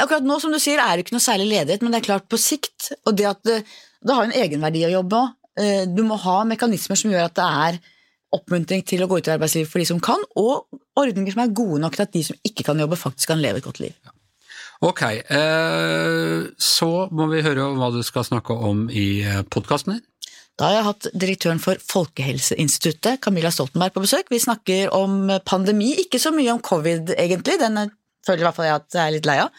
Akkurat 0.00 0.24
nå, 0.26 0.34
som 0.42 0.52
du 0.52 0.58
sier, 0.60 0.78
er 0.80 0.92
det 0.96 1.02
ikke 1.04 1.16
noe 1.16 1.24
særlig 1.24 1.46
ledighet, 1.50 1.82
men 1.84 1.90
det 1.92 1.98
er 2.00 2.08
klart 2.08 2.26
på 2.30 2.36
sikt, 2.40 2.80
og 3.04 3.12
det 3.16 3.26
at 3.30 3.40
det, 3.46 3.58
det 4.04 4.14
har 4.16 4.24
en 4.26 4.38
egenverdi 4.42 4.80
å 4.88 4.96
jobbe 4.98 5.14
òg. 5.20 5.28
Du 5.92 6.02
må 6.06 6.14
ha 6.22 6.36
mekanismer 6.48 6.96
som 6.96 7.10
gjør 7.12 7.26
at 7.26 7.36
det 7.36 7.44
er 7.44 7.74
oppmuntring 8.32 8.82
til 8.86 9.02
å 9.02 9.08
gå 9.10 9.16
ut 9.18 9.28
i 9.28 9.34
arbeidslivet 9.34 9.68
for 9.68 9.78
de 9.82 9.86
som 9.88 10.00
kan, 10.00 10.20
og 10.38 10.52
ordninger 11.00 11.32
som 11.34 11.42
er 11.44 11.56
gode 11.58 11.80
nok 11.82 11.94
til 11.96 12.06
at 12.06 12.14
de 12.14 12.22
som 12.24 12.36
ikke 12.46 12.64
kan 12.68 12.80
jobbe, 12.80 12.96
faktisk 12.96 13.28
kan 13.32 13.42
leve 13.42 13.58
et 13.60 13.66
godt 13.66 13.80
liv. 13.82 13.94
Ok, 14.80 15.02
eh, 15.04 16.46
så 16.56 16.88
må 17.12 17.26
vi 17.28 17.42
høre 17.44 17.66
hva 17.76 17.90
du 17.92 18.00
skal 18.06 18.24
snakke 18.24 18.54
om 18.56 18.86
i 18.88 19.20
podkasten 19.52 19.98
din. 19.98 20.06
Da 20.56 20.68
har 20.68 20.74
jeg 20.78 20.86
hatt 20.86 21.06
direktøren 21.16 21.60
for 21.60 21.80
Folkehelseinstituttet, 21.88 23.20
Camilla 23.24 23.50
Stoltenberg, 23.52 23.92
på 23.94 24.02
besøk. 24.04 24.28
Vi 24.32 24.40
snakker 24.40 24.92
om 24.96 25.30
pandemi, 25.48 25.94
ikke 26.02 26.20
så 26.20 26.32
mye 26.36 26.52
om 26.52 26.60
covid, 26.64 27.14
egentlig, 27.16 27.58
den 27.60 27.76
er- 27.78 27.92
føler 28.26 28.40
i 28.40 28.44
hvert 28.48 28.56
fall 28.56 28.66
jeg 28.68 28.74
at 28.74 28.92
jeg 28.92 29.06
er 29.06 29.14
litt 29.16 29.26
lei 29.28 29.38
av, 29.40 29.50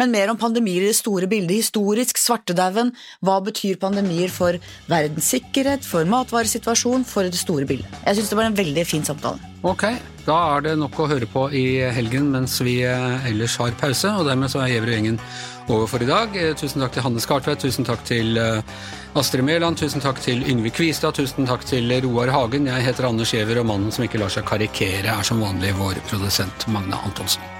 men 0.00 0.14
mer 0.14 0.32
om 0.32 0.38
pandemier 0.40 0.86
i 0.86 0.90
det 0.90 0.98
store 0.98 1.28
bildet. 1.30 1.60
Historisk, 1.60 2.18
svartedauden, 2.20 2.94
hva 3.24 3.38
betyr 3.44 3.80
pandemier 3.82 4.32
for 4.32 4.56
verdens 4.90 5.28
sikkerhet, 5.34 5.84
for 5.86 6.08
matvaresituasjonen, 6.08 7.04
for 7.08 7.28
det 7.28 7.40
store 7.40 7.68
bildet. 7.68 8.00
Jeg 8.06 8.18
syns 8.20 8.32
det 8.32 8.40
var 8.40 8.48
en 8.48 8.58
veldig 8.58 8.86
fin 8.88 9.04
samtale. 9.06 9.50
Ok, 9.66 9.84
da 10.24 10.36
er 10.54 10.64
det 10.64 10.78
nok 10.80 10.96
å 11.02 11.08
høre 11.10 11.28
på 11.28 11.44
i 11.52 11.64
helgen 11.92 12.30
mens 12.32 12.54
vi 12.64 12.78
eh, 12.88 13.28
ellers 13.28 13.58
har 13.60 13.76
pause, 13.80 14.08
og 14.16 14.28
dermed 14.28 14.48
så 14.52 14.62
er 14.64 14.72
Gjevrud-gjengen 14.72 15.20
over 15.68 15.90
for 15.90 16.02
i 16.02 16.08
dag. 16.08 16.32
Eh, 16.32 16.54
Tusen 16.56 16.80
takk 16.80 16.96
til 16.96 17.04
Hanne 17.04 17.20
Skartvedt, 17.20 17.60
tusen 17.66 17.84
takk 17.84 18.00
til 18.08 18.40
eh, 18.40 18.80
Astrid 19.20 19.44
Mæland, 19.44 19.76
tusen 19.82 20.00
takk 20.00 20.22
til 20.24 20.40
Yngve 20.48 20.72
Kvistad, 20.72 21.18
tusen 21.20 21.48
takk 21.50 21.68
til 21.68 21.92
Roar 22.06 22.32
Hagen. 22.32 22.72
Jeg 22.72 22.88
heter 22.88 23.10
Anders 23.10 23.36
Giæver, 23.36 23.60
og 23.60 23.68
mannen 23.68 23.92
som 23.92 24.08
ikke 24.08 24.22
lar 24.22 24.32
seg 24.32 24.48
karikere, 24.48 25.12
er 25.12 25.26
som 25.28 25.44
vanlig 25.44 25.76
vår 25.76 26.00
produsent 26.08 26.70
Magne 26.72 27.04
Antonsen. 27.04 27.59